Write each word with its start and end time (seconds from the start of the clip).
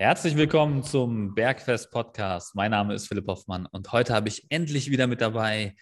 Herzlich 0.00 0.36
willkommen 0.36 0.84
zum 0.84 1.34
Bergfest 1.34 1.90
Podcast. 1.90 2.54
Mein 2.54 2.70
Name 2.70 2.94
ist 2.94 3.08
Philipp 3.08 3.26
Hoffmann 3.26 3.66
und 3.66 3.90
heute 3.90 4.14
habe 4.14 4.28
ich 4.28 4.46
endlich 4.48 4.92
wieder 4.92 5.08
mit 5.08 5.20
dabei 5.20 5.74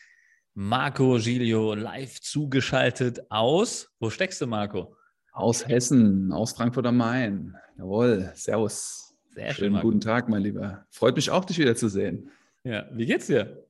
Marco 0.54 1.18
Giglio 1.18 1.74
live 1.74 2.18
zugeschaltet 2.22 3.30
aus. 3.30 3.90
Wo 4.00 4.08
steckst 4.08 4.40
du, 4.40 4.46
Marco? 4.46 4.96
Aus 5.32 5.68
Hessen, 5.68 6.32
aus 6.32 6.54
Frankfurt 6.54 6.86
am 6.86 6.96
Main. 6.96 7.54
Jawohl, 7.76 8.32
Servus. 8.34 9.14
Sehr 9.34 9.48
schön. 9.48 9.54
Schönen 9.54 9.72
Marco. 9.74 9.88
guten 9.88 10.00
Tag, 10.00 10.30
mein 10.30 10.40
Lieber. 10.40 10.86
Freut 10.88 11.14
mich 11.14 11.30
auch, 11.30 11.44
dich 11.44 11.58
wieder 11.58 11.76
zu 11.76 11.90
sehen. 11.90 12.30
Ja, 12.64 12.86
wie 12.92 13.04
geht's 13.04 13.26
dir? 13.26 13.66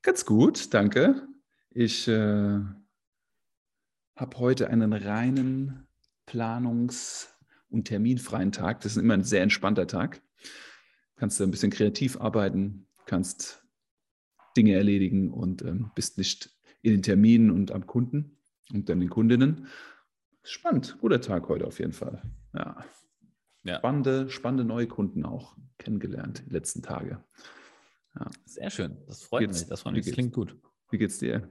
Ganz 0.00 0.24
gut, 0.24 0.72
danke. 0.72 1.28
Ich 1.68 2.08
äh, 2.08 2.58
habe 4.16 4.38
heute 4.38 4.70
einen 4.70 4.94
reinen 4.94 5.86
Planungs- 6.26 7.37
und 7.70 7.84
terminfreien 7.84 8.52
Tag. 8.52 8.80
Das 8.80 8.92
ist 8.92 9.02
immer 9.02 9.14
ein 9.14 9.24
sehr 9.24 9.42
entspannter 9.42 9.86
Tag. 9.86 10.22
Kannst 11.16 11.40
du 11.40 11.44
ein 11.44 11.50
bisschen 11.50 11.70
kreativ 11.70 12.20
arbeiten, 12.20 12.86
kannst 13.06 13.64
Dinge 14.56 14.74
erledigen 14.74 15.32
und 15.32 15.62
ähm, 15.62 15.90
bist 15.94 16.18
nicht 16.18 16.50
in 16.82 16.92
den 16.92 17.02
Terminen 17.02 17.50
und 17.50 17.72
am 17.72 17.86
Kunden 17.86 18.38
und 18.72 18.88
dann 18.88 19.00
den 19.00 19.10
Kundinnen. 19.10 19.66
Spannend, 20.42 20.96
guter 21.00 21.20
Tag 21.20 21.48
heute 21.48 21.66
auf 21.66 21.78
jeden 21.78 21.92
Fall. 21.92 22.22
Ja. 22.54 22.84
Ja. 23.64 23.78
Spannende, 23.78 24.30
spannende 24.30 24.64
neue 24.64 24.86
Kunden 24.86 25.24
auch 25.24 25.56
kennengelernt 25.78 26.44
die 26.46 26.52
letzten 26.52 26.82
Tage. 26.82 27.22
Sehr 28.44 28.70
schön. 28.70 28.96
Das 29.06 29.22
freut 29.22 29.48
mich. 29.48 29.66
Das, 29.66 29.82
freut 29.82 29.94
mich. 29.94 30.06
das 30.06 30.14
klingt 30.14 30.32
gut. 30.32 30.56
Wie 30.90 30.98
geht's 30.98 31.18
dir? 31.18 31.48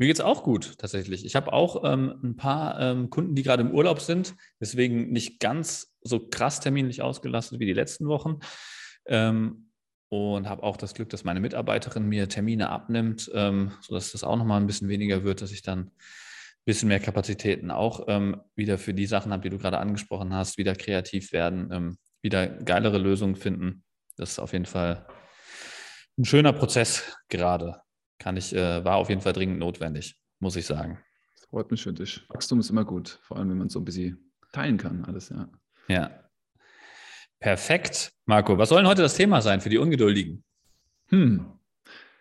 Mir 0.00 0.06
geht's 0.06 0.22
auch 0.22 0.44
gut, 0.44 0.78
tatsächlich. 0.78 1.26
Ich 1.26 1.36
habe 1.36 1.52
auch 1.52 1.84
ähm, 1.84 2.18
ein 2.24 2.34
paar 2.34 2.80
ähm, 2.80 3.10
Kunden, 3.10 3.34
die 3.34 3.42
gerade 3.42 3.60
im 3.60 3.70
Urlaub 3.70 4.00
sind, 4.00 4.34
deswegen 4.58 5.12
nicht 5.12 5.40
ganz 5.40 5.94
so 6.00 6.26
krass 6.26 6.58
terminlich 6.60 7.02
ausgelastet 7.02 7.60
wie 7.60 7.66
die 7.66 7.74
letzten 7.74 8.08
Wochen. 8.08 8.38
Ähm, 9.04 9.68
und 10.08 10.48
habe 10.48 10.62
auch 10.62 10.78
das 10.78 10.94
Glück, 10.94 11.10
dass 11.10 11.24
meine 11.24 11.40
Mitarbeiterin 11.40 12.08
mir 12.08 12.30
Termine 12.30 12.70
abnimmt, 12.70 13.30
ähm, 13.34 13.72
sodass 13.82 14.12
das 14.12 14.24
auch 14.24 14.36
nochmal 14.36 14.58
ein 14.58 14.66
bisschen 14.66 14.88
weniger 14.88 15.22
wird, 15.22 15.42
dass 15.42 15.52
ich 15.52 15.60
dann 15.60 15.80
ein 15.80 15.92
bisschen 16.64 16.88
mehr 16.88 17.00
Kapazitäten 17.00 17.70
auch 17.70 18.06
ähm, 18.08 18.40
wieder 18.56 18.78
für 18.78 18.94
die 18.94 19.04
Sachen 19.04 19.32
habe, 19.32 19.42
die 19.42 19.50
du 19.50 19.58
gerade 19.58 19.76
angesprochen 19.76 20.32
hast, 20.32 20.56
wieder 20.56 20.74
kreativ 20.76 21.30
werden, 21.32 21.68
ähm, 21.72 21.98
wieder 22.22 22.46
geilere 22.46 22.96
Lösungen 22.96 23.36
finden. 23.36 23.84
Das 24.16 24.30
ist 24.30 24.38
auf 24.38 24.54
jeden 24.54 24.64
Fall 24.64 25.06
ein 26.16 26.24
schöner 26.24 26.54
Prozess 26.54 27.18
gerade 27.28 27.82
kann 28.20 28.36
ich, 28.36 28.54
äh, 28.54 28.84
war 28.84 28.96
auf 28.96 29.08
jeden 29.08 29.22
Fall 29.22 29.32
dringend 29.32 29.58
notwendig, 29.58 30.20
muss 30.38 30.54
ich 30.54 30.66
sagen. 30.66 31.00
Das 31.34 31.46
freut 31.46 31.70
mich 31.72 31.82
für 31.82 31.92
dich. 31.92 32.22
Wachstum 32.28 32.60
ist 32.60 32.70
immer 32.70 32.84
gut, 32.84 33.18
vor 33.22 33.38
allem 33.38 33.50
wenn 33.50 33.58
man 33.58 33.68
so 33.70 33.80
ein 33.80 33.84
bisschen 33.84 34.30
teilen 34.52 34.76
kann, 34.76 35.04
alles, 35.06 35.30
ja. 35.30 35.48
Ja. 35.88 36.30
Perfekt. 37.40 38.12
Marco, 38.26 38.58
was 38.58 38.68
soll 38.68 38.78
denn 38.78 38.88
heute 38.88 39.02
das 39.02 39.14
Thema 39.14 39.40
sein 39.40 39.62
für 39.62 39.70
die 39.70 39.78
Ungeduldigen? 39.78 40.44
Hm. 41.08 41.58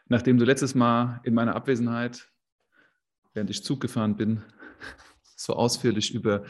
Nachdem 0.07 0.37
du 0.37 0.45
letztes 0.45 0.73
Mal 0.73 1.19
in 1.23 1.33
meiner 1.33 1.55
Abwesenheit, 1.55 2.31
während 3.33 3.49
ich 3.49 3.63
Zug 3.63 3.81
gefahren 3.81 4.15
bin, 4.15 4.41
so 5.35 5.53
ausführlich 5.53 6.13
über 6.15 6.45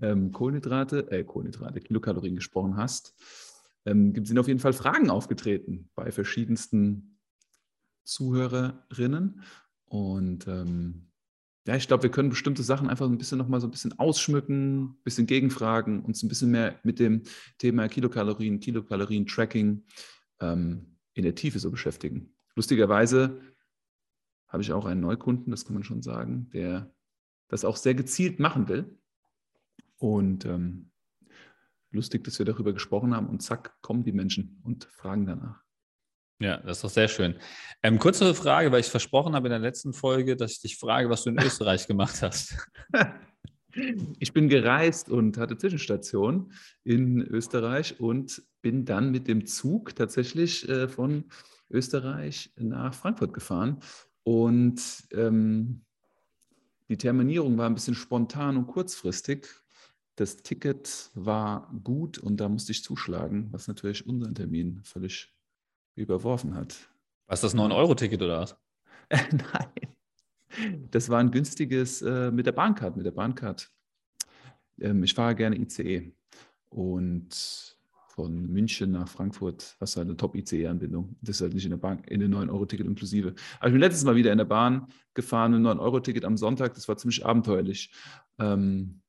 ähm, 0.00 0.30
Kohlenhydrate, 0.30 1.10
äh, 1.10 1.24
Kohlenhydrate, 1.24 1.80
Kilokalorien 1.80 2.36
gesprochen 2.36 2.76
hast, 2.76 3.14
ähm, 3.84 4.14
sind 4.24 4.38
auf 4.38 4.48
jeden 4.48 4.60
Fall 4.60 4.72
Fragen 4.72 5.10
aufgetreten 5.10 5.90
bei 5.96 6.12
verschiedensten 6.12 7.13
Zuhörerinnen. 8.04 9.42
Und 9.86 10.46
ähm, 10.46 11.10
ja, 11.66 11.76
ich 11.76 11.88
glaube, 11.88 12.02
wir 12.02 12.10
können 12.10 12.28
bestimmte 12.28 12.62
Sachen 12.62 12.90
einfach 12.90 13.06
ein 13.06 13.16
bisschen 13.16 13.38
nochmal 13.38 13.60
so 13.60 13.66
ein 13.66 13.70
bisschen 13.70 13.98
ausschmücken, 13.98 14.82
ein 14.82 15.02
bisschen 15.02 15.26
gegenfragen, 15.26 16.04
uns 16.04 16.22
ein 16.22 16.28
bisschen 16.28 16.50
mehr 16.50 16.78
mit 16.82 16.98
dem 16.98 17.22
Thema 17.58 17.88
Kilokalorien, 17.88 18.60
Kilokalorien-Tracking 18.60 19.84
ähm, 20.40 20.98
in 21.14 21.22
der 21.22 21.34
Tiefe 21.34 21.58
so 21.58 21.70
beschäftigen. 21.70 22.34
Lustigerweise 22.54 23.40
habe 24.48 24.62
ich 24.62 24.72
auch 24.72 24.84
einen 24.84 25.00
Neukunden, 25.00 25.50
das 25.50 25.64
kann 25.64 25.74
man 25.74 25.84
schon 25.84 26.02
sagen, 26.02 26.50
der 26.50 26.92
das 27.48 27.64
auch 27.64 27.76
sehr 27.76 27.94
gezielt 27.94 28.38
machen 28.38 28.68
will. 28.68 28.98
Und 29.96 30.44
ähm, 30.44 30.90
lustig, 31.90 32.24
dass 32.24 32.38
wir 32.38 32.46
darüber 32.46 32.72
gesprochen 32.72 33.14
haben 33.14 33.28
und 33.28 33.42
zack, 33.42 33.80
kommen 33.80 34.04
die 34.04 34.12
Menschen 34.12 34.60
und 34.64 34.84
fragen 34.84 35.26
danach. 35.26 35.63
Ja, 36.40 36.58
das 36.58 36.78
ist 36.78 36.84
doch 36.84 36.90
sehr 36.90 37.08
schön. 37.08 37.36
Ähm, 37.82 37.98
kurze 37.98 38.34
Frage, 38.34 38.72
weil 38.72 38.80
ich 38.80 38.86
versprochen 38.86 39.34
habe 39.34 39.48
in 39.48 39.52
der 39.52 39.60
letzten 39.60 39.92
Folge, 39.92 40.36
dass 40.36 40.52
ich 40.52 40.60
dich 40.60 40.76
frage, 40.76 41.08
was 41.08 41.24
du 41.24 41.30
in 41.30 41.38
Österreich 41.38 41.86
gemacht 41.88 42.22
hast. 42.22 42.56
Ich 44.20 44.32
bin 44.32 44.48
gereist 44.48 45.08
und 45.08 45.36
hatte 45.36 45.58
Zwischenstation 45.58 46.52
in 46.84 47.20
Österreich 47.20 47.98
und 47.98 48.40
bin 48.62 48.84
dann 48.84 49.10
mit 49.10 49.26
dem 49.26 49.46
Zug 49.46 49.96
tatsächlich 49.96 50.68
äh, 50.68 50.86
von 50.86 51.24
Österreich 51.70 52.52
nach 52.56 52.94
Frankfurt 52.94 53.34
gefahren. 53.34 53.80
Und 54.22 54.80
ähm, 55.12 55.84
die 56.88 56.96
Terminierung 56.96 57.58
war 57.58 57.66
ein 57.66 57.74
bisschen 57.74 57.96
spontan 57.96 58.56
und 58.56 58.68
kurzfristig. 58.68 59.48
Das 60.16 60.36
Ticket 60.36 61.10
war 61.14 61.72
gut 61.82 62.18
und 62.18 62.36
da 62.36 62.48
musste 62.48 62.70
ich 62.70 62.84
zuschlagen, 62.84 63.48
was 63.50 63.66
natürlich 63.66 64.06
unseren 64.06 64.36
Termin 64.36 64.80
völlig 64.84 65.34
überworfen 65.94 66.54
hat. 66.54 66.76
Was 67.26 67.40
das 67.40 67.54
9-Euro-Ticket 67.54 68.20
oder 68.22 68.40
was? 68.40 68.56
Nein, 69.10 70.88
das 70.90 71.08
war 71.08 71.20
ein 71.20 71.30
günstiges 71.30 72.02
äh, 72.02 72.30
mit 72.30 72.46
der 72.46 72.52
Bahncard, 72.52 72.96
mit 72.96 73.06
der 73.06 73.12
Bahncard. 73.12 73.70
Ähm, 74.80 75.02
ich 75.04 75.14
fahre 75.14 75.34
gerne 75.34 75.56
ICE 75.56 76.12
und 76.70 77.74
von 78.14 78.46
München 78.46 78.92
nach 78.92 79.08
Frankfurt 79.08 79.76
hast 79.80 79.96
du 79.96 79.98
halt 79.98 80.08
eine 80.08 80.16
Top-ICE-Anbindung. 80.16 81.16
Das 81.20 81.36
ist 81.36 81.42
halt 81.42 81.54
nicht 81.54 81.64
in 81.64 81.70
der 81.70 81.78
Bahn, 81.78 81.98
in 82.04 82.20
den 82.20 82.32
9-Euro-Ticket 82.32 82.86
inklusive. 82.86 83.34
Aber 83.58 83.68
ich 83.68 83.72
bin 83.72 83.80
letztes 83.80 84.04
Mal 84.04 84.14
wieder 84.14 84.30
in 84.30 84.38
der 84.38 84.44
Bahn 84.44 84.86
gefahren 85.14 85.50
mit 85.50 85.58
einem 85.66 85.80
9-Euro-Ticket 85.80 86.24
am 86.24 86.36
Sonntag. 86.36 86.74
Das 86.74 86.86
war 86.86 86.96
ziemlich 86.96 87.26
abenteuerlich. 87.26 87.90
Ähm, 88.38 89.00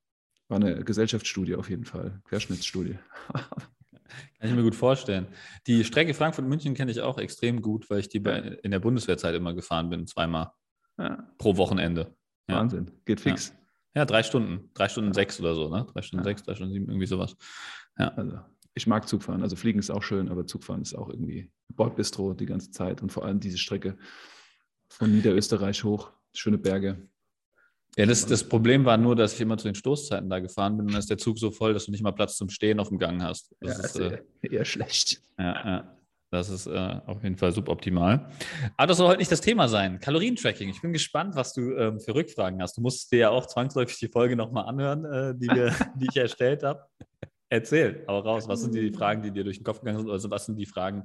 war 0.47 0.57
eine 0.57 0.83
Gesellschaftsstudie 0.83 1.55
auf 1.55 1.69
jeden 1.69 1.85
Fall, 1.85 2.19
Querschnittsstudie. 2.25 2.97
Kann 4.39 4.49
ich 4.49 4.55
mir 4.55 4.63
gut 4.63 4.75
vorstellen. 4.75 5.27
Die 5.67 5.83
Strecke 5.83 6.13
Frankfurt-München 6.13 6.73
kenne 6.73 6.91
ich 6.91 7.01
auch 7.01 7.17
extrem 7.17 7.61
gut, 7.61 7.89
weil 7.89 7.99
ich 7.99 8.09
die 8.09 8.19
bei, 8.19 8.39
in 8.63 8.71
der 8.71 8.79
Bundeswehrzeit 8.79 9.35
immer 9.35 9.53
gefahren 9.53 9.89
bin, 9.89 10.07
zweimal 10.07 10.51
Ja, 10.97 11.27
pro 11.37 11.57
Wochenende. 11.57 12.15
Ja. 12.47 12.57
Wahnsinn, 12.57 12.91
geht 13.05 13.21
fix. 13.21 13.55
Ja, 13.95 14.05
drei 14.05 14.23
Stunden. 14.23 14.69
Drei 14.73 14.89
Stunden 14.89 15.13
sechs 15.13 15.39
oder 15.39 15.55
so, 15.55 15.69
ne? 15.69 15.87
Drei 15.91 16.01
Stunden 16.01 16.25
Ja. 16.25 16.31
sechs, 16.31 16.43
drei 16.43 16.55
Stunden 16.55 16.73
sieben, 16.73 16.87
irgendwie 16.87 17.07
sowas. 17.07 17.35
Ja. 17.97 18.09
Also, 18.09 18.39
ich 18.73 18.87
mag 18.87 19.07
Zugfahren. 19.07 19.41
Also 19.41 19.55
Fliegen 19.55 19.79
ist 19.79 19.89
auch 19.89 20.03
schön, 20.03 20.29
aber 20.29 20.45
Zugfahren 20.45 20.81
ist 20.81 20.93
auch 20.93 21.09
irgendwie 21.09 21.49
Bordbistro 21.73 22.33
die 22.33 22.45
ganze 22.45 22.71
Zeit 22.71 23.01
und 23.01 23.11
vor 23.11 23.25
allem 23.25 23.39
diese 23.39 23.57
Strecke 23.57 23.97
von 24.89 25.11
Niederösterreich 25.11 25.83
hoch, 25.83 26.11
schöne 26.33 26.57
Berge. 26.57 27.09
Ja, 27.97 28.05
das, 28.05 28.25
das 28.25 28.43
Problem 28.43 28.83
war 28.83 28.97
nur, 28.97 29.15
dass 29.15 29.33
ich 29.33 29.41
immer 29.41 29.57
zu 29.57 29.67
den 29.67 29.75
Stoßzeiten 29.75 30.29
da 30.29 30.39
gefahren 30.39 30.75
bin 30.75 30.87
und 30.87 30.91
dann 30.91 30.99
ist 30.99 31.09
der 31.09 31.17
Zug 31.17 31.39
so 31.39 31.49
voll, 31.51 31.73
dass 31.73 31.85
du 31.85 31.91
nicht 31.91 32.03
mal 32.03 32.11
Platz 32.11 32.35
zum 32.35 32.49
Stehen 32.49 32.79
auf 32.79 32.89
dem 32.89 32.99
Gang 32.99 33.21
hast. 33.23 33.55
Das 33.61 33.77
ja, 33.77 33.83
ist, 33.83 33.95
ist 33.95 34.11
äh, 34.11 34.55
eher, 34.55 34.65
schlecht. 34.65 35.21
ja, 35.39 35.53
ja, 35.65 35.97
das 36.29 36.49
ist 36.49 36.67
äh, 36.67 36.99
auf 37.05 37.23
jeden 37.23 37.37
Fall 37.37 37.53
suboptimal. 37.53 38.29
Aber 38.75 38.87
das 38.87 38.97
soll 38.97 39.07
heute 39.07 39.19
nicht 39.19 39.31
das 39.31 39.39
Thema 39.39 39.69
sein. 39.69 39.99
Kalorientracking. 40.01 40.69
Ich 40.69 40.81
bin 40.81 40.91
gespannt, 40.91 41.35
was 41.35 41.53
du 41.53 41.71
ähm, 41.75 42.01
für 42.01 42.13
Rückfragen 42.13 42.61
hast. 42.61 42.75
Du 42.75 42.81
musst 42.81 43.11
dir 43.13 43.19
ja 43.19 43.29
auch 43.29 43.45
zwangsläufig 43.45 43.97
die 43.97 44.09
Folge 44.09 44.35
nochmal 44.35 44.65
anhören, 44.65 45.05
äh, 45.05 45.33
die, 45.35 45.47
wir, 45.47 45.73
die 45.95 46.07
ich 46.09 46.17
erstellt 46.17 46.63
habe. 46.63 46.85
Erzähl, 47.47 48.03
hau 48.07 48.19
raus. 48.19 48.49
Was 48.49 48.61
sind 48.61 48.75
die 48.75 48.91
Fragen, 48.91 49.21
die 49.21 49.31
dir 49.31 49.45
durch 49.45 49.59
den 49.59 49.63
Kopf 49.63 49.79
gegangen 49.79 49.99
sind? 49.99 50.09
Also, 50.09 50.29
was 50.29 50.45
sind 50.45 50.57
die 50.57 50.65
Fragen, 50.65 51.03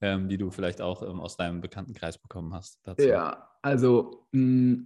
ähm, 0.00 0.28
die 0.28 0.38
du 0.38 0.50
vielleicht 0.50 0.80
auch 0.80 1.02
ähm, 1.02 1.20
aus 1.20 1.36
deinem 1.36 1.60
Bekanntenkreis 1.60 2.16
bekommen 2.16 2.54
hast? 2.54 2.80
Dazu? 2.84 3.02
Ja, 3.02 3.50
also 3.60 4.26
mh, 4.30 4.84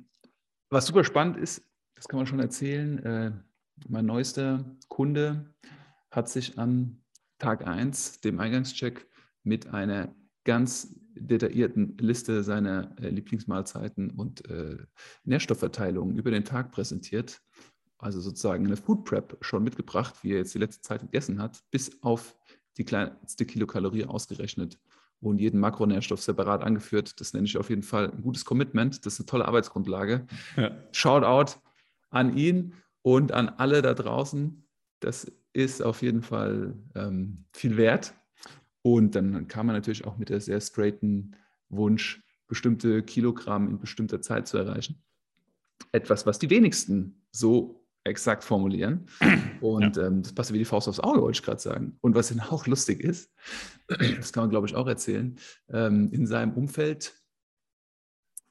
was 0.70 0.86
super 0.86 1.04
spannend 1.04 1.36
ist, 1.36 1.62
das 1.94 2.08
kann 2.08 2.18
man 2.18 2.26
schon 2.26 2.40
erzählen, 2.40 2.98
äh, 3.04 3.32
mein 3.88 4.06
neuester 4.06 4.64
Kunde 4.88 5.54
hat 6.10 6.28
sich 6.28 6.58
an 6.58 7.02
Tag 7.38 7.66
1, 7.66 8.20
dem 8.20 8.40
Eingangscheck, 8.40 9.06
mit 9.42 9.68
einer 9.68 10.14
ganz 10.44 10.94
detaillierten 11.14 11.96
Liste 11.98 12.42
seiner 12.42 12.94
äh, 13.00 13.08
Lieblingsmahlzeiten 13.08 14.10
und 14.10 14.48
äh, 14.50 14.78
Nährstoffverteilung 15.24 16.16
über 16.16 16.30
den 16.30 16.44
Tag 16.44 16.72
präsentiert. 16.72 17.40
Also 17.98 18.20
sozusagen 18.20 18.66
eine 18.66 18.76
Food 18.76 19.04
Prep 19.04 19.38
schon 19.40 19.64
mitgebracht, 19.64 20.16
wie 20.22 20.32
er 20.32 20.38
jetzt 20.38 20.54
die 20.54 20.58
letzte 20.58 20.82
Zeit 20.82 21.00
gegessen 21.00 21.40
hat, 21.40 21.62
bis 21.70 22.02
auf 22.02 22.36
die 22.76 22.84
kleinste 22.84 23.46
Kilokalorie 23.46 24.04
ausgerechnet 24.04 24.78
und 25.20 25.40
jeden 25.40 25.60
Makronährstoff 25.60 26.20
separat 26.20 26.62
angeführt. 26.62 27.20
Das 27.20 27.32
nenne 27.32 27.46
ich 27.46 27.56
auf 27.56 27.70
jeden 27.70 27.82
Fall 27.82 28.10
ein 28.10 28.22
gutes 28.22 28.44
Commitment. 28.44 29.04
Das 29.06 29.14
ist 29.14 29.20
eine 29.20 29.26
tolle 29.26 29.46
Arbeitsgrundlage. 29.46 30.26
Ja. 30.56 30.76
Shoutout 30.92 31.58
an 32.10 32.36
ihn 32.36 32.74
und 33.02 33.32
an 33.32 33.48
alle 33.48 33.82
da 33.82 33.94
draußen. 33.94 34.66
Das 35.00 35.30
ist 35.52 35.82
auf 35.82 36.02
jeden 36.02 36.22
Fall 36.22 36.74
ähm, 36.94 37.44
viel 37.52 37.76
wert. 37.76 38.14
Und 38.82 39.14
dann 39.14 39.48
kam 39.48 39.66
man 39.66 39.74
natürlich 39.74 40.04
auch 40.04 40.16
mit 40.16 40.28
der 40.28 40.40
sehr 40.40 40.60
straighten 40.60 41.34
Wunsch, 41.68 42.22
bestimmte 42.46 43.02
Kilogramm 43.02 43.68
in 43.68 43.78
bestimmter 43.78 44.20
Zeit 44.20 44.46
zu 44.46 44.58
erreichen. 44.58 45.02
Etwas, 45.92 46.26
was 46.26 46.38
die 46.38 46.50
wenigsten 46.50 47.26
so 47.32 47.85
exakt 48.06 48.44
formulieren. 48.44 49.06
Und 49.60 49.96
ja. 49.96 50.06
ähm, 50.06 50.22
das 50.22 50.32
passt 50.32 50.52
wie 50.52 50.58
die 50.58 50.64
Faust 50.64 50.88
aufs 50.88 51.00
Auge, 51.00 51.20
wollte 51.22 51.38
ich 51.38 51.44
gerade 51.44 51.60
sagen. 51.60 51.98
Und 52.00 52.14
was 52.14 52.28
dann 52.28 52.40
auch 52.40 52.66
lustig 52.66 53.00
ist, 53.00 53.32
das 53.88 54.32
kann 54.32 54.44
man, 54.44 54.50
glaube 54.50 54.66
ich, 54.66 54.74
auch 54.74 54.86
erzählen, 54.86 55.38
ähm, 55.68 56.10
in 56.12 56.26
seinem 56.26 56.52
Umfeld 56.52 57.14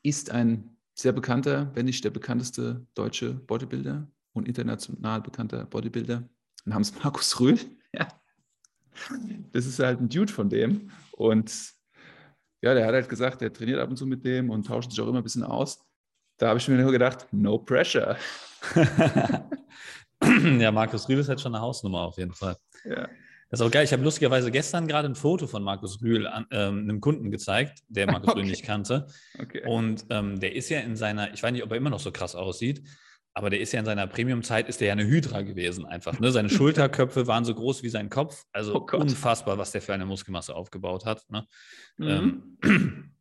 ist 0.04 0.30
ein 0.30 0.78
sehr 0.94 1.12
bekannter, 1.12 1.72
wenn 1.74 1.86
nicht 1.86 2.04
der 2.04 2.12
bekannteste 2.12 2.86
deutsche 2.94 3.34
Bodybuilder 3.34 4.08
und 4.34 4.48
international 4.48 5.22
bekannter 5.22 5.66
Bodybuilder 5.66 6.28
namens 6.66 6.94
Markus 7.04 7.40
Rühl. 7.40 7.60
Ja. 7.94 8.08
Das 9.52 9.66
ist 9.66 9.80
halt 9.80 10.00
ein 10.00 10.10
Dude 10.10 10.32
von 10.32 10.50
dem. 10.50 10.92
Und 11.12 11.74
ja, 12.62 12.74
der 12.74 12.88
hat 12.88 12.94
halt 12.94 13.10
gesagt, 13.10 13.42
der 13.42 13.52
trainiert 13.52 13.80
ab 13.80 13.90
und 13.90 13.98
zu 13.98 14.06
mit 14.06 14.24
dem 14.26 14.50
und 14.50 14.68
tauscht 14.68 14.92
sich 14.92 15.02
auch 15.02 15.08
immer 15.08 15.18
ein 15.18 15.24
bisschen 15.24 15.44
aus. 15.44 15.86
Da 16.38 16.50
habe 16.50 16.60
ich 16.60 16.68
mir 16.68 16.78
nur 16.78 16.92
gedacht, 16.92 17.28
no 17.32 17.58
pressure. 17.58 18.18
ja, 20.60 20.72
Markus 20.72 21.08
Rühl 21.08 21.20
ist 21.20 21.30
halt 21.30 21.42
schon 21.42 21.54
eine 21.54 21.62
Hausnummer 21.62 22.02
auf 22.02 22.18
jeden 22.18 22.34
Fall. 22.34 22.56
Ja. 22.84 23.08
Das 23.50 23.60
ist 23.60 23.66
auch 23.66 23.72
geil. 23.72 23.86
Ich 23.86 23.94
habe 23.94 24.04
lustigerweise 24.04 24.52
gestern 24.52 24.88
gerade 24.88 25.08
ein 25.08 25.16
Foto 25.16 25.48
von 25.48 25.64
Markus 25.64 26.02
Rühl 26.02 26.26
an, 26.28 26.46
ähm, 26.52 26.80
einem 26.80 27.00
Kunden 27.00 27.32
gezeigt, 27.32 27.84
der 27.88 28.08
Markus 28.08 28.30
okay. 28.30 28.40
Rühl 28.42 28.50
nicht 28.50 28.64
kannte. 28.64 29.08
Okay. 29.40 29.64
Und 29.66 30.06
ähm, 30.10 30.40
der 30.40 30.56
ist 30.56 30.70
ja 30.70 30.80
in 30.80 30.96
seiner, 30.96 31.34
ich 31.34 31.44
weiß 31.44 31.52
nicht, 31.52 31.64
ob 31.64 31.72
er 31.72 31.78
immer 31.78 31.92
noch 31.92 32.00
so 32.00 32.12
krass 32.12 32.36
aussieht, 32.36 32.84
aber 33.34 33.50
der 33.50 33.60
ist 33.60 33.72
ja 33.74 33.80
in 33.80 33.86
seiner 33.86 34.08
Premium-Zeit, 34.08 34.68
ist 34.68 34.82
der 34.82 34.88
ja 34.88 34.94
eine 34.94 35.06
Hydra 35.06 35.42
gewesen 35.42 35.86
einfach. 35.86 36.20
Ne? 36.20 36.32
Seine 36.32 36.50
Schulterköpfe 36.52 37.28
waren 37.28 37.46
so 37.46 37.54
groß 37.54 37.84
wie 37.84 37.90
sein 37.90 38.10
Kopf. 38.10 38.46
Also 38.52 38.76
oh 38.76 38.98
unfassbar, 38.98 39.58
was 39.58 39.72
der 39.72 39.82
für 39.82 39.94
eine 39.94 40.06
Muskelmasse 40.06 40.56
aufgebaut 40.56 41.06
hat. 41.06 41.24
Ne? 41.30 41.46
Mhm. 41.98 42.58
Ähm, 42.64 43.14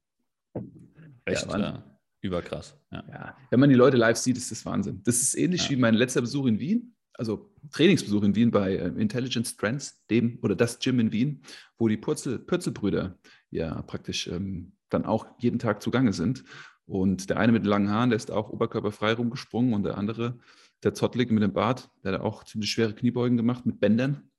echt 1.27 1.47
ja, 1.47 1.85
überkrass. 2.25 2.77
Ja. 2.91 3.05
ja. 3.09 3.37
wenn 3.51 3.61
man 3.61 3.69
die 3.69 3.77
Leute 3.77 3.97
live 3.97 4.17
sieht, 4.17 4.37
ist 4.37 4.51
das 4.51 4.65
Wahnsinn. 4.65 5.03
Das 5.05 5.21
ist 5.21 5.35
ähnlich 5.35 5.65
ja. 5.65 5.71
wie 5.71 5.77
mein 5.77 5.95
letzter 5.95 6.21
Besuch 6.21 6.47
in 6.47 6.59
Wien. 6.59 6.95
Also 7.17 7.53
Trainingsbesuch 7.71 8.25
in 8.25 8.35
Wien 8.35 8.51
bei 8.51 8.75
äh, 8.75 8.89
Intelligent 8.89 9.47
Strengths, 9.47 10.05
dem 10.11 10.39
oder 10.43 10.57
das 10.57 10.81
Gym 10.81 10.99
in 10.99 11.13
Wien, 11.13 11.43
wo 11.79 11.87
die 11.87 11.97
Purzel, 11.97 12.39
Pürzelbrüder 12.41 13.17
ja 13.51 13.83
praktisch 13.83 14.27
ähm, 14.27 14.73
dann 14.89 15.05
auch 15.05 15.27
jeden 15.39 15.59
Tag 15.59 15.83
zugange 15.83 16.13
sind. 16.13 16.45
Und 16.87 17.31
der 17.31 17.39
eine 17.39 17.53
mit 17.53 17.65
langen 17.65 17.89
Haaren, 17.89 18.11
der 18.11 18.17
ist 18.17 18.31
auch 18.31 18.51
oberkörperfrei 18.51 19.15
rumgesprungen 19.15 19.75
und 19.75 19.85
der 19.85 19.97
andere, 19.97 20.39
der 20.83 20.93
Zottlige 20.93 21.33
mit 21.33 21.43
dem 21.43 21.53
Bart, 21.53 21.91
der 22.03 22.15
hat 22.15 22.21
auch 22.21 22.45
ziemlich 22.45 22.71
schwere 22.71 22.95
Kniebeugen 22.95 23.37
gemacht 23.37 23.65
mit 23.65 23.81
Bändern. 23.81 24.31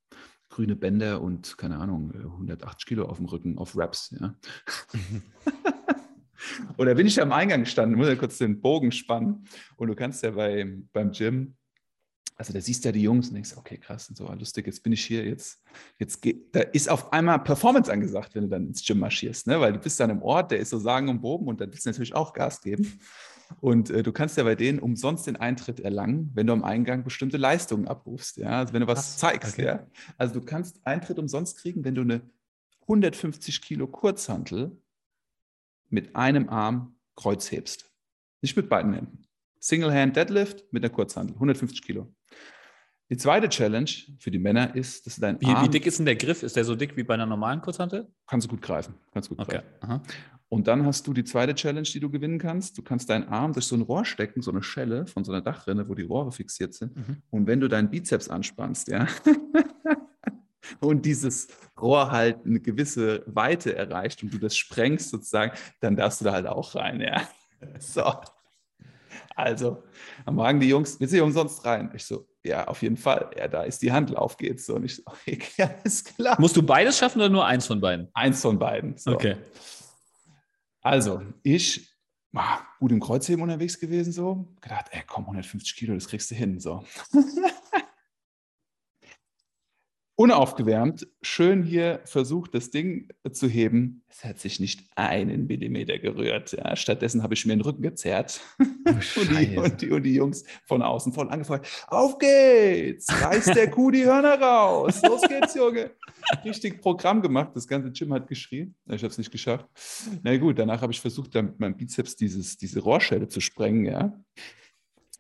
Grüne 0.49 0.75
Bänder 0.75 1.21
und 1.21 1.57
keine 1.57 1.77
Ahnung, 1.77 2.13
180 2.13 2.85
Kilo 2.85 3.05
auf 3.05 3.17
dem 3.17 3.25
Rücken, 3.25 3.57
auf 3.57 3.75
Raps. 3.75 4.15
Ja. 4.19 4.35
und 6.77 6.86
da 6.88 6.94
bin 6.94 7.07
ich 7.07 7.22
am 7.22 7.31
Eingang 7.31 7.62
gestanden, 7.62 7.98
muss 7.98 8.07
ja 8.07 8.16
kurz 8.16 8.38
den 8.38 8.62
Bogen 8.62 8.92
spannen. 8.92 9.45
Und 9.77 9.88
du 9.88 9.95
kannst 9.95 10.24
ja 10.24 10.31
bei, 10.31 10.66
beim 10.94 11.12
Gym 11.12 11.56
also 12.38 12.54
da 12.54 12.60
siehst 12.60 12.83
du 12.83 12.89
ja 12.89 12.92
die 12.92 13.01
Jungs 13.01 13.30
und 13.30 13.36
denkst, 13.36 13.54
okay, 13.56 13.77
krass 13.77 14.10
und 14.10 14.18
so, 14.18 14.30
lustig, 14.33 14.66
jetzt 14.66 14.83
bin 14.83 14.92
ich 14.92 15.06
hier, 15.06 15.25
jetzt, 15.25 15.63
jetzt 15.98 16.22
geht, 16.22 16.54
da 16.54 16.62
ist 16.62 16.89
auf 16.89 17.13
einmal 17.13 17.39
Performance 17.39 17.92
angesagt, 17.92 18.36
wenn 18.36 18.44
du 18.44 18.50
dann 18.50 18.68
ins 18.68 18.86
Gym 18.86 19.00
marschierst, 19.00 19.48
ne? 19.48 19.60
weil 19.62 19.74
du 19.74 19.80
bist 19.80 20.00
an 20.01 20.12
einem 20.12 20.22
Ort, 20.22 20.51
der 20.51 20.60
ist 20.60 20.69
so 20.69 20.80
sagen 20.80 21.07
und 21.07 21.22
boben 21.22 21.48
und 21.48 21.62
dann 21.62 21.72
willst 21.72 21.86
du 21.86 21.89
natürlich 21.89 22.16
auch 22.16 22.33
Gas 22.33 22.62
geben. 22.62 23.00
Und 23.62 23.89
äh, 23.92 24.01
du 24.01 24.12
kannst 24.12 24.38
ja 24.38 24.44
bei 24.44 24.56
denen 24.56 24.80
umsonst 24.80 25.27
den 25.27 25.36
Eintritt 25.36 25.80
erlangen, 25.80 26.31
wenn 26.33 26.48
du 26.48 26.54
am 26.54 26.63
Eingang 26.63 27.04
bestimmte 27.04 27.38
Leistungen 27.38 27.88
abrufst, 27.88 28.38
ja, 28.38 28.60
also 28.60 28.74
wenn 28.74 28.81
du 28.81 28.88
was 28.88 29.18
zeigst, 29.18 29.54
okay. 29.54 29.66
ja. 29.66 29.88
Also 30.18 30.33
du 30.33 30.45
kannst 30.45 30.86
Eintritt 30.86 31.19
umsonst 31.19 31.60
kriegen, 31.60 31.86
wenn 31.86 31.95
du 31.95 32.01
eine 32.01 32.22
150 32.81 33.62
Kilo 33.62 33.88
Kurzhantel 33.88 34.75
mit 35.89 36.15
einem 36.15 36.49
Arm 36.49 36.95
Kreuz 37.15 37.51
hebst. 37.51 37.89
Nicht 38.41 38.55
mit 38.55 38.69
beiden 38.69 38.93
Händen. 38.93 39.27
Single 39.59 39.93
Hand 39.93 40.15
Deadlift 40.15 40.71
mit 40.71 40.83
einer 40.83 40.93
Kurzhantel, 40.93 41.35
150 41.35 41.81
Kilo. 41.81 42.13
Die 43.09 43.17
zweite 43.17 43.49
Challenge 43.49 43.89
für 44.19 44.31
die 44.31 44.39
Männer 44.39 44.75
ist, 44.75 45.05
dass 45.05 45.17
dein 45.17 45.39
wie, 45.39 45.45
Arm... 45.45 45.65
Wie 45.65 45.69
dick 45.69 45.85
ist 45.85 45.99
denn 45.99 46.05
der 46.05 46.15
Griff? 46.15 46.41
Ist 46.41 46.55
der 46.55 46.65
so 46.65 46.75
dick 46.75 46.97
wie 46.97 47.03
bei 47.03 47.13
einer 47.13 47.27
normalen 47.27 47.61
Kurzhantel? 47.61 48.11
Kannst 48.27 48.47
du 48.47 48.49
gut 48.49 48.61
greifen. 48.61 48.95
Kannst 49.13 49.29
gut 49.29 49.39
okay. 49.39 49.61
greifen. 49.81 50.01
Und 50.49 50.67
dann 50.67 50.85
hast 50.85 51.05
du 51.05 51.13
die 51.13 51.23
zweite 51.23 51.53
Challenge, 51.53 51.88
die 51.88 51.99
du 51.99 52.09
gewinnen 52.09 52.39
kannst. 52.39 52.77
Du 52.77 52.81
kannst 52.81 53.09
deinen 53.09 53.27
Arm 53.27 53.53
durch 53.53 53.65
so 53.65 53.75
ein 53.75 53.81
Rohr 53.81 54.05
stecken, 54.05 54.41
so 54.41 54.51
eine 54.51 54.63
Schelle 54.63 55.05
von 55.05 55.23
so 55.23 55.31
einer 55.31 55.41
Dachrinne, 55.41 55.88
wo 55.88 55.95
die 55.95 56.03
Rohre 56.03 56.31
fixiert 56.31 56.73
sind. 56.73 56.95
Mhm. 56.95 57.17
Und 57.29 57.47
wenn 57.47 57.59
du 57.59 57.67
deinen 57.67 57.89
Bizeps 57.89 58.29
anspannst, 58.29 58.88
ja, 58.88 59.07
und 60.79 61.06
dieses 61.06 61.47
Rohr 61.79 62.12
halt 62.12 62.45
eine 62.45 62.59
gewisse 62.59 63.23
Weite 63.27 63.75
erreicht 63.75 64.23
und 64.23 64.33
du 64.33 64.38
das 64.38 64.56
sprengst 64.56 65.09
sozusagen, 65.09 65.51
dann 65.79 65.95
darfst 65.95 66.21
du 66.21 66.25
da 66.25 66.33
halt 66.33 66.47
auch 66.47 66.75
rein, 66.75 67.01
ja. 67.01 67.27
So. 67.79 68.03
Also, 69.35 69.83
am 70.25 70.35
Morgen 70.35 70.59
die 70.59 70.69
Jungs, 70.69 71.00
willst 71.00 71.13
du 71.13 71.23
umsonst 71.23 71.65
rein? 71.65 71.91
Ich 71.94 72.06
so, 72.06 72.27
ja, 72.44 72.67
auf 72.67 72.81
jeden 72.81 72.95
Fall. 72.95 73.29
Ja, 73.38 73.47
da 73.47 73.63
ist 73.63 73.81
die 73.81 73.91
Handel, 73.91 74.15
auf 74.15 74.38
geht's. 74.38 74.65
So, 74.65 74.75
und 74.75 74.85
ich 74.85 74.95
so, 74.95 75.03
okay, 75.07 75.39
ist 75.83 76.15
klar. 76.15 76.39
Musst 76.39 76.56
du 76.56 76.63
beides 76.63 76.97
schaffen 76.97 77.19
oder 77.19 77.29
nur 77.29 77.45
eins 77.45 77.67
von 77.67 77.81
beiden? 77.81 78.07
Eins 78.13 78.41
von 78.41 78.57
beiden. 78.57 78.97
So. 78.97 79.12
Okay. 79.12 79.38
Also, 80.81 81.21
ich 81.44 81.89
war 82.31 82.67
gut 82.79 82.91
im 82.91 83.00
Kreuzheben 83.00 83.41
unterwegs 83.41 83.79
gewesen, 83.79 84.13
so. 84.13 84.47
Gedacht, 84.62 84.88
ey, 84.91 85.03
komm, 85.07 85.23
150 85.23 85.75
Kilo, 85.75 85.95
das 85.95 86.07
kriegst 86.07 86.29
du 86.31 86.35
hin, 86.35 86.59
so. 86.59 86.85
unaufgewärmt, 90.17 91.07
schön 91.21 91.63
hier 91.63 92.00
versucht, 92.06 92.56
das 92.56 92.69
Ding 92.69 93.09
zu 93.31 93.47
heben. 93.50 94.03
Es 94.07 94.23
hat 94.23 94.39
sich 94.39 94.62
nicht 94.62 94.88
einen 94.95 95.45
Millimeter 95.47 96.00
gerührt. 96.00 96.53
Ja. 96.53 96.75
Stattdessen 96.75 97.21
habe 97.21 97.33
ich 97.33 97.45
mir 97.45 97.53
den 97.53 97.62
Rücken 97.62 97.81
gezerrt 97.81 98.39
oh, 98.59 98.63
und, 98.89 99.39
die, 99.39 99.57
und, 99.57 99.81
die, 99.81 99.91
und, 99.91 100.03
die, 100.03 100.15
Jungs 100.15 100.45
von 100.65 100.81
außen 100.81 101.12
voll 101.12 101.29
angefeuert. 101.29 101.67
Auf 101.88 102.17
geht's! 102.17 103.07
Reiß 103.09 103.45
der 103.45 103.69
Kuh 103.69 103.91
die 103.91 104.06
Hörner 104.06 104.39
raus! 104.39 105.01
Los 105.06 105.21
geht's, 105.23 105.56
Junge! 105.56 105.91
Richtig 106.45 106.81
Programm 106.81 107.21
gemacht. 107.21 107.51
Das 107.53 107.67
ganze 107.67 107.91
Gym 107.91 108.13
hat 108.13 108.27
geschrien. 108.27 108.73
Ich 108.85 109.03
habe 109.03 109.07
es 109.07 109.17
nicht 109.17 109.31
geschafft. 109.31 109.67
Na 110.23 110.38
gut, 110.38 110.57
danach 110.57 110.81
habe 110.81 110.94
ich 110.94 111.01
versucht, 111.01 111.35
dann 111.35 111.47
mit 111.47 111.59
meinem 111.59 111.75
Bizeps 111.75 112.15
dieses, 112.15 112.57
diese 112.57 112.79
Rohrschelle 112.79 113.27
zu 113.27 113.41
sprengen. 113.41 113.85
Ja. 113.85 114.17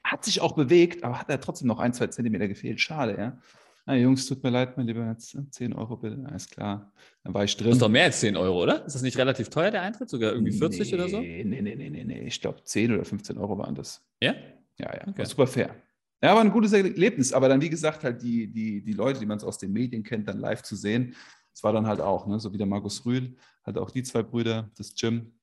Hat 0.05 0.23
sich 0.23 0.39
auch 0.39 0.53
bewegt, 0.53 1.03
aber 1.03 1.19
hat 1.19 1.29
da 1.29 1.37
trotzdem 1.37 1.67
noch 1.67 1.79
ein, 1.79 1.93
zwei 1.93 2.07
Zentimeter 2.07 2.47
gefehlt. 2.47 2.79
Schade, 2.79 3.17
ja. 3.17 3.37
Ah, 3.87 3.93
Jungs, 3.93 4.25
tut 4.25 4.43
mir 4.43 4.49
leid, 4.49 4.77
mein 4.77 4.87
Lieber, 4.87 5.05
jetzt 5.05 5.37
10 5.51 5.71
äh, 5.71 5.75
Euro 5.75 5.97
bitte, 5.97 6.17
alles 6.25 6.49
klar. 6.49 6.91
Dann 7.23 7.35
war 7.35 7.43
ich 7.43 7.55
drin. 7.55 7.67
Das 7.67 7.75
ist 7.75 7.81
doch 7.83 7.89
mehr 7.89 8.05
als 8.05 8.19
10 8.19 8.35
Euro, 8.35 8.63
oder? 8.63 8.83
Ist 8.83 8.95
das 8.95 9.03
nicht 9.03 9.17
relativ 9.17 9.49
teuer, 9.49 9.69
der 9.69 9.83
Eintritt? 9.83 10.09
Sogar 10.09 10.33
irgendwie 10.33 10.53
40 10.53 10.89
nee, 10.89 10.95
oder 10.95 11.07
so? 11.07 11.19
Nee, 11.19 11.43
nee, 11.43 11.61
nee, 11.61 11.75
nee, 11.75 12.03
nee. 12.03 12.21
Ich 12.21 12.41
glaube 12.41 12.63
10 12.63 12.93
oder 12.93 13.05
15 13.05 13.37
Euro 13.37 13.59
waren 13.59 13.75
das. 13.75 14.03
Ja? 14.21 14.33
Ja, 14.79 14.91
ja. 14.91 15.07
Okay. 15.07 15.25
Super 15.25 15.45
fair. 15.45 15.75
Ja, 16.23 16.33
war 16.33 16.41
ein 16.41 16.51
gutes 16.51 16.73
Erlebnis, 16.73 17.31
aber 17.31 17.47
dann, 17.47 17.61
wie 17.61 17.69
gesagt, 17.69 18.03
halt 18.03 18.23
die, 18.23 18.51
die, 18.51 18.83
die 18.83 18.93
Leute, 18.93 19.19
die 19.19 19.27
man 19.27 19.39
aus 19.41 19.59
den 19.59 19.71
Medien 19.71 20.01
kennt, 20.01 20.27
dann 20.27 20.39
live 20.39 20.63
zu 20.63 20.75
sehen, 20.75 21.15
das 21.53 21.63
war 21.63 21.71
dann 21.71 21.85
halt 21.85 22.01
auch, 22.01 22.25
ne? 22.25 22.39
so 22.39 22.51
wie 22.51 22.57
der 22.57 22.65
Markus 22.65 23.05
Rühl, 23.05 23.35
halt 23.63 23.77
auch 23.77 23.91
die 23.91 24.01
zwei 24.01 24.23
Brüder, 24.23 24.71
das 24.77 24.95
Gym. 24.95 25.33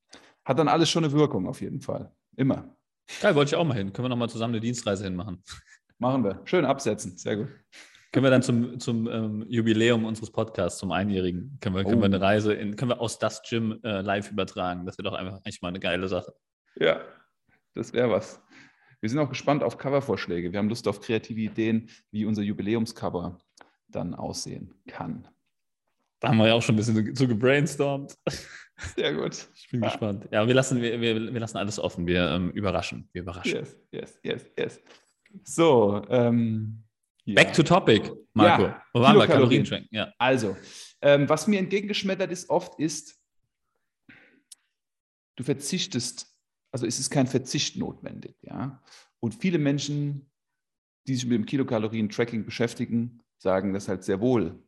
Hat 0.45 0.59
dann 0.59 0.67
alles 0.67 0.91
schon 0.91 1.05
eine 1.05 1.13
Wirkung 1.13 1.47
auf 1.47 1.61
jeden 1.61 1.81
Fall. 1.81 2.11
Immer. 2.37 2.77
Geil, 3.21 3.37
wollte 3.37 3.51
ich 3.51 3.55
auch 3.55 3.65
mal 3.65 3.77
hin. 3.77 3.93
Können 3.93 4.07
wir 4.07 4.09
nochmal 4.09 4.29
zusammen 4.29 4.55
eine 4.55 4.61
Dienstreise 4.61 5.05
hinmachen? 5.05 5.43
Machen 5.99 6.25
wir. 6.25 6.41
Schön 6.45 6.65
absetzen. 6.65 7.17
Sehr 7.17 7.37
gut. 7.37 7.49
Können 8.13 8.25
wir 8.25 8.31
dann 8.31 8.43
zum, 8.43 8.79
zum 8.79 9.09
ähm, 9.09 9.47
Jubiläum 9.49 10.05
unseres 10.05 10.31
Podcasts, 10.31 10.79
zum 10.79 10.93
Einjährigen, 10.93 11.57
können 11.61 11.75
wir, 11.75 11.83
können 11.83 11.97
oh. 11.97 12.03
wir 12.03 12.07
eine 12.07 12.21
Reise 12.21 12.53
in, 12.53 12.77
können 12.77 12.91
wir 12.91 13.01
aus 13.01 13.19
das 13.19 13.43
Gym 13.43 13.81
äh, 13.83 14.03
live 14.03 14.31
übertragen. 14.31 14.85
Das 14.85 14.99
wäre 14.99 15.09
doch 15.09 15.17
einfach 15.17 15.37
eigentlich 15.37 15.63
mal 15.63 15.69
eine 15.69 15.81
geile 15.81 16.09
Sache. 16.09 16.35
Ja, 16.77 17.01
das 17.75 17.95
wäre 17.95 18.11
was. 18.11 18.43
Wir 19.01 19.09
sind 19.09 19.19
auch 19.19 19.31
gespannt 19.31 19.63
auf 19.63 19.79
Covervorschläge. 19.79 20.53
Wir 20.53 20.59
haben 20.59 20.69
Lust 20.69 20.87
auf 20.87 21.01
kreative 21.01 21.41
Ideen, 21.41 21.89
wie 22.11 22.27
unser 22.27 22.43
Jubiläumscover 22.43 23.39
dann 23.89 24.15
aussehen 24.15 24.75
kann. 24.87 25.27
Da 26.21 26.29
haben 26.29 26.37
wir 26.37 26.49
ja 26.49 26.55
auch 26.55 26.63
schon 26.63 26.75
ein 26.75 26.79
bisschen 26.79 27.17
zu 27.17 27.27
gebrainstormt. 27.27 28.15
Sehr 28.95 29.15
gut. 29.15 29.49
Ich 29.55 29.71
bin 29.71 29.83
ja. 29.83 29.89
gespannt. 29.89 30.29
Ja, 30.31 30.47
wir 30.47 30.55
lassen, 30.55 30.81
wir, 30.83 31.01
wir, 31.01 31.33
wir 31.33 31.41
lassen 31.41 31.57
alles 31.57 31.79
offen. 31.79 32.07
Wir 32.07 32.29
ähm, 32.29 32.51
überraschen. 32.51 33.09
Wir 33.13 33.23
überraschen. 33.23 33.55
Yes, 33.55 33.77
yes, 33.91 34.21
yes, 34.23 34.51
yes. 34.59 34.81
So, 35.45 36.05
ähm, 36.11 36.85
ja. 37.25 37.35
Back 37.35 37.53
to 37.53 37.63
topic, 37.63 38.11
Marco. 38.35 38.65
Ja, 38.65 38.83
Wo 38.93 39.01
waren 39.01 39.17
wir? 39.17 39.27
Kalorienschwenk. 39.27 39.87
Ja. 39.91 40.13
Also, 40.19 40.57
ähm, 41.01 41.29
was 41.29 41.47
mir 41.47 41.59
entgegengeschmettert 41.59 42.31
ist 42.31 42.51
oft, 42.51 42.79
ist, 42.79 43.21
du 45.37 45.45
verzichtest, 45.45 46.27
also 46.71 46.87
es 46.87 46.99
ist 46.99 47.11
kein 47.11 47.27
Verzicht 47.27 47.77
notwendig. 47.77 48.37
Ja? 48.43 48.83
Und 49.21 49.35
viele 49.35 49.59
Menschen, 49.59 50.31
die 51.07 51.15
sich 51.15 51.25
mit 51.25 51.35
dem 51.35 51.47
Kilokalorien-Tracking 51.47 52.45
beschäftigen, 52.45 53.23
sagen, 53.39 53.73
dass 53.73 53.89
halt 53.89 54.05
sehr 54.05 54.21
wohl 54.21 54.63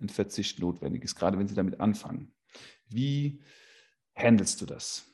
ein 0.00 0.08
Verzicht 0.08 0.60
notwendig 0.60 1.04
ist, 1.04 1.16
gerade 1.16 1.38
wenn 1.38 1.48
sie 1.48 1.54
damit 1.54 1.80
anfangen. 1.80 2.32
Wie 2.88 3.40
handelst 4.14 4.60
du 4.60 4.66
das? 4.66 5.04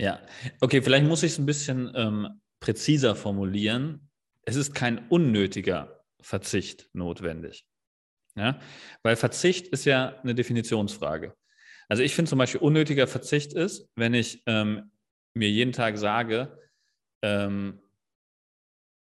Ja, 0.00 0.20
okay, 0.60 0.82
vielleicht 0.82 1.06
muss 1.06 1.22
ich 1.22 1.32
es 1.32 1.38
ein 1.38 1.46
bisschen 1.46 1.90
ähm, 1.94 2.40
präziser 2.60 3.16
formulieren. 3.16 4.10
Es 4.42 4.56
ist 4.56 4.74
kein 4.74 5.08
unnötiger 5.08 5.95
Verzicht 6.26 6.90
notwendig. 6.92 7.64
Ja? 8.34 8.58
Weil 9.04 9.14
Verzicht 9.14 9.68
ist 9.68 9.84
ja 9.84 10.20
eine 10.22 10.34
Definitionsfrage. 10.34 11.36
Also 11.88 12.02
ich 12.02 12.16
finde 12.16 12.28
zum 12.28 12.40
Beispiel 12.40 12.60
unnötiger 12.60 13.06
Verzicht 13.06 13.52
ist, 13.52 13.88
wenn 13.94 14.12
ich 14.12 14.42
ähm, 14.46 14.90
mir 15.34 15.48
jeden 15.48 15.70
Tag 15.72 15.98
sage, 15.98 16.60
ähm, 17.22 17.80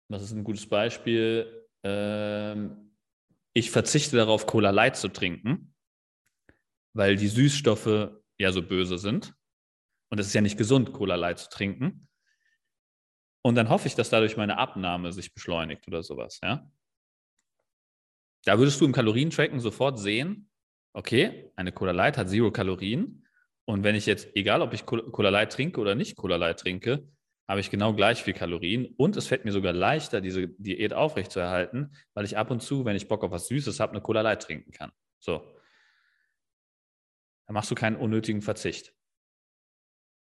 was 0.08 0.25
ist 0.25 0.32
ein 0.32 0.44
gutes 0.44 0.68
Beispiel? 0.68 1.66
Ähm, 1.82 2.94
ich 3.54 3.70
verzichte 3.70 4.16
darauf, 4.16 4.46
Cola 4.46 4.68
Light 4.68 4.96
zu 4.96 5.08
trinken, 5.08 5.75
weil 6.92 7.16
die 7.16 7.28
Süßstoffe 7.28 8.11
ja 8.37 8.52
so 8.52 8.62
böse 8.62 8.99
sind. 8.99 9.35
Und 10.11 10.20
es 10.20 10.26
ist 10.26 10.35
ja 10.35 10.42
nicht 10.42 10.58
gesund, 10.58 10.92
Cola 10.92 11.14
Light 11.14 11.38
zu 11.38 11.49
trinken. 11.49 12.08
Und 13.42 13.54
dann 13.54 13.70
hoffe 13.70 13.88
ich, 13.88 13.94
dass 13.94 14.11
dadurch 14.11 14.37
meine 14.37 14.58
Abnahme 14.58 15.14
sich 15.14 15.32
beschleunigt 15.32 15.88
oder 15.88 16.02
sowas, 16.02 16.40
ja. 16.42 16.70
Da 18.46 18.58
würdest 18.58 18.80
du 18.80 18.84
im 18.84 18.92
Kalorientracken 18.92 19.58
sofort 19.58 19.98
sehen, 19.98 20.48
okay, 20.92 21.50
eine 21.56 21.72
Cola 21.72 21.90
Light 21.90 22.16
hat 22.16 22.28
zero 22.28 22.52
Kalorien. 22.52 23.26
Und 23.64 23.82
wenn 23.82 23.96
ich 23.96 24.06
jetzt, 24.06 24.28
egal 24.36 24.62
ob 24.62 24.72
ich 24.72 24.86
Cola 24.86 25.30
Light 25.30 25.52
trinke 25.52 25.80
oder 25.80 25.96
nicht 25.96 26.16
Cola 26.16 26.36
Light 26.36 26.60
trinke, 26.60 27.08
habe 27.48 27.60
ich 27.60 27.70
genau 27.70 27.92
gleich 27.92 28.22
viel 28.22 28.34
Kalorien 28.34 28.86
und 28.96 29.16
es 29.16 29.26
fällt 29.26 29.44
mir 29.44 29.52
sogar 29.52 29.72
leichter, 29.72 30.20
diese 30.20 30.48
Diät 30.48 30.92
aufrechtzuerhalten, 30.92 31.92
weil 32.14 32.24
ich 32.24 32.38
ab 32.38 32.50
und 32.52 32.62
zu, 32.62 32.84
wenn 32.84 32.96
ich 32.96 33.08
Bock 33.08 33.24
auf 33.24 33.32
was 33.32 33.48
Süßes 33.48 33.80
habe, 33.80 33.92
eine 33.92 34.00
Cola 34.00 34.20
Light 34.20 34.42
trinken 34.42 34.70
kann. 34.70 34.92
So. 35.18 35.42
Dann 37.46 37.54
machst 37.54 37.70
du 37.70 37.74
keinen 37.74 37.96
unnötigen 37.96 38.42
Verzicht. 38.42 38.94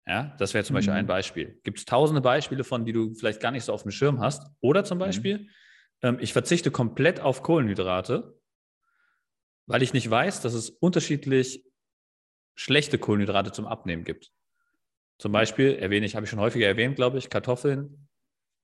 Ja, 0.07 0.35
das 0.39 0.55
wäre 0.55 0.65
zum 0.65 0.75
mhm. 0.75 0.79
Beispiel 0.79 0.95
ein. 0.95 1.07
Beispiel. 1.07 1.61
Gibt 1.63 1.79
es 1.79 1.85
tausende 1.85 2.23
Beispiele 2.23 2.65
von, 2.65 2.87
die 2.87 2.93
du 2.93 3.15
vielleicht 3.15 3.41
gar 3.41 3.51
nicht 3.51 3.65
so 3.65 3.73
auf 3.73 3.83
dem 3.83 3.91
Schirm 3.91 4.21
hast. 4.21 4.47
Oder 4.61 4.85
zum 4.85 4.97
mhm. 4.97 5.01
Beispiel, 5.01 5.39
mhm. 5.39 5.49
Ähm, 6.05 6.19
ich 6.21 6.33
verzichte 6.33 6.71
komplett 6.71 7.19
auf 7.19 7.43
Kohlenhydrate, 7.43 8.39
weil 9.67 9.83
ich 9.83 9.95
nicht 9.95 10.09
weiß, 10.09 10.43
dass 10.43 10.53
es 10.53 10.71
unterschiedlich 10.71 11.65
schlechte 12.55 12.99
Kohlenhydrate 12.99 13.51
zum 13.51 13.67
Abnehmen 13.67 14.05
gibt. 14.05 14.31
Zum 15.19 15.33
Beispiel 15.33 15.75
erwähne 15.75 16.07
ich, 16.07 16.15
habe 16.15 16.25
ich 16.25 16.31
schon 16.31 16.41
häufiger 16.41 16.67
erwähnt, 16.67 16.97
glaube 16.97 17.19
ich, 17.19 17.31
Kartoffeln 17.31 18.09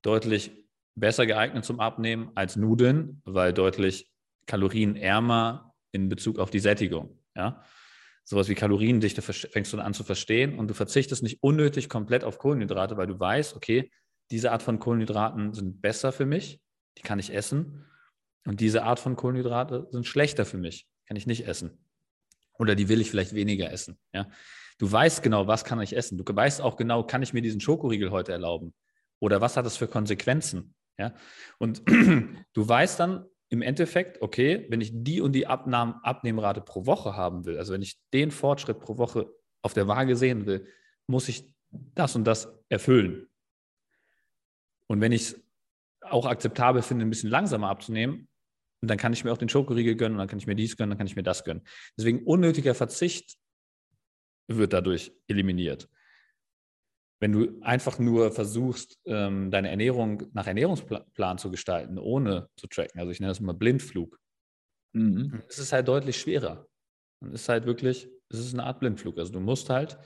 deutlich 0.02 0.52
besser 0.94 1.26
geeignet 1.26 1.64
zum 1.64 1.80
Abnehmen 1.80 2.30
als 2.34 2.56
Nudeln, 2.56 3.22
weil 3.24 3.52
deutlich 3.52 4.10
kalorienärmer 4.46 5.74
in 5.92 6.08
Bezug 6.08 6.38
auf 6.38 6.50
die 6.50 6.58
Sättigung. 6.58 7.18
Ja? 7.34 7.64
Sowas 8.24 8.48
wie 8.48 8.54
Kaloriendichte 8.54 9.22
fängst 9.22 9.72
du 9.72 9.78
an 9.78 9.94
zu 9.94 10.04
verstehen 10.04 10.58
und 10.58 10.68
du 10.68 10.74
verzichtest 10.74 11.22
nicht 11.22 11.42
unnötig 11.42 11.88
komplett 11.88 12.24
auf 12.24 12.38
Kohlenhydrate, 12.38 12.96
weil 12.96 13.06
du 13.06 13.18
weißt, 13.18 13.56
okay, 13.56 13.90
diese 14.30 14.52
Art 14.52 14.62
von 14.62 14.78
Kohlenhydraten 14.78 15.54
sind 15.54 15.80
besser 15.80 16.12
für 16.12 16.26
mich, 16.26 16.60
die 16.98 17.02
kann 17.02 17.18
ich 17.18 17.32
essen. 17.32 17.84
Und 18.46 18.60
diese 18.60 18.84
Art 18.84 19.00
von 19.00 19.16
Kohlenhydrate 19.16 19.88
sind 19.90 20.06
schlechter 20.06 20.44
für 20.44 20.58
mich, 20.58 20.88
kann 21.06 21.16
ich 21.16 21.26
nicht 21.26 21.46
essen. 21.46 21.78
Oder 22.58 22.74
die 22.74 22.88
will 22.88 23.00
ich 23.00 23.10
vielleicht 23.10 23.34
weniger 23.34 23.70
essen. 23.72 23.98
Ja? 24.12 24.28
Du 24.78 24.90
weißt 24.90 25.22
genau, 25.22 25.46
was 25.46 25.64
kann 25.64 25.80
ich 25.80 25.96
essen. 25.96 26.18
Du 26.18 26.24
weißt 26.24 26.60
auch 26.60 26.76
genau, 26.76 27.04
kann 27.04 27.22
ich 27.22 27.32
mir 27.32 27.42
diesen 27.42 27.60
Schokoriegel 27.60 28.10
heute 28.10 28.32
erlauben? 28.32 28.74
Oder 29.18 29.40
was 29.40 29.56
hat 29.56 29.66
das 29.66 29.76
für 29.76 29.88
Konsequenzen? 29.88 30.74
Ja? 30.98 31.14
Und 31.58 31.82
du 32.52 32.68
weißt 32.68 33.00
dann 33.00 33.26
im 33.50 33.62
Endeffekt, 33.62 34.22
okay, 34.22 34.66
wenn 34.68 34.80
ich 34.80 34.90
die 34.94 35.20
und 35.20 35.32
die 35.32 35.46
Abnahm 35.46 36.00
Abnehmrate 36.02 36.60
pro 36.60 36.86
Woche 36.86 37.16
haben 37.16 37.44
will, 37.44 37.58
also 37.58 37.72
wenn 37.72 37.82
ich 37.82 37.98
den 38.12 38.30
Fortschritt 38.30 38.78
pro 38.78 38.96
Woche 38.96 39.28
auf 39.62 39.74
der 39.74 39.88
Waage 39.88 40.16
sehen 40.16 40.46
will, 40.46 40.66
muss 41.06 41.28
ich 41.28 41.52
das 41.70 42.14
und 42.14 42.24
das 42.24 42.48
erfüllen. 42.68 43.26
Und 44.86 45.00
wenn 45.00 45.12
ich 45.12 45.22
es 45.22 45.49
auch 46.02 46.26
akzeptabel 46.26 46.82
finde, 46.82 47.04
ein 47.04 47.10
bisschen 47.10 47.30
langsamer 47.30 47.68
abzunehmen, 47.68 48.28
dann 48.82 48.98
kann 48.98 49.12
ich 49.12 49.24
mir 49.24 49.32
auch 49.32 49.38
den 49.38 49.48
Schokoriegel 49.48 49.94
gönnen, 49.94 50.18
dann 50.18 50.28
kann 50.28 50.38
ich 50.38 50.46
mir 50.46 50.54
dies 50.54 50.76
gönnen, 50.76 50.90
dann 50.90 50.98
kann 50.98 51.06
ich 51.06 51.16
mir 51.16 51.22
das 51.22 51.44
gönnen. 51.44 51.62
Deswegen 51.96 52.24
unnötiger 52.24 52.74
Verzicht 52.74 53.36
wird 54.48 54.72
dadurch 54.72 55.12
eliminiert. 55.28 55.88
Wenn 57.20 57.32
du 57.32 57.60
einfach 57.60 57.98
nur 57.98 58.32
versuchst, 58.32 58.98
ähm, 59.04 59.50
deine 59.50 59.68
Ernährung 59.68 60.22
nach 60.32 60.46
Ernährungsplan 60.46 61.36
zu 61.36 61.50
gestalten, 61.50 61.98
ohne 61.98 62.48
zu 62.56 62.66
tracken, 62.66 62.98
also 62.98 63.12
ich 63.12 63.20
nenne 63.20 63.30
das 63.30 63.40
mal 63.40 63.52
Blindflug, 63.52 64.18
mhm. 64.94 65.42
ist 65.46 65.58
es 65.58 65.72
halt 65.72 65.86
deutlich 65.86 66.16
schwerer. 66.16 66.66
Und 67.20 67.34
es 67.34 67.42
ist 67.42 67.48
halt 67.50 67.66
wirklich, 67.66 68.08
es 68.30 68.38
ist 68.38 68.54
eine 68.54 68.64
Art 68.64 68.80
Blindflug. 68.80 69.18
Also 69.18 69.32
du 69.32 69.40
musst 69.40 69.68
halt 69.68 69.98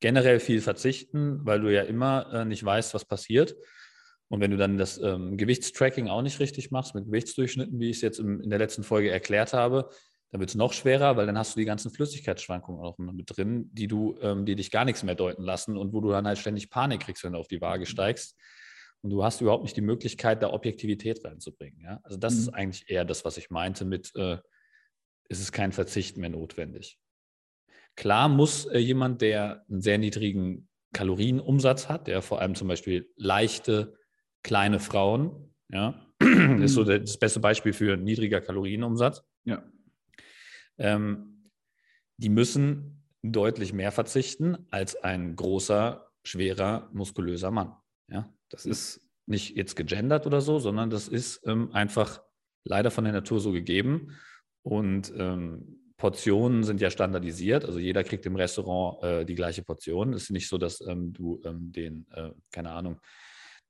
generell 0.00 0.40
viel 0.40 0.60
verzichten, 0.60 1.46
weil 1.46 1.60
du 1.60 1.72
ja 1.72 1.82
immer 1.82 2.32
äh, 2.32 2.44
nicht 2.44 2.64
weißt, 2.64 2.92
was 2.92 3.04
passiert. 3.04 3.54
Und 4.32 4.40
wenn 4.40 4.50
du 4.50 4.56
dann 4.56 4.78
das 4.78 4.96
ähm, 4.96 5.36
Gewichtstracking 5.36 6.08
auch 6.08 6.22
nicht 6.22 6.40
richtig 6.40 6.70
machst, 6.70 6.94
mit 6.94 7.04
Gewichtsdurchschnitten, 7.04 7.78
wie 7.78 7.90
ich 7.90 7.96
es 7.96 8.02
jetzt 8.02 8.18
im, 8.18 8.40
in 8.40 8.48
der 8.48 8.58
letzten 8.58 8.82
Folge 8.82 9.10
erklärt 9.10 9.52
habe, 9.52 9.90
dann 10.30 10.40
wird 10.40 10.48
es 10.48 10.56
noch 10.56 10.72
schwerer, 10.72 11.18
weil 11.18 11.26
dann 11.26 11.36
hast 11.36 11.54
du 11.54 11.60
die 11.60 11.66
ganzen 11.66 11.90
Flüssigkeitsschwankungen 11.90 12.82
auch 12.82 12.96
mit 12.96 13.26
drin, 13.36 13.68
die 13.74 13.88
du, 13.88 14.16
ähm, 14.22 14.46
die 14.46 14.56
dich 14.56 14.70
gar 14.70 14.86
nichts 14.86 15.02
mehr 15.02 15.16
deuten 15.16 15.42
lassen 15.42 15.76
und 15.76 15.92
wo 15.92 16.00
du 16.00 16.08
dann 16.08 16.26
halt 16.26 16.38
ständig 16.38 16.70
Panik 16.70 17.00
kriegst, 17.00 17.22
wenn 17.24 17.34
du 17.34 17.40
auf 17.40 17.46
die 17.46 17.60
Waage 17.60 17.84
steigst. 17.84 18.34
Und 19.02 19.10
du 19.10 19.22
hast 19.22 19.42
überhaupt 19.42 19.64
nicht 19.64 19.76
die 19.76 19.82
Möglichkeit, 19.82 20.42
da 20.42 20.50
Objektivität 20.50 21.22
reinzubringen. 21.26 21.82
Ja? 21.82 22.00
Also 22.02 22.16
das 22.16 22.32
mhm. 22.32 22.40
ist 22.40 22.48
eigentlich 22.54 22.84
eher 22.88 23.04
das, 23.04 23.26
was 23.26 23.36
ich 23.36 23.50
meinte 23.50 23.84
mit, 23.84 24.16
äh, 24.16 24.38
ist 25.28 25.42
es 25.42 25.52
kein 25.52 25.72
Verzicht 25.72 26.16
mehr 26.16 26.30
notwendig. 26.30 26.98
Klar 27.96 28.30
muss 28.30 28.64
äh, 28.64 28.78
jemand, 28.78 29.20
der 29.20 29.66
einen 29.68 29.82
sehr 29.82 29.98
niedrigen 29.98 30.70
Kalorienumsatz 30.94 31.90
hat, 31.90 32.06
der 32.06 32.22
vor 32.22 32.40
allem 32.40 32.54
zum 32.54 32.68
Beispiel 32.68 33.10
leichte, 33.16 33.98
kleine 34.42 34.80
Frauen, 34.80 35.54
ja, 35.68 36.06
mhm. 36.20 36.62
ist 36.62 36.74
so 36.74 36.84
das 36.84 37.18
beste 37.18 37.40
Beispiel 37.40 37.72
für 37.72 37.96
niedriger 37.96 38.40
Kalorienumsatz. 38.40 39.22
Ja 39.44 39.62
ähm, 40.78 41.50
die 42.16 42.28
müssen 42.28 43.04
deutlich 43.22 43.72
mehr 43.72 43.92
verzichten 43.92 44.66
als 44.70 44.96
ein 44.96 45.36
großer, 45.36 46.08
schwerer, 46.24 46.90
muskulöser 46.92 47.50
Mann. 47.50 47.74
Ja, 48.08 48.32
das 48.48 48.66
ist 48.66 49.08
nicht 49.26 49.56
jetzt 49.56 49.76
gegendert 49.76 50.26
oder 50.26 50.40
so, 50.40 50.58
sondern 50.58 50.90
das 50.90 51.08
ist 51.08 51.46
ähm, 51.46 51.72
einfach 51.72 52.20
leider 52.64 52.90
von 52.90 53.04
der 53.04 53.12
Natur 53.12 53.40
so 53.40 53.52
gegeben. 53.52 54.18
Und 54.62 55.12
ähm, 55.16 55.78
Portionen 55.96 56.64
sind 56.64 56.80
ja 56.80 56.90
standardisiert, 56.90 57.64
also 57.64 57.78
jeder 57.78 58.02
kriegt 58.02 58.26
im 58.26 58.34
Restaurant 58.34 59.02
äh, 59.04 59.24
die 59.24 59.36
gleiche 59.36 59.62
Portion. 59.62 60.12
Es 60.12 60.24
ist 60.24 60.30
nicht 60.30 60.48
so, 60.48 60.58
dass 60.58 60.80
ähm, 60.80 61.12
du 61.12 61.40
ähm, 61.44 61.70
den, 61.72 62.06
äh, 62.10 62.30
keine 62.50 62.72
Ahnung, 62.72 63.00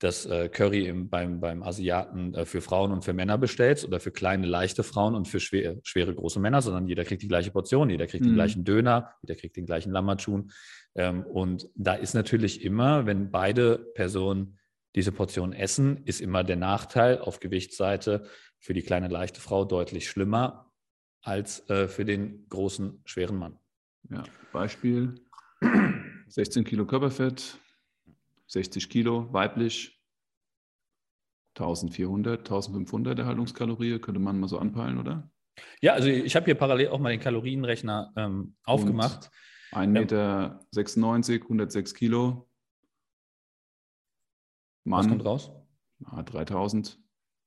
das 0.02 0.26
äh, 0.26 0.48
Curry 0.48 0.86
im, 0.86 1.08
beim, 1.08 1.40
beim 1.40 1.62
Asiaten 1.62 2.34
äh, 2.34 2.44
für 2.44 2.60
Frauen 2.60 2.90
und 2.90 3.04
für 3.04 3.12
Männer 3.12 3.38
bestellst 3.38 3.84
oder 3.84 4.00
für 4.00 4.10
kleine, 4.10 4.46
leichte 4.46 4.82
Frauen 4.82 5.14
und 5.14 5.28
für 5.28 5.38
schwer, 5.38 5.76
schwere, 5.84 6.12
große 6.14 6.40
Männer, 6.40 6.60
sondern 6.60 6.88
jeder 6.88 7.04
kriegt 7.04 7.22
die 7.22 7.28
gleiche 7.28 7.52
Portion, 7.52 7.88
jeder 7.88 8.06
kriegt 8.08 8.24
mhm. 8.24 8.30
den 8.30 8.34
gleichen 8.34 8.64
Döner, 8.64 9.14
jeder 9.22 9.36
kriegt 9.38 9.56
den 9.56 9.66
gleichen 9.66 9.92
Lammatschun. 9.92 10.50
Ähm, 10.96 11.22
und 11.24 11.68
da 11.76 11.94
ist 11.94 12.14
natürlich 12.14 12.64
immer, 12.64 13.06
wenn 13.06 13.30
beide 13.30 13.78
Personen 13.94 14.58
diese 14.96 15.12
Portion 15.12 15.52
essen, 15.52 16.02
ist 16.04 16.20
immer 16.20 16.42
der 16.42 16.56
Nachteil 16.56 17.18
auf 17.18 17.38
Gewichtsseite 17.38 18.24
für 18.58 18.74
die 18.74 18.82
kleine, 18.82 19.08
leichte 19.08 19.40
Frau 19.40 19.64
deutlich 19.64 20.08
schlimmer 20.08 20.72
als 21.22 21.68
äh, 21.70 21.86
für 21.86 22.04
den 22.04 22.46
großen, 22.48 23.00
schweren 23.04 23.36
Mann. 23.36 23.58
Ja, 24.10 24.24
Beispiel 24.52 25.14
16 26.28 26.64
Kilo 26.64 26.86
Körperfett, 26.86 27.58
60 28.52 28.88
Kilo, 28.90 29.32
weiblich, 29.32 29.98
1400, 31.56 32.40
1500 32.40 33.18
Erhaltungskalorie, 33.18 33.98
könnte 33.98 34.20
man 34.20 34.38
mal 34.38 34.48
so 34.48 34.58
anpeilen, 34.58 34.98
oder? 34.98 35.30
Ja, 35.80 35.92
also 35.94 36.08
ich 36.08 36.34
habe 36.36 36.46
hier 36.46 36.54
parallel 36.54 36.88
auch 36.88 36.98
mal 36.98 37.10
den 37.10 37.20
Kalorienrechner 37.20 38.12
ähm, 38.16 38.56
aufgemacht. 38.64 39.30
1,96 39.72 39.86
Meter, 39.86 40.60
96, 40.70 41.42
106 41.42 41.94
Kilo. 41.94 42.48
Mann. 44.84 45.00
Was 45.00 45.08
kommt 45.08 45.24
raus? 45.24 45.50
Ah, 46.04 46.22
3000. 46.22 46.98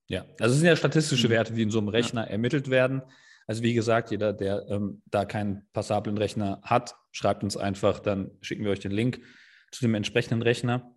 Ja, 0.08 0.26
also 0.40 0.54
es 0.54 0.60
sind 0.60 0.68
ja 0.68 0.76
statistische 0.76 1.28
mhm. 1.28 1.32
Werte, 1.32 1.54
die 1.54 1.64
in 1.64 1.72
so 1.72 1.80
einem 1.80 1.90
Rechner 1.90 2.26
ja. 2.26 2.28
ermittelt 2.28 2.70
werden. 2.70 3.02
Also 3.48 3.62
wie 3.64 3.74
gesagt, 3.74 4.12
jeder, 4.12 4.34
der 4.34 4.68
ähm, 4.70 5.04
da 5.06 5.26
keinen 5.26 5.68
passablen 5.74 6.18
Rechner 6.18 6.62
hat, 6.64 6.96
schreibt 7.12 7.44
uns 7.44 7.58
einfach, 7.58 8.00
dann 8.00 8.32
schicken 8.42 8.64
wir 8.64 8.72
euch 8.72 8.80
den 8.80 8.92
Link 8.92 9.22
zu 9.72 9.82
dem 9.82 9.94
entsprechenden 9.94 10.42
Rechner. 10.42 10.95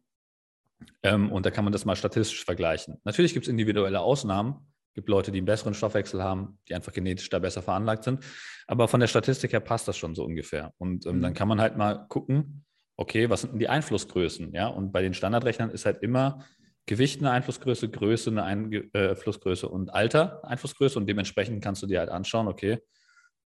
Ähm, 1.02 1.30
und 1.32 1.46
da 1.46 1.50
kann 1.50 1.64
man 1.64 1.72
das 1.72 1.84
mal 1.84 1.96
statistisch 1.96 2.44
vergleichen. 2.44 2.98
Natürlich 3.04 3.34
gibt 3.34 3.46
es 3.46 3.50
individuelle 3.50 4.00
Ausnahmen. 4.00 4.66
Es 4.90 4.94
gibt 4.94 5.08
Leute, 5.08 5.30
die 5.30 5.38
einen 5.38 5.46
besseren 5.46 5.74
Stoffwechsel 5.74 6.22
haben, 6.22 6.58
die 6.68 6.74
einfach 6.74 6.92
genetisch 6.92 7.28
da 7.30 7.38
besser 7.38 7.62
veranlagt 7.62 8.04
sind. 8.04 8.24
Aber 8.66 8.88
von 8.88 9.00
der 9.00 9.06
Statistik 9.06 9.52
her 9.52 9.60
passt 9.60 9.86
das 9.88 9.96
schon 9.96 10.14
so 10.14 10.24
ungefähr. 10.24 10.72
Und 10.78 11.06
ähm, 11.06 11.18
mhm. 11.18 11.22
dann 11.22 11.34
kann 11.34 11.48
man 11.48 11.60
halt 11.60 11.76
mal 11.76 12.06
gucken, 12.08 12.64
okay, 12.96 13.30
was 13.30 13.42
sind 13.42 13.52
denn 13.52 13.60
die 13.60 13.68
Einflussgrößen? 13.68 14.52
Ja, 14.52 14.68
und 14.68 14.92
bei 14.92 15.02
den 15.02 15.14
Standardrechnern 15.14 15.70
ist 15.70 15.86
halt 15.86 16.02
immer 16.02 16.44
Gewicht 16.86 17.20
eine 17.20 17.30
Einflussgröße, 17.30 17.88
Größe 17.90 18.30
eine 18.30 18.44
Einflussgröße 18.44 19.68
und 19.68 19.94
Alter 19.94 20.42
eine 20.42 20.52
Einflussgröße. 20.52 20.98
Und 20.98 21.06
dementsprechend 21.06 21.62
kannst 21.62 21.82
du 21.82 21.86
dir 21.86 22.00
halt 22.00 22.10
anschauen, 22.10 22.48
okay, 22.48 22.78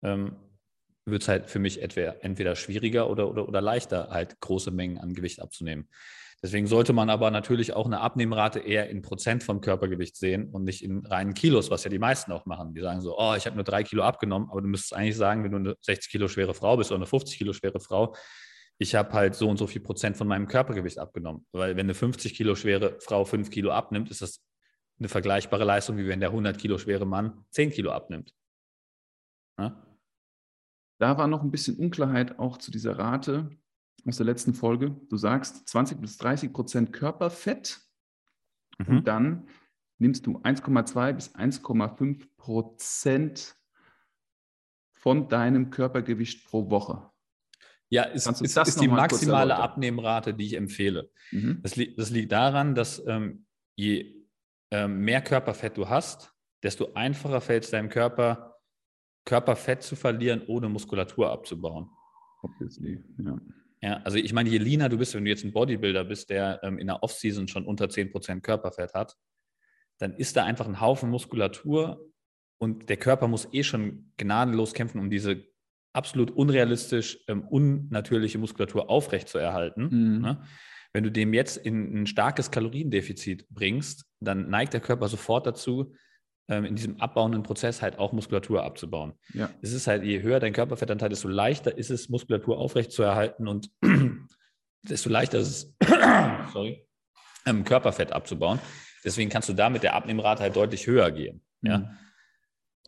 ähm, 0.02 0.36
wird 1.04 1.22
es 1.22 1.28
halt 1.28 1.50
für 1.50 1.58
mich 1.58 1.82
entweder, 1.82 2.24
entweder 2.24 2.54
schwieriger 2.54 3.10
oder, 3.10 3.28
oder, 3.28 3.48
oder 3.48 3.60
leichter, 3.60 4.08
halt 4.10 4.40
große 4.40 4.70
Mengen 4.70 4.98
an 4.98 5.14
Gewicht 5.14 5.40
abzunehmen. 5.40 5.88
Deswegen 6.42 6.66
sollte 6.66 6.92
man 6.92 7.08
aber 7.08 7.30
natürlich 7.30 7.72
auch 7.72 7.86
eine 7.86 8.00
Abnehmrate 8.00 8.58
eher 8.58 8.90
in 8.90 9.00
Prozent 9.00 9.44
vom 9.44 9.60
Körpergewicht 9.60 10.16
sehen 10.16 10.50
und 10.50 10.64
nicht 10.64 10.82
in 10.82 11.06
reinen 11.06 11.34
Kilos, 11.34 11.70
was 11.70 11.84
ja 11.84 11.90
die 11.90 12.00
meisten 12.00 12.32
auch 12.32 12.46
machen. 12.46 12.74
Die 12.74 12.80
sagen 12.80 13.00
so, 13.00 13.16
oh, 13.16 13.34
ich 13.36 13.46
habe 13.46 13.54
nur 13.54 13.64
drei 13.64 13.84
Kilo 13.84 14.02
abgenommen, 14.02 14.48
aber 14.50 14.60
du 14.60 14.66
müsstest 14.66 14.94
eigentlich 14.94 15.16
sagen, 15.16 15.44
wenn 15.44 15.52
du 15.52 15.58
eine 15.58 15.76
60 15.80 16.10
Kilo 16.10 16.26
schwere 16.26 16.52
Frau 16.52 16.76
bist 16.76 16.90
oder 16.90 16.98
eine 16.98 17.06
50 17.06 17.38
Kilo 17.38 17.52
schwere 17.52 17.78
Frau, 17.78 18.16
ich 18.78 18.96
habe 18.96 19.12
halt 19.12 19.36
so 19.36 19.48
und 19.48 19.56
so 19.56 19.68
viel 19.68 19.82
Prozent 19.82 20.16
von 20.16 20.26
meinem 20.26 20.48
Körpergewicht 20.48 20.98
abgenommen. 20.98 21.46
Weil 21.52 21.76
wenn 21.76 21.86
eine 21.86 21.94
50 21.94 22.34
Kilo 22.34 22.56
schwere 22.56 22.98
Frau 22.98 23.24
5 23.24 23.48
Kilo 23.50 23.70
abnimmt, 23.70 24.10
ist 24.10 24.22
das 24.22 24.44
eine 24.98 25.08
vergleichbare 25.08 25.64
Leistung, 25.64 25.96
wie 25.96 26.08
wenn 26.08 26.18
der 26.18 26.30
100 26.30 26.58
Kilo 26.58 26.76
schwere 26.76 27.06
Mann 27.06 27.44
10 27.50 27.70
Kilo 27.70 27.92
abnimmt. 27.92 28.34
Ja? 29.60 29.80
Da 30.98 31.18
war 31.18 31.28
noch 31.28 31.42
ein 31.42 31.52
bisschen 31.52 31.76
Unklarheit 31.76 32.40
auch 32.40 32.58
zu 32.58 32.72
dieser 32.72 32.98
Rate 32.98 33.50
aus 34.06 34.16
der 34.16 34.26
letzten 34.26 34.54
Folge. 34.54 34.96
Du 35.08 35.16
sagst 35.16 35.68
20 35.68 36.00
bis 36.00 36.18
30 36.18 36.52
Prozent 36.52 36.92
Körperfett 36.92 37.80
mhm. 38.78 38.86
und 38.98 39.08
dann 39.08 39.48
nimmst 39.98 40.26
du 40.26 40.38
1,2 40.38 41.12
bis 41.12 41.34
1,5 41.34 42.26
Prozent 42.36 43.56
von 44.92 45.28
deinem 45.28 45.70
Körpergewicht 45.70 46.46
pro 46.46 46.70
Woche. 46.70 47.10
Ja, 47.88 48.04
ist, 48.04 48.26
ist, 48.26 48.56
ist 48.56 48.80
die 48.80 48.88
maximale 48.88 49.56
Abnehmrate, 49.56 50.32
die 50.32 50.46
ich 50.46 50.54
empfehle. 50.54 51.10
Mhm. 51.30 51.60
Das, 51.62 51.76
li 51.76 51.94
das, 51.94 52.10
liegt 52.10 52.32
daran, 52.32 52.74
dass 52.74 53.04
ähm, 53.06 53.44
je 53.76 54.26
ähm, 54.70 55.00
mehr 55.00 55.20
Körperfett 55.20 55.76
du 55.76 55.88
hast, 55.88 56.34
desto 56.62 56.94
einfacher 56.94 57.40
fällt 57.40 57.64
es 57.64 57.70
deinem 57.70 57.90
Körper, 57.90 58.58
Körperfett 59.26 59.82
zu 59.82 59.94
verlieren, 59.94 60.42
ohne 60.46 60.68
Muskulatur 60.68 61.30
abzubauen. 61.30 61.90
Obviously, 62.42 63.04
ja. 63.18 63.38
Ja, 63.82 64.00
also 64.04 64.16
ich 64.16 64.32
meine, 64.32 64.48
je 64.48 64.58
leaner 64.58 64.88
du 64.88 64.96
bist, 64.96 65.14
wenn 65.14 65.24
du 65.24 65.30
jetzt 65.30 65.44
ein 65.44 65.52
Bodybuilder 65.52 66.04
bist, 66.04 66.30
der 66.30 66.60
ähm, 66.62 66.78
in 66.78 66.86
der 66.86 67.02
Offseason 67.02 67.48
schon 67.48 67.66
unter 67.66 67.86
10% 67.86 68.40
Körperfett 68.40 68.94
hat, 68.94 69.16
dann 69.98 70.14
ist 70.14 70.36
da 70.36 70.44
einfach 70.44 70.66
ein 70.66 70.80
Haufen 70.80 71.10
Muskulatur 71.10 72.08
und 72.58 72.88
der 72.88 72.96
Körper 72.96 73.26
muss 73.26 73.48
eh 73.52 73.64
schon 73.64 74.12
gnadenlos 74.16 74.72
kämpfen, 74.72 75.00
um 75.00 75.10
diese 75.10 75.44
absolut 75.92 76.30
unrealistisch 76.30 77.18
ähm, 77.26 77.42
unnatürliche 77.48 78.38
Muskulatur 78.38 78.88
aufrechtzuerhalten. 78.88 79.88
Mhm. 79.90 80.20
Ne? 80.20 80.44
Wenn 80.92 81.04
du 81.04 81.10
dem 81.10 81.34
jetzt 81.34 81.56
in 81.56 82.02
ein 82.02 82.06
starkes 82.06 82.50
Kaloriendefizit 82.50 83.48
bringst, 83.50 84.04
dann 84.20 84.48
neigt 84.48 84.74
der 84.74 84.80
Körper 84.80 85.08
sofort 85.08 85.46
dazu, 85.46 85.94
ähm, 86.48 86.64
in 86.64 86.76
diesem 86.76 87.00
abbauenden 87.00 87.42
Prozess 87.42 87.82
halt 87.82 87.98
auch 87.98 88.12
Muskulatur 88.12 88.64
abzubauen. 88.64 89.12
Ja. 89.32 89.50
Es 89.62 89.72
ist 89.72 89.86
halt, 89.86 90.02
je 90.02 90.22
höher 90.22 90.40
dein 90.40 90.52
Körperfettanteil, 90.52 91.08
desto 91.08 91.28
leichter 91.28 91.76
ist 91.76 91.90
es, 91.90 92.08
Muskulatur 92.08 92.58
aufrechtzuerhalten 92.58 93.48
und 93.48 93.70
desto 94.82 95.08
leichter 95.08 95.38
ist 95.38 95.48
es, 95.48 95.88
sorry, 96.52 96.86
ähm, 97.46 97.64
Körperfett 97.64 98.12
abzubauen. 98.12 98.58
Deswegen 99.04 99.30
kannst 99.30 99.48
du 99.48 99.52
da 99.52 99.70
mit 99.70 99.82
der 99.82 99.94
Abnehmrate 99.94 100.42
halt 100.42 100.56
deutlich 100.56 100.86
höher 100.86 101.10
gehen. 101.10 101.44
Mhm. 101.60 101.70
Ja. 101.70 101.90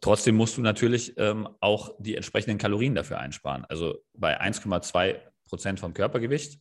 Trotzdem 0.00 0.34
musst 0.34 0.58
du 0.58 0.61
natürlich 0.61 1.14
ähm, 1.16 1.49
auch 1.61 1.94
die 1.99 2.14
entsprechenden 2.14 2.58
Kalorien 2.58 2.94
dafür 2.94 3.18
einsparen. 3.18 3.64
Also 3.64 3.96
bei 4.12 4.40
1,2 4.40 5.16
Prozent 5.49 5.80
vom 5.80 5.94
Körpergewicht. 5.94 6.61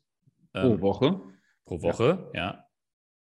Ähm, 0.53 0.77
pro 0.77 0.81
Woche. 0.81 1.21
Pro 1.65 1.81
Woche, 1.81 2.31
ja. 2.33 2.41
ja 2.41 2.65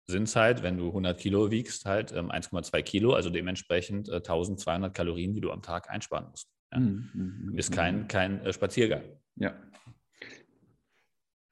sind 0.08 0.24
es 0.24 0.36
halt, 0.36 0.64
wenn 0.64 0.78
du 0.78 0.88
100 0.88 1.20
Kilo 1.20 1.52
wiegst, 1.52 1.86
halt 1.86 2.12
ähm, 2.12 2.32
1,2 2.32 2.82
Kilo, 2.84 3.14
also 3.14 3.30
dementsprechend 3.30 4.10
äh, 4.10 4.16
1200 4.16 4.94
Kalorien, 4.94 5.34
die 5.34 5.42
du 5.42 5.52
am 5.52 5.62
Tag 5.62 5.90
einsparen 5.90 6.30
musst. 6.30 6.50
Ja. 6.72 6.80
Mhm. 6.80 7.10
mhm 7.14 7.58
Ist 7.58 7.72
kein, 7.72 8.02
mhm. 8.02 8.08
kein 8.08 8.46
äh, 8.46 8.54
Spaziergang. 8.54 9.04
Ja. 9.36 9.56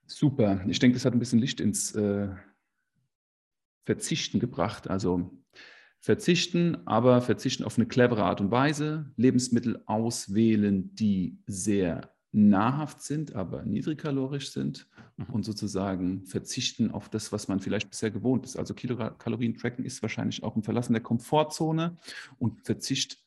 Super. 0.05 0.63
Ich 0.67 0.79
denke, 0.79 0.95
das 0.95 1.05
hat 1.05 1.13
ein 1.13 1.19
bisschen 1.19 1.39
Licht 1.39 1.59
ins 1.59 1.95
äh, 1.95 2.29
Verzichten 3.85 4.39
gebracht. 4.39 4.87
Also 4.87 5.31
verzichten, 5.99 6.85
aber 6.85 7.21
verzichten 7.21 7.63
auf 7.63 7.77
eine 7.77 7.87
clevere 7.87 8.23
Art 8.23 8.41
und 8.41 8.51
Weise, 8.51 9.11
Lebensmittel 9.15 9.81
auswählen, 9.85 10.93
die 10.95 11.39
sehr 11.47 12.12
nahrhaft 12.33 13.01
sind, 13.01 13.35
aber 13.35 13.63
niedrigkalorisch 13.63 14.51
sind 14.51 14.87
mhm. 15.17 15.25
und 15.33 15.43
sozusagen 15.43 16.25
verzichten 16.25 16.91
auf 16.91 17.07
das, 17.07 17.31
was 17.31 17.47
man 17.47 17.59
vielleicht 17.59 17.89
bisher 17.89 18.11
gewohnt 18.11 18.45
ist. 18.45 18.57
Also 18.57 18.73
Kilokalorien-Tracken 18.73 19.85
ist 19.85 20.01
wahrscheinlich 20.01 20.43
auch 20.43 20.55
ein 20.55 20.63
Verlassen 20.63 20.93
der 20.93 21.03
Komfortzone 21.03 21.97
und 22.39 22.65
Verzicht 22.65 23.19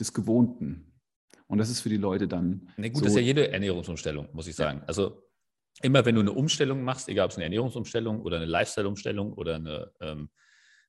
des 0.00 0.14
Gewohnten. 0.14 0.92
Und 1.46 1.58
das 1.58 1.68
ist 1.68 1.82
für 1.82 1.90
die 1.90 1.98
Leute 1.98 2.26
dann. 2.26 2.70
Nee, 2.78 2.88
gut, 2.88 2.98
so 2.98 3.04
das 3.04 3.12
ist 3.12 3.20
ja 3.20 3.22
jede 3.22 3.52
Ernährungsumstellung, 3.52 4.28
muss 4.32 4.48
ich 4.48 4.56
sagen. 4.56 4.78
Ja. 4.80 4.86
Also 4.86 5.22
immer 5.82 6.04
wenn 6.06 6.14
du 6.14 6.22
eine 6.22 6.32
Umstellung 6.32 6.82
machst, 6.82 7.08
egal 7.08 7.26
ob 7.26 7.32
es 7.32 7.36
eine 7.36 7.44
Ernährungsumstellung 7.44 8.22
oder 8.22 8.38
eine 8.38 8.46
Lifestyle-Umstellung 8.46 9.34
oder 9.34 9.56
eine 9.56 9.92
ähm, 10.00 10.30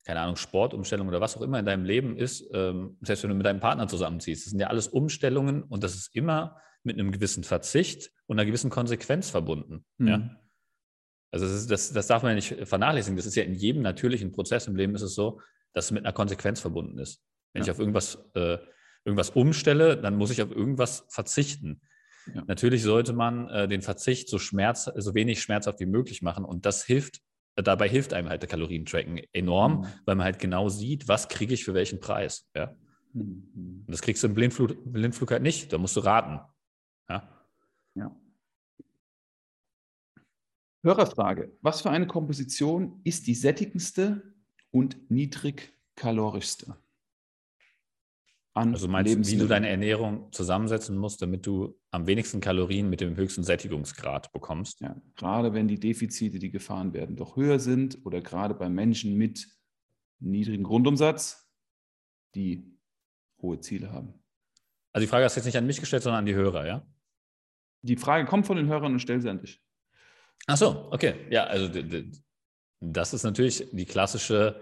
keine 0.05 0.19
Ahnung, 0.21 0.35
Sportumstellung 0.35 1.07
oder 1.07 1.19
was 1.19 1.35
auch 1.35 1.41
immer 1.41 1.59
in 1.59 1.65
deinem 1.65 1.83
Leben 1.83 2.15
ist, 2.15 2.47
ähm, 2.53 2.95
selbst 3.01 3.23
wenn 3.23 3.31
du 3.31 3.35
mit 3.35 3.45
deinem 3.45 3.59
Partner 3.59 3.87
zusammenziehst, 3.87 4.45
das 4.45 4.51
sind 4.51 4.59
ja 4.59 4.67
alles 4.67 4.87
Umstellungen 4.87 5.63
und 5.63 5.83
das 5.83 5.95
ist 5.95 6.15
immer 6.15 6.57
mit 6.85 6.99
einem 6.99 7.11
gewissen 7.11 7.43
Verzicht 7.43 8.11
und 8.27 8.39
einer 8.39 8.45
gewissen 8.45 8.69
Konsequenz 8.69 9.29
verbunden. 9.29 9.85
Mhm. 9.97 10.07
Ja? 10.07 10.41
Also 11.31 11.45
das, 11.45 11.55
ist, 11.55 11.71
das, 11.71 11.93
das, 11.93 12.07
darf 12.07 12.23
man 12.23 12.31
ja 12.31 12.35
nicht 12.35 12.67
vernachlässigen. 12.67 13.17
Das 13.17 13.25
ist 13.25 13.35
ja 13.35 13.43
in 13.43 13.53
jedem 13.53 13.81
natürlichen 13.81 14.31
Prozess 14.31 14.67
im 14.67 14.75
Leben 14.75 14.95
ist 14.95 15.01
es 15.01 15.15
so, 15.15 15.41
dass 15.73 15.85
es 15.85 15.91
mit 15.91 16.05
einer 16.05 16.13
Konsequenz 16.13 16.61
verbunden 16.61 16.97
ist. 16.99 17.21
Wenn 17.53 17.61
ja. 17.61 17.65
ich 17.65 17.71
auf 17.71 17.79
irgendwas, 17.79 18.17
äh, 18.35 18.57
irgendwas 19.03 19.31
umstelle, 19.31 19.97
dann 19.97 20.15
muss 20.15 20.31
ich 20.31 20.41
auf 20.41 20.51
irgendwas 20.51 21.05
verzichten. 21.09 21.81
Ja. 22.33 22.43
Natürlich 22.47 22.83
sollte 22.83 23.13
man 23.13 23.49
äh, 23.49 23.67
den 23.67 23.81
Verzicht 23.81 24.29
so, 24.29 24.39
schmerz, 24.39 24.89
so 24.95 25.13
wenig 25.13 25.41
schmerzhaft 25.41 25.79
wie 25.79 25.85
möglich 25.85 26.21
machen 26.21 26.45
und 26.45 26.65
das 26.65 26.85
hilft 26.85 27.21
dabei 27.55 27.87
hilft 27.87 28.13
einem 28.13 28.29
halt 28.29 28.41
der 28.41 28.49
Kalorientracken 28.49 29.21
enorm, 29.31 29.79
mhm. 29.79 29.85
weil 30.05 30.15
man 30.15 30.25
halt 30.25 30.39
genau 30.39 30.69
sieht, 30.69 31.07
was 31.07 31.29
kriege 31.29 31.53
ich 31.53 31.63
für 31.63 31.73
welchen 31.73 31.99
Preis. 31.99 32.49
Ja? 32.55 32.75
Mhm. 33.13 33.83
Und 33.87 33.91
das 33.91 34.01
kriegst 34.01 34.23
du 34.23 34.27
im 34.27 34.33
Blindflug, 34.33 34.75
Blindflug 34.91 35.31
halt 35.31 35.41
nicht, 35.41 35.71
da 35.71 35.77
musst 35.77 35.95
du 35.95 36.01
raten. 36.01 36.39
Ja. 37.09 37.45
ja. 37.95 38.15
Hörerfrage: 40.83 41.57
Was 41.61 41.81
für 41.81 41.89
eine 41.89 42.07
Komposition 42.07 43.01
ist 43.03 43.27
die 43.27 43.35
sättigendste 43.35 44.33
und 44.71 45.09
niedrigkalorischste? 45.09 46.77
an 48.55 48.73
Also 48.73 48.87
meinst 48.87 49.13
du, 49.13 49.27
wie 49.27 49.37
du 49.37 49.47
deine 49.47 49.67
Ernährung 49.67 50.31
zusammensetzen 50.31 50.97
musst, 50.97 51.21
damit 51.21 51.45
du 51.45 51.77
am 51.91 52.07
wenigsten 52.07 52.39
Kalorien 52.39 52.89
mit 52.89 53.01
dem 53.01 53.17
höchsten 53.17 53.43
Sättigungsgrad 53.43 54.31
bekommst? 54.31 54.79
Ja, 54.79 54.95
gerade 55.15 55.53
wenn 55.53 55.67
die 55.67 55.79
Defizite, 55.79 56.39
die 56.39 56.51
gefahren 56.51 56.93
werden, 56.93 57.17
doch 57.17 57.35
höher 57.35 57.59
sind 57.59 58.05
oder 58.05 58.21
gerade 58.21 58.53
bei 58.55 58.69
Menschen 58.69 59.17
mit 59.17 59.45
niedrigem 60.19 60.63
Grundumsatz, 60.63 61.51
die 62.33 62.79
hohe 63.41 63.59
Ziele 63.59 63.91
haben. 63.91 64.13
Also 64.93 65.05
die 65.05 65.09
Frage 65.09 65.25
hast 65.25 65.35
du 65.35 65.39
jetzt 65.39 65.45
nicht 65.45 65.57
an 65.57 65.67
mich 65.67 65.81
gestellt, 65.81 66.03
sondern 66.03 66.19
an 66.19 66.25
die 66.25 66.35
Hörer, 66.35 66.65
ja? 66.65 66.87
Die 67.85 67.97
Frage 67.97 68.25
kommt 68.25 68.47
von 68.47 68.57
den 68.57 68.67
Hörern 68.67 68.93
und 68.93 68.99
stell 68.99 69.21
sie 69.21 69.29
an 69.29 69.39
dich. 69.39 69.61
Ach 70.47 70.57
so, 70.57 70.87
okay. 70.91 71.27
Ja, 71.29 71.43
also 71.45 71.69
das 72.79 73.13
ist 73.13 73.23
natürlich 73.23 73.67
die 73.71 73.85
klassische, 73.85 74.59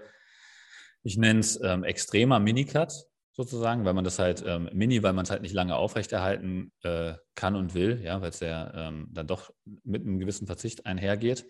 ich 1.04 1.18
nenne 1.18 1.40
es 1.40 1.60
ähm, 1.62 1.84
extremer 1.84 2.40
Minicut 2.40 2.92
sozusagen, 3.32 3.86
weil 3.86 3.94
man 3.94 4.04
das 4.04 4.20
halt 4.20 4.44
ähm, 4.46 4.70
mini, 4.74 5.02
weil 5.04 5.14
man 5.14 5.24
es 5.24 5.32
halt 5.32 5.42
nicht 5.42 5.54
lange 5.54 5.76
aufrechterhalten 5.76 6.72
äh, 6.84 7.14
kann 7.36 7.56
und 7.56 7.74
will, 7.74 8.02
ja, 8.04 8.22
weil 8.22 8.30
es 8.30 8.42
ja 8.42 8.90
ähm, 8.90 9.08
dann 9.12 9.26
doch 9.26 9.54
mit 9.84 10.04
einem 10.04 10.20
gewissen 10.20 10.46
Verzicht 10.46 10.86
einhergeht. 10.86 11.46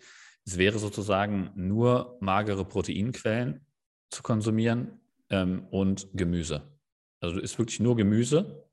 Es 0.46 0.58
wäre 0.58 0.78
sozusagen 0.78 1.50
nur 1.56 2.18
magere 2.20 2.64
Proteinquellen 2.64 3.66
zu 4.10 4.22
konsumieren 4.22 5.00
ähm, 5.28 5.66
und 5.70 6.08
Gemüse. 6.14 6.62
Also 7.20 7.40
ist 7.40 7.58
wirklich 7.58 7.80
nur 7.80 7.96
Gemüse. 7.96 8.64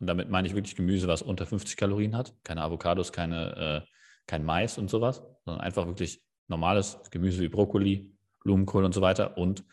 Und 0.00 0.06
damit 0.06 0.30
meine 0.30 0.46
ich 0.46 0.54
wirklich 0.54 0.76
Gemüse, 0.76 1.08
was 1.08 1.22
unter 1.22 1.46
50 1.46 1.76
Kalorien 1.76 2.16
hat. 2.16 2.34
Keine 2.44 2.62
Avocados, 2.62 3.12
keine, 3.12 3.84
äh, 3.84 3.90
kein 4.26 4.44
Mais 4.44 4.78
und 4.78 4.90
sowas, 4.90 5.22
sondern 5.44 5.60
einfach 5.60 5.86
wirklich 5.86 6.22
normales 6.46 6.98
Gemüse 7.10 7.40
wie 7.40 7.48
Brokkoli, 7.48 8.12
Blumenkohl 8.40 8.84
und 8.84 8.94
so 8.94 9.00
weiter 9.00 9.36
und 9.36 9.64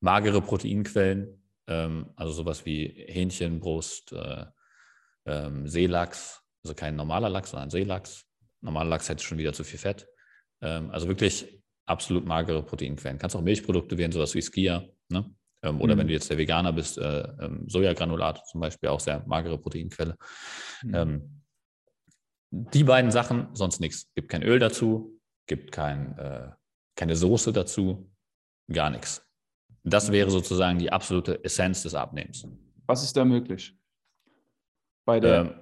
magere 0.00 0.42
Proteinquellen, 0.42 1.42
ähm, 1.66 2.10
also 2.16 2.32
sowas 2.32 2.66
wie 2.66 2.86
Hähnchenbrust, 3.08 4.12
äh, 4.12 4.46
ähm, 5.26 5.68
Seelachs, 5.68 6.42
also 6.64 6.74
kein 6.74 6.96
normaler 6.96 7.28
Lachs, 7.28 7.50
sondern 7.50 7.70
Seelachs. 7.70 8.26
Normaler 8.60 8.90
Lachs 8.90 9.08
hätte 9.08 9.24
schon 9.24 9.38
wieder 9.38 9.52
zu 9.52 9.64
viel 9.64 9.78
Fett. 9.78 10.08
Ähm, 10.60 10.90
also 10.90 11.08
wirklich 11.08 11.62
absolut 11.86 12.26
magere 12.26 12.62
Proteinquellen. 12.62 13.18
Kannst 13.18 13.36
auch 13.36 13.42
Milchprodukte 13.42 13.96
wählen, 13.96 14.12
sowas 14.12 14.34
wie 14.34 14.42
Skia. 14.42 14.84
Ne? 15.08 15.34
Ähm, 15.62 15.80
oder 15.80 15.94
mhm. 15.94 16.00
wenn 16.00 16.06
du 16.08 16.12
jetzt 16.12 16.30
der 16.30 16.38
Veganer 16.38 16.72
bist, 16.72 16.98
äh, 16.98 17.20
ähm, 17.40 17.68
Sojagranulat 17.68 18.46
zum 18.46 18.60
Beispiel, 18.60 18.88
auch 18.88 19.00
sehr 19.00 19.24
magere 19.26 19.58
Proteinquelle. 19.58 20.16
Mhm. 20.82 20.94
Ähm, 20.94 21.42
die 22.50 22.84
beiden 22.84 23.10
Sachen, 23.10 23.48
sonst 23.54 23.80
nichts. 23.80 24.10
Gibt 24.14 24.28
kein 24.28 24.42
Öl 24.42 24.58
dazu, 24.58 25.20
gibt 25.46 25.72
kein, 25.72 26.18
äh, 26.18 26.50
keine 26.96 27.16
Soße 27.16 27.52
dazu, 27.52 28.10
gar 28.72 28.90
nichts. 28.90 29.24
Das 29.82 30.12
wäre 30.12 30.30
sozusagen 30.30 30.78
die 30.78 30.92
absolute 30.92 31.42
Essenz 31.44 31.82
des 31.82 31.94
Abnehmens. 31.94 32.46
Was 32.86 33.02
ist 33.02 33.16
da 33.16 33.24
möglich? 33.24 33.76
Bei 35.06 35.20
der 35.20 35.40
ähm, 35.40 35.54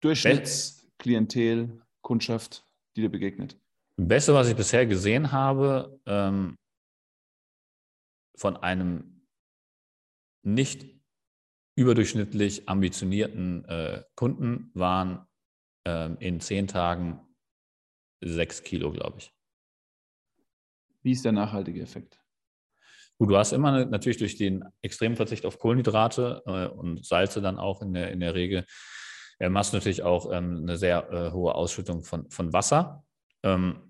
Durchschnittsklientel, 0.00 1.82
Kundschaft, 2.02 2.64
die 2.94 3.02
dir 3.02 3.10
begegnet? 3.10 3.56
Das 3.96 4.08
Beste, 4.08 4.34
was 4.34 4.48
ich 4.48 4.54
bisher 4.54 4.86
gesehen 4.86 5.32
habe, 5.32 6.00
ähm, 6.06 6.56
von 8.36 8.56
einem 8.56 9.17
nicht 10.54 10.86
überdurchschnittlich 11.76 12.68
ambitionierten 12.68 13.64
äh, 13.66 14.02
Kunden 14.16 14.70
waren 14.74 15.26
äh, 15.86 16.12
in 16.24 16.40
zehn 16.40 16.66
Tagen 16.66 17.20
sechs 18.20 18.62
Kilo, 18.62 18.90
glaube 18.90 19.18
ich. 19.18 19.32
Wie 21.02 21.12
ist 21.12 21.24
der 21.24 21.32
nachhaltige 21.32 21.80
Effekt? 21.80 22.20
Gut, 23.18 23.30
du 23.30 23.36
hast 23.36 23.52
immer 23.52 23.84
natürlich 23.86 24.18
durch 24.18 24.36
den 24.36 24.64
extremen 24.82 25.16
Verzicht 25.16 25.44
auf 25.44 25.58
Kohlenhydrate 25.58 26.42
äh, 26.46 26.66
und 26.66 27.04
Salze 27.04 27.40
dann 27.40 27.58
auch 27.58 27.82
in 27.82 27.92
der, 27.92 28.10
in 28.10 28.20
der 28.20 28.34
Regel, 28.34 28.64
äh, 29.38 29.48
machst 29.48 29.72
du 29.72 29.76
natürlich 29.76 30.02
auch 30.02 30.32
ähm, 30.32 30.58
eine 30.62 30.76
sehr 30.76 31.10
äh, 31.10 31.32
hohe 31.32 31.54
Ausschüttung 31.54 32.02
von, 32.02 32.30
von 32.30 32.52
Wasser. 32.52 33.04
Ähm, 33.42 33.87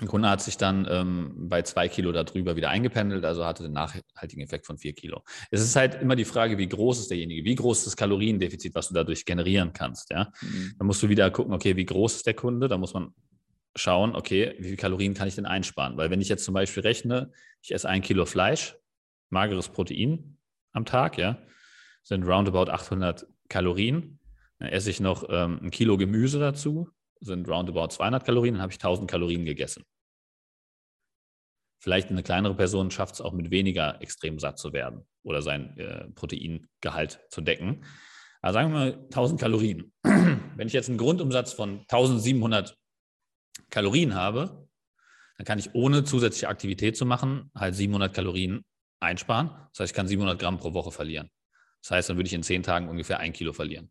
ein 0.00 0.08
Kunde 0.08 0.28
hat 0.28 0.40
sich 0.40 0.56
dann 0.56 0.86
ähm, 0.90 1.48
bei 1.48 1.62
zwei 1.62 1.88
Kilo 1.88 2.12
darüber 2.12 2.56
wieder 2.56 2.70
eingependelt, 2.70 3.24
also 3.24 3.44
hatte 3.44 3.62
den 3.62 3.72
nachhaltigen 3.72 4.42
Effekt 4.42 4.66
von 4.66 4.78
vier 4.78 4.92
Kilo. 4.92 5.22
Es 5.50 5.60
ist 5.60 5.76
halt 5.76 6.00
immer 6.00 6.16
die 6.16 6.24
Frage, 6.24 6.58
wie 6.58 6.68
groß 6.68 7.00
ist 7.00 7.10
derjenige, 7.10 7.44
wie 7.44 7.54
groß 7.54 7.78
ist 7.78 7.86
das 7.86 7.96
Kaloriendefizit, 7.96 8.74
was 8.74 8.88
du 8.88 8.94
dadurch 8.94 9.24
generieren 9.24 9.72
kannst. 9.72 10.10
Ja? 10.10 10.32
Mhm. 10.40 10.74
Dann 10.78 10.86
musst 10.86 11.02
du 11.02 11.08
wieder 11.08 11.30
gucken, 11.30 11.52
okay, 11.52 11.76
wie 11.76 11.86
groß 11.86 12.16
ist 12.16 12.26
der 12.26 12.34
Kunde? 12.34 12.68
Da 12.68 12.78
muss 12.78 12.94
man 12.94 13.14
schauen, 13.76 14.14
okay, 14.14 14.54
wie 14.58 14.64
viele 14.64 14.76
Kalorien 14.76 15.14
kann 15.14 15.28
ich 15.28 15.34
denn 15.34 15.46
einsparen? 15.46 15.96
Weil 15.96 16.10
wenn 16.10 16.20
ich 16.20 16.28
jetzt 16.28 16.44
zum 16.44 16.54
Beispiel 16.54 16.82
rechne, 16.82 17.30
ich 17.62 17.72
esse 17.72 17.88
ein 17.88 18.02
Kilo 18.02 18.26
Fleisch, 18.26 18.76
mageres 19.28 19.68
Protein 19.68 20.38
am 20.72 20.84
Tag, 20.84 21.18
ja, 21.18 21.38
sind 22.02 22.24
roundabout 22.24 22.70
800 22.70 23.26
Kalorien. 23.48 24.18
Dann 24.58 24.68
esse 24.68 24.90
ich 24.90 25.00
noch 25.00 25.24
ähm, 25.28 25.60
ein 25.62 25.70
Kilo 25.70 25.96
Gemüse 25.96 26.38
dazu, 26.38 26.88
sind 27.20 27.48
roundabout 27.48 27.88
200 27.88 28.24
Kalorien, 28.24 28.54
dann 28.54 28.62
habe 28.62 28.72
ich 28.72 28.78
1000 28.78 29.10
Kalorien 29.10 29.44
gegessen. 29.44 29.84
Vielleicht 31.82 32.10
eine 32.10 32.22
kleinere 32.22 32.54
Person 32.54 32.90
schafft 32.90 33.14
es 33.14 33.20
auch 33.20 33.32
mit 33.32 33.50
weniger 33.50 34.02
extrem 34.02 34.38
satt 34.38 34.58
zu 34.58 34.72
werden 34.72 35.06
oder 35.22 35.40
sein 35.40 35.76
äh, 35.78 36.10
Proteingehalt 36.10 37.20
zu 37.30 37.40
decken. 37.40 37.84
Aber 38.42 38.52
sagen 38.52 38.72
wir 38.72 38.78
mal 38.78 38.92
1000 39.04 39.40
Kalorien. 39.40 39.92
Wenn 40.02 40.66
ich 40.66 40.72
jetzt 40.72 40.88
einen 40.88 40.98
Grundumsatz 40.98 41.52
von 41.52 41.80
1700 41.80 42.76
Kalorien 43.70 44.14
habe, 44.14 44.68
dann 45.36 45.46
kann 45.46 45.58
ich 45.58 45.74
ohne 45.74 46.04
zusätzliche 46.04 46.48
Aktivität 46.48 46.96
zu 46.98 47.06
machen 47.06 47.50
halt 47.54 47.74
700 47.74 48.12
Kalorien 48.12 48.62
einsparen. 49.00 49.48
Das 49.72 49.80
heißt, 49.80 49.92
ich 49.92 49.96
kann 49.96 50.06
700 50.06 50.38
Gramm 50.38 50.58
pro 50.58 50.74
Woche 50.74 50.92
verlieren. 50.92 51.30
Das 51.82 51.92
heißt, 51.92 52.10
dann 52.10 52.18
würde 52.18 52.26
ich 52.26 52.34
in 52.34 52.42
zehn 52.42 52.62
Tagen 52.62 52.88
ungefähr 52.88 53.20
ein 53.20 53.32
Kilo 53.32 53.54
verlieren. 53.54 53.90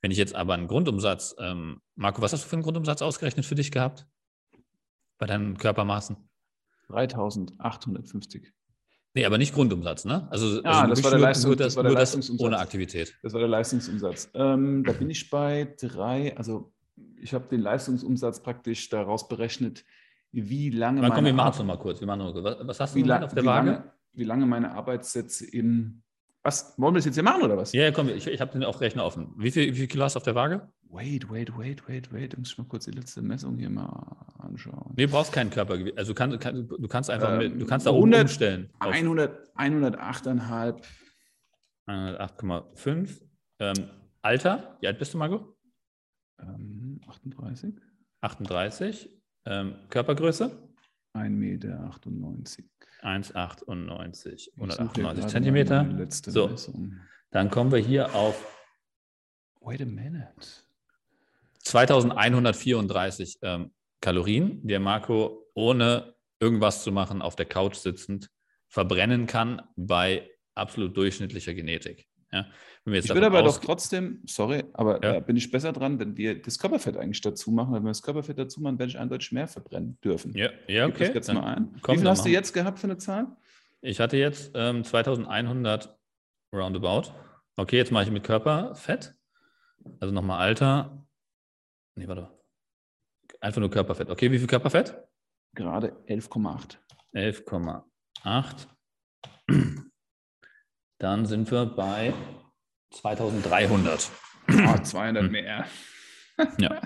Wenn 0.00 0.10
ich 0.10 0.18
jetzt 0.18 0.34
aber 0.34 0.54
einen 0.54 0.68
Grundumsatz, 0.68 1.34
ähm, 1.38 1.80
Marco, 1.96 2.22
was 2.22 2.32
hast 2.32 2.44
du 2.44 2.48
für 2.48 2.56
einen 2.56 2.62
Grundumsatz 2.62 3.02
ausgerechnet 3.02 3.46
für 3.46 3.54
dich 3.54 3.72
gehabt? 3.72 4.06
Bei 5.18 5.26
deinen 5.26 5.58
Körpermaßen? 5.58 6.16
3850. 6.86 8.52
Nee, 9.14 9.24
aber 9.24 9.38
nicht 9.38 9.54
Grundumsatz, 9.54 10.04
ne? 10.04 10.28
Also, 10.30 10.62
ah, 10.62 10.82
also 10.82 10.94
das, 10.94 11.02
war 11.02 11.10
der 11.10 11.20
Leistung, 11.20 11.50
das, 11.52 11.58
das, 11.58 11.76
war 11.76 11.82
der 11.82 11.92
Leistungsumsatz. 11.92 12.46
ohne 12.46 12.58
Aktivität. 12.58 13.18
Das 13.22 13.32
war 13.32 13.40
der 13.40 13.48
Leistungsumsatz. 13.48 14.30
Ähm, 14.34 14.84
da 14.84 14.92
bin 14.92 15.10
ich 15.10 15.28
bei 15.28 15.74
drei, 15.80 16.36
also 16.36 16.72
ich 17.16 17.34
habe 17.34 17.48
den 17.48 17.60
Leistungsumsatz 17.60 18.42
praktisch 18.42 18.88
daraus 18.88 19.28
berechnet, 19.28 19.84
wie 20.30 20.70
lange. 20.70 21.00
Mal, 21.00 21.10
komm, 21.10 21.24
wir 21.24 21.32
machen 21.32 21.50
es 21.52 21.58
nochmal 21.58 21.78
kurz. 21.78 22.00
Wir 22.00 22.06
machen 22.06 22.18
noch, 22.20 22.34
was, 22.44 22.56
was 22.60 22.80
hast 22.80 22.94
du 22.94 23.02
lang, 23.02 23.24
auf 23.24 23.34
der 23.34 23.44
Waage? 23.44 23.70
Lange, 23.70 23.92
wie 24.12 24.24
lange 24.24 24.46
meine 24.46 24.72
Arbeitssätze 24.72 25.46
im. 25.46 26.02
Was? 26.42 26.74
Wollen 26.78 26.94
wir 26.94 26.98
das 26.98 27.04
jetzt 27.04 27.14
hier 27.14 27.22
machen 27.22 27.42
oder 27.42 27.56
was? 27.56 27.72
Ja, 27.72 27.90
komm, 27.90 28.08
ich, 28.08 28.26
ich 28.26 28.40
habe 28.40 28.52
den 28.52 28.64
auch 28.64 28.80
Rechner 28.80 29.04
offen. 29.04 29.34
Wie 29.36 29.50
viel, 29.50 29.72
wie 29.72 29.78
viel 29.78 29.86
Kilo 29.86 30.04
hast 30.04 30.14
du 30.14 30.18
auf 30.18 30.22
der 30.22 30.34
Waage? 30.34 30.68
Wait, 30.90 31.28
wait, 31.30 31.56
wait, 31.58 31.86
wait, 31.88 32.12
wait. 32.12 32.32
Ich 32.32 32.38
muss 32.38 32.56
mal 32.56 32.64
kurz 32.64 32.86
die 32.86 32.92
letzte 32.92 33.20
Messung 33.20 33.58
hier 33.58 33.68
mal 33.68 34.24
anschauen. 34.38 34.94
Nee, 34.96 35.06
du 35.06 35.12
brauchst 35.12 35.32
keinen 35.32 35.50
Körpergewicht. 35.50 35.98
Also 35.98 36.12
du 36.12 36.16
kannst, 36.16 36.40
kann, 36.40 36.68
du 36.68 36.88
kannst 36.88 37.10
einfach 37.10 37.32
ähm, 37.32 37.38
mit, 37.38 37.60
du 37.60 37.66
kannst 37.66 37.86
da 37.86 37.90
oben 37.90 38.14
umstellen. 38.14 38.70
100, 38.78 39.54
108,5. 39.56 40.82
108,5. 41.86 43.20
Ähm, 43.60 43.90
Alter, 44.22 44.76
wie 44.80 44.86
alt 44.86 44.98
bist 44.98 45.14
du, 45.14 45.18
Marco? 45.18 45.56
Ähm, 46.40 47.00
38. 47.06 47.74
38. 48.20 49.10
Ähm, 49.44 49.74
Körpergröße? 49.90 50.50
1,98 51.14 51.30
Meter. 51.30 51.90
1,98. 53.02 54.50
198 54.56 55.26
Zentimeter. 55.26 55.86
So, 56.10 56.48
Messung. 56.48 56.96
dann 57.30 57.50
kommen 57.50 57.72
wir 57.72 57.78
hier 57.78 58.14
auf. 58.14 58.44
Wait 59.60 59.82
a 59.82 59.84
minute. 59.84 60.26
2134 61.60 63.38
ähm, 63.42 63.72
Kalorien, 64.00 64.62
die 64.62 64.68
der 64.68 64.80
Marco 64.80 65.46
ohne 65.54 66.14
irgendwas 66.40 66.82
zu 66.82 66.92
machen 66.92 67.20
auf 67.20 67.36
der 67.36 67.46
Couch 67.46 67.76
sitzend 67.76 68.30
verbrennen 68.68 69.26
kann 69.26 69.62
bei 69.76 70.30
absolut 70.54 70.96
durchschnittlicher 70.96 71.54
Genetik. 71.54 72.08
Ja, 72.30 72.46
ich 72.84 73.08
würde 73.08 73.26
aber 73.26 73.42
doch 73.42 73.58
trotzdem, 73.58 74.20
sorry, 74.26 74.64
aber 74.74 75.02
ja. 75.02 75.20
bin 75.20 75.36
ich 75.36 75.50
besser 75.50 75.72
dran, 75.72 75.98
wenn 75.98 76.16
wir 76.16 76.40
das 76.40 76.58
Körperfett 76.58 76.96
eigentlich 76.96 77.22
dazu 77.22 77.50
machen. 77.50 77.72
Wenn 77.72 77.84
wir 77.84 77.90
das 77.90 78.02
Körperfett 78.02 78.38
dazu 78.38 78.60
machen, 78.60 78.78
werde 78.78 78.90
ich 78.90 78.98
eindeutig 78.98 79.32
mehr 79.32 79.48
verbrennen 79.48 79.98
dürfen. 80.04 80.36
Ja, 80.36 80.50
ja 80.66 80.86
okay. 80.86 81.08
Ich 81.08 81.14
jetzt 81.14 81.32
mal 81.32 81.56
ein. 81.56 81.74
Wie 81.86 81.96
viel 81.96 82.08
hast 82.08 82.26
du 82.26 82.28
jetzt 82.28 82.52
gehabt 82.52 82.78
für 82.78 82.86
eine 82.86 82.98
Zahl? 82.98 83.28
Ich 83.80 84.00
hatte 84.00 84.16
jetzt 84.16 84.52
ähm, 84.54 84.84
2100 84.84 85.96
roundabout. 86.52 87.12
Okay, 87.56 87.76
jetzt 87.76 87.92
mache 87.92 88.04
ich 88.04 88.10
mit 88.10 88.24
Körperfett. 88.24 89.14
Also 90.00 90.12
nochmal 90.12 90.40
Alter. 90.40 91.06
Nee, 91.94 92.08
warte. 92.08 92.28
Einfach 93.40 93.60
nur 93.60 93.70
Körperfett. 93.70 94.10
Okay, 94.10 94.30
wie 94.30 94.38
viel 94.38 94.46
Körperfett? 94.46 94.96
Gerade 95.54 95.92
11,8. 96.08 96.76
11,8. 97.14 98.66
Dann 100.98 101.26
sind 101.26 101.50
wir 101.50 101.66
bei 101.66 102.12
2300. 102.94 104.10
Oh, 104.50 104.78
200 104.82 105.30
mehr. 105.30 105.66
ja. 106.58 106.80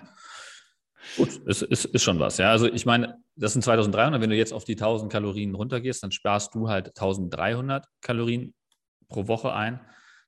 Gut, 1.17 1.37
ist, 1.47 1.63
ist, 1.63 1.85
ist 1.87 2.03
schon 2.03 2.19
was. 2.19 2.39
Ja, 2.39 2.51
also 2.51 2.67
ich 2.67 2.87
meine, 2.87 3.23
das 3.37 3.53
sind 3.53 3.63
2300. 3.63 4.21
Wenn 4.21 4.31
du 4.31 4.37
jetzt 4.37 4.53
auf 4.53 4.65
die 4.65 4.73
1000 4.73 5.11
Kalorien 5.11 5.55
runtergehst, 5.55 6.03
dann 6.03 6.13
sparst 6.13 6.55
du 6.55 6.69
halt 6.69 6.89
1300 6.89 7.87
Kalorien 8.01 8.55
pro 9.09 9.29
Woche 9.29 9.53
ein. 9.53 9.81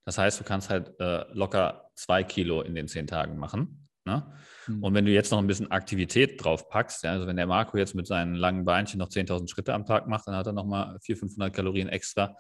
Das 0.05 0.19
heißt, 0.19 0.41
du 0.41 0.45
kannst 0.45 0.71
halt 0.71 0.93
äh, 1.01 1.25
locker 1.33 1.91
zwei 1.95 2.23
Kilo 2.23 2.63
in 2.63 2.75
den 2.75 2.89
zehn 2.89 3.07
Tagen 3.07 3.39
machen. 3.39 3.89
Ne? 4.05 4.31
Mhm. 4.67 4.83
Und 4.83 4.95
wenn 4.95 5.07
du 5.07 5.13
jetzt 5.13 5.31
noch 5.31 5.39
ein 5.39 5.47
bisschen 5.47 5.71
Aktivität 5.71 6.43
drauf 6.43 6.69
packst, 6.69 7.05
ja, 7.05 7.13
also 7.13 7.27
wenn 7.27 7.37
der 7.37 7.47
Marco 7.47 7.79
jetzt 7.79 7.95
mit 7.95 8.07
seinen 8.07 8.35
langen 8.35 8.65
Beinchen 8.65 8.99
noch 8.99 9.09
10.000 9.09 9.49
Schritte 9.49 9.73
am 9.73 9.87
Tag 9.87 10.07
macht, 10.09 10.27
dann 10.27 10.37
hat 10.37 10.47
er 10.47 10.53
nochmal 10.53 10.99
400, 11.01 11.19
500 11.31 11.55
Kalorien 11.55 11.89
extra. 11.89 12.37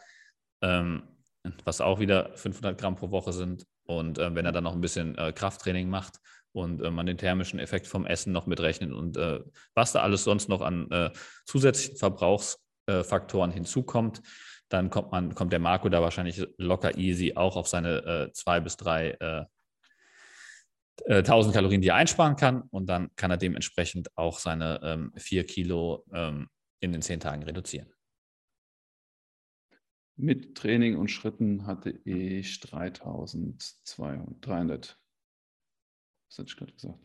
Ähm, 0.61 1.14
was 1.65 1.81
auch 1.81 2.01
wieder 2.01 2.31
500 2.35 2.79
Gramm 2.79 2.97
pro 2.97 3.11
Woche 3.11 3.33
sind. 3.33 3.67
Und 3.85 4.19
äh, 4.19 4.35
wenn 4.35 4.47
er 4.47 4.53
dann 4.53 4.65
noch 4.65 4.75
ein 4.75 4.81
bisschen 4.81 5.17
äh, 5.19 5.33
Krafttraining 5.33 5.89
macht 5.89 6.19
und 6.53 6.83
äh, 6.83 6.91
man 6.91 7.07
den 7.07 7.19
thermischen 7.19 7.59
Effekt 7.59 7.87
vom 7.87 8.07
Essen 8.07 8.33
noch 8.33 8.47
mitrechnet 8.47 8.93
und 8.93 9.17
äh, 9.17 9.41
was 9.75 9.93
da 9.93 10.03
alles 10.03 10.25
sonst 10.25 10.49
noch 10.49 10.63
an 10.63 10.91
äh, 10.91 11.11
zusätzlichen 11.45 11.99
Verbrauchsfaktoren 11.99 13.51
hinzukommt, 13.51 14.23
dann 14.69 14.89
kommt 14.89 15.13
man, 15.13 15.35
kommt 15.35 15.53
der 15.53 15.61
Marco 15.61 15.89
da 15.89 16.01
wahrscheinlich 16.01 16.47
locker 16.57 16.97
easy 16.97 17.35
auch 17.37 17.57
auf 17.57 17.69
seine 17.69 18.05
äh, 18.05 18.33
zwei 18.33 18.61
bis 18.61 18.77
drei 18.77 19.47
1000 21.09 21.53
Kalorien, 21.53 21.83
die 21.83 21.89
er 21.89 21.97
einsparen 21.97 22.37
kann. 22.37 22.63
Und 22.71 22.87
dann 22.87 23.11
kann 23.17 23.31
er 23.31 23.37
dementsprechend 23.37 24.17
auch 24.17 24.39
seine 24.39 24.81
ähm, 24.83 25.13
vier 25.17 25.45
Kilo 25.45 26.05
ähm, 26.15 26.49
in 26.79 26.93
den 26.93 27.03
zehn 27.03 27.19
Tagen 27.19 27.43
reduzieren. 27.43 27.94
Mit 30.17 30.57
Training 30.57 30.97
und 30.97 31.11
Schritten 31.11 31.67
hatte 31.67 31.91
ich 31.91 32.61
3200, 32.61 34.99
was 36.29 36.39
hatte 36.39 36.49
ich 36.49 36.57
gerade 36.57 36.73
gesagt? 36.73 37.01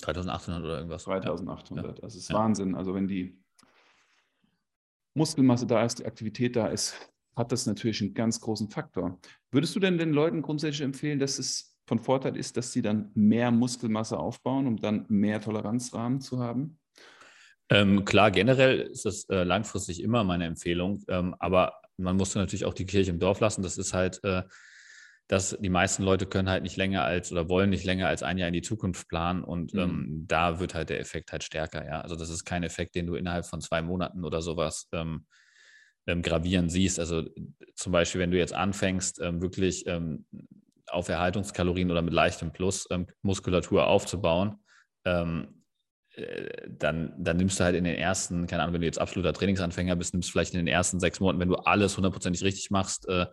3800 0.00 0.64
oder 0.64 0.78
irgendwas. 0.78 1.04
3800, 1.04 1.86
ja. 1.86 1.92
das 2.02 2.16
ist 2.16 2.28
ja. 2.28 2.36
Wahnsinn. 2.36 2.74
Also 2.74 2.94
wenn 2.94 3.08
die 3.08 3.42
Muskelmasse 5.14 5.66
da 5.66 5.82
ist, 5.84 6.00
die 6.00 6.06
Aktivität 6.06 6.56
da 6.56 6.66
ist, 6.66 6.94
hat 7.36 7.52
das 7.52 7.66
natürlich 7.66 8.02
einen 8.02 8.14
ganz 8.14 8.40
großen 8.40 8.70
Faktor. 8.70 9.18
Würdest 9.50 9.76
du 9.76 9.80
denn 9.80 9.98
den 9.98 10.12
Leuten 10.12 10.42
grundsätzlich 10.42 10.82
empfehlen, 10.82 11.18
dass 11.18 11.38
es 11.38 11.78
von 11.86 11.98
Vorteil 11.98 12.36
ist, 12.36 12.56
dass 12.56 12.72
sie 12.72 12.82
dann 12.82 13.10
mehr 13.14 13.50
Muskelmasse 13.50 14.18
aufbauen, 14.18 14.66
um 14.66 14.76
dann 14.76 15.06
mehr 15.08 15.40
Toleranzrahmen 15.40 16.20
zu 16.20 16.40
haben? 16.40 16.78
Ähm, 17.68 18.04
klar, 18.04 18.30
generell 18.30 18.80
ist 18.80 19.04
das 19.04 19.28
äh, 19.28 19.42
langfristig 19.42 20.02
immer 20.02 20.24
meine 20.24 20.44
Empfehlung, 20.44 21.02
ähm, 21.08 21.34
aber 21.38 21.74
man 21.96 22.16
muss 22.16 22.34
natürlich 22.34 22.64
auch 22.64 22.74
die 22.74 22.86
Kirche 22.86 23.10
im 23.10 23.18
Dorf 23.18 23.40
lassen. 23.40 23.62
Das 23.62 23.78
ist 23.78 23.94
halt, 23.94 24.22
äh, 24.24 24.42
dass 25.28 25.56
die 25.58 25.70
meisten 25.70 26.02
Leute 26.02 26.26
können 26.26 26.48
halt 26.48 26.62
nicht 26.62 26.76
länger 26.76 27.04
als 27.04 27.32
oder 27.32 27.48
wollen 27.48 27.70
nicht 27.70 27.84
länger 27.84 28.06
als 28.06 28.22
ein 28.22 28.38
Jahr 28.38 28.48
in 28.48 28.54
die 28.54 28.62
Zukunft 28.62 29.08
planen 29.08 29.42
und 29.42 29.74
mhm. 29.74 29.80
ähm, 29.80 30.24
da 30.28 30.60
wird 30.60 30.74
halt 30.74 30.90
der 30.90 31.00
Effekt 31.00 31.32
halt 31.32 31.42
stärker. 31.42 31.84
Ja, 31.84 32.00
also 32.00 32.14
das 32.14 32.30
ist 32.30 32.44
kein 32.44 32.62
Effekt, 32.62 32.94
den 32.94 33.06
du 33.06 33.16
innerhalb 33.16 33.44
von 33.46 33.60
zwei 33.60 33.82
Monaten 33.82 34.24
oder 34.24 34.40
sowas 34.40 34.88
ähm, 34.92 35.26
ähm, 36.06 36.22
gravieren 36.22 36.68
siehst. 36.68 37.00
Also 37.00 37.24
zum 37.74 37.92
Beispiel, 37.92 38.20
wenn 38.20 38.30
du 38.30 38.38
jetzt 38.38 38.54
anfängst, 38.54 39.20
ähm, 39.20 39.42
wirklich 39.42 39.86
ähm, 39.86 40.26
auf 40.88 41.08
Erhaltungskalorien 41.08 41.90
oder 41.90 42.02
mit 42.02 42.14
leichtem 42.14 42.52
Plus 42.52 42.86
ähm, 42.90 43.08
Muskulatur 43.22 43.88
aufzubauen, 43.88 44.60
dann, 46.78 47.12
dann 47.18 47.36
nimmst 47.36 47.60
du 47.60 47.64
halt 47.64 47.76
in 47.76 47.84
den 47.84 47.96
ersten, 47.96 48.46
keine 48.46 48.62
Ahnung, 48.62 48.74
wenn 48.74 48.80
du 48.80 48.86
jetzt 48.86 48.98
absoluter 48.98 49.32
Trainingsanfänger 49.32 49.96
bist, 49.96 50.14
nimmst 50.14 50.28
du 50.28 50.32
vielleicht 50.32 50.54
in 50.54 50.58
den 50.58 50.66
ersten 50.66 50.98
sechs 51.00 51.20
Monaten, 51.20 51.40
wenn 51.40 51.48
du 51.48 51.56
alles 51.56 51.96
hundertprozentig 51.96 52.42
richtig 52.42 52.70
machst, 52.70 53.08
äh, 53.08 53.26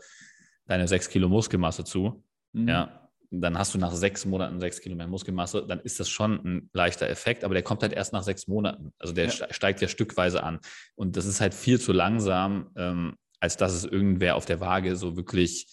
deine 0.65 0.87
sechs 0.87 1.09
Kilo 1.09 1.29
Muskelmasse 1.29 1.83
zu. 1.83 2.23
Mhm. 2.51 2.67
Ja, 2.67 3.09
dann 3.31 3.57
hast 3.57 3.73
du 3.73 3.77
nach 3.79 3.93
sechs 3.93 4.25
Monaten 4.25 4.59
sechs 4.59 4.79
Kilo 4.81 4.95
mehr 4.95 5.07
Muskelmasse, 5.07 5.65
dann 5.65 5.79
ist 5.79 5.99
das 5.99 6.09
schon 6.09 6.33
ein 6.43 6.69
leichter 6.73 7.09
Effekt, 7.09 7.43
aber 7.43 7.53
der 7.53 7.63
kommt 7.63 7.81
halt 7.81 7.93
erst 7.93 8.13
nach 8.13 8.23
sechs 8.23 8.47
Monaten. 8.47 8.93
Also 8.99 9.13
der 9.13 9.25
ja. 9.25 9.47
steigt 9.51 9.81
ja 9.81 9.87
stückweise 9.87 10.43
an. 10.43 10.59
Und 10.95 11.17
das 11.17 11.25
ist 11.25 11.41
halt 11.41 11.53
viel 11.53 11.79
zu 11.79 11.93
langsam, 11.93 12.69
ähm, 12.75 13.15
als 13.39 13.57
dass 13.57 13.73
es 13.73 13.85
irgendwer 13.85 14.35
auf 14.35 14.45
der 14.45 14.59
Waage 14.59 14.95
so 14.95 15.17
wirklich 15.17 15.67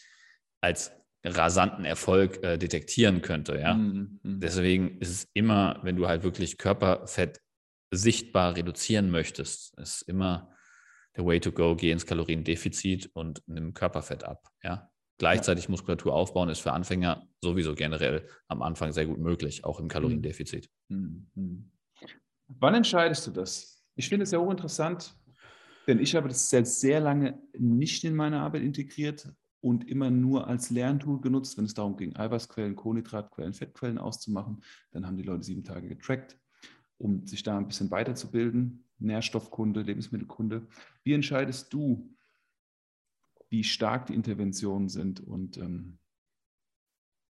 als 0.61 0.92
rasanten 1.24 1.85
Erfolg 1.85 2.42
äh, 2.42 2.56
detektieren 2.56 3.22
könnte. 3.22 3.59
Ja? 3.59 3.74
Mhm, 3.74 4.20
mhm. 4.22 4.40
Deswegen 4.40 4.98
ist 4.98 5.11
es 5.11 5.28
immer, 5.35 5.80
wenn 5.83 5.96
du 5.96 6.09
halt 6.09 6.22
wirklich 6.22 6.59
Körperfett 6.59 7.40
sichtbar 7.92 8.56
reduzieren 8.56 9.11
möchtest, 9.11 9.78
ist 9.78 10.02
immer 10.02 10.54
der 11.16 11.26
Way 11.26 11.40
to 11.40 11.52
go, 11.52 11.74
geh 11.76 11.90
ins 11.90 12.06
Kaloriendefizit 12.06 13.11
und 13.14 13.42
nimm 13.46 13.74
Körperfett 13.74 14.24
ab. 14.24 14.48
Ja? 14.62 14.90
Gleichzeitig 15.18 15.64
ja. 15.64 15.70
Muskulatur 15.72 16.14
aufbauen 16.14 16.48
ist 16.48 16.61
für 16.61 16.72
Anfänger 16.72 17.26
sowieso 17.42 17.74
generell 17.74 18.26
am 18.48 18.62
Anfang 18.62 18.92
sehr 18.92 19.06
gut 19.06 19.18
möglich, 19.18 19.64
auch 19.64 19.80
im 19.80 19.88
Kaloriendefizit. 19.88 20.70
Mhm. 20.88 21.30
mhm. 21.35 21.70
Wann 22.59 22.74
entscheidest 22.74 23.26
du 23.28 23.30
das? 23.30 23.85
Ich 23.94 24.09
finde 24.09 24.24
es 24.24 24.33
ja 24.33 24.40
hochinteressant, 24.40 25.14
denn 25.87 26.00
ich 26.00 26.16
habe 26.16 26.26
das 26.28 26.50
sehr, 26.50 26.64
sehr 26.64 26.98
lange 26.98 27.40
nicht 27.56 28.02
in 28.02 28.16
meine 28.16 28.40
Arbeit 28.40 28.62
integriert, 28.62 29.28
und 29.61 29.88
immer 29.88 30.11
nur 30.11 30.46
als 30.46 30.70
Lerntool 30.70 31.20
genutzt, 31.20 31.59
wenn 31.59 31.66
es 31.66 31.75
darum 31.75 31.96
ging, 31.96 32.16
Eiweißquellen, 32.16 32.77
Kohlenhydratquellen, 32.77 33.55
Fettquellen 33.55 33.99
auszumachen. 33.99 34.62
Dann 34.90 35.07
haben 35.07 35.16
die 35.16 35.23
Leute 35.23 35.42
sieben 35.42 35.64
Tage 35.64 35.88
getrackt, 35.88 36.38
um 36.99 37.27
sich 37.27 37.42
da 37.42 37.59
ein 37.59 37.68
bisschen 37.68 37.90
weiterzubilden. 37.90 38.85
Nährstoffkunde, 38.99 39.83
Lebensmittelkunde. 39.83 40.66
Wie 41.05 41.14
entscheidest 41.14 41.73
du, 41.73 42.14
wie 43.49 43.64
stark 43.64 44.07
die 44.07 44.14
Interventionen 44.14 44.88
sind 44.88 45.20
und 45.20 45.57
ähm, 45.57 45.99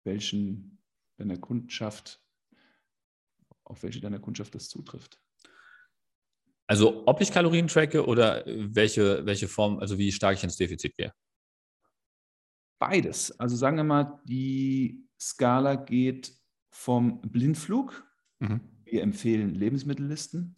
welchen 0.04 0.78
deiner 1.16 1.36
Kundschaft, 1.36 2.22
auf 3.64 3.82
welche 3.82 4.00
deiner 4.00 4.20
Kundschaft 4.20 4.54
das 4.54 4.68
zutrifft? 4.68 5.20
Also 6.68 7.06
ob 7.06 7.20
ich 7.20 7.30
Kalorien 7.30 7.68
tracke 7.68 8.06
oder 8.06 8.44
welche, 8.46 9.24
welche 9.26 9.46
Form, 9.46 9.78
also 9.78 9.98
wie 9.98 10.10
stark 10.10 10.36
ich 10.36 10.44
ins 10.44 10.56
Defizit 10.56 10.96
gehe? 10.96 11.12
Beides. 12.78 13.32
Also 13.40 13.56
sagen 13.56 13.76
wir 13.76 13.84
mal, 13.84 14.20
die 14.24 15.06
Skala 15.18 15.76
geht 15.76 16.34
vom 16.70 17.20
Blindflug. 17.22 18.04
Mhm. 18.38 18.60
Wir 18.84 19.02
empfehlen 19.02 19.54
Lebensmittellisten, 19.54 20.54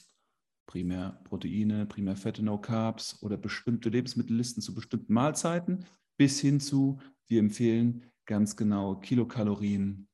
primär 0.67 1.21
Proteine, 1.25 1.87
primär 1.87 2.17
Fette, 2.17 2.43
No 2.45 2.59
Carbs 2.59 3.23
oder 3.23 3.37
bestimmte 3.37 3.89
Lebensmittellisten 3.89 4.63
zu 4.63 4.75
bestimmten 4.75 5.13
Mahlzeiten, 5.13 5.85
bis 6.17 6.41
hin 6.41 6.61
zu, 6.61 7.01
wir 7.29 7.39
empfehlen 7.39 8.05
ganz 8.27 8.57
genau 8.57 8.97
Kilokalorien, 8.97 10.09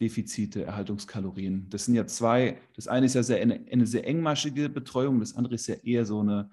Defizite, 0.00 0.64
Erhaltungskalorien. 0.64 1.68
Das 1.70 1.84
sind 1.84 1.94
ja 1.94 2.06
zwei, 2.06 2.60
das 2.74 2.88
eine 2.88 3.06
ist 3.06 3.14
ja 3.14 3.22
sehr, 3.22 3.40
eine, 3.40 3.64
eine 3.70 3.86
sehr 3.86 4.06
engmaschige 4.06 4.68
Betreuung, 4.68 5.20
das 5.20 5.36
andere 5.36 5.54
ist 5.54 5.66
ja 5.66 5.76
eher 5.76 6.04
so 6.04 6.20
eine 6.20 6.50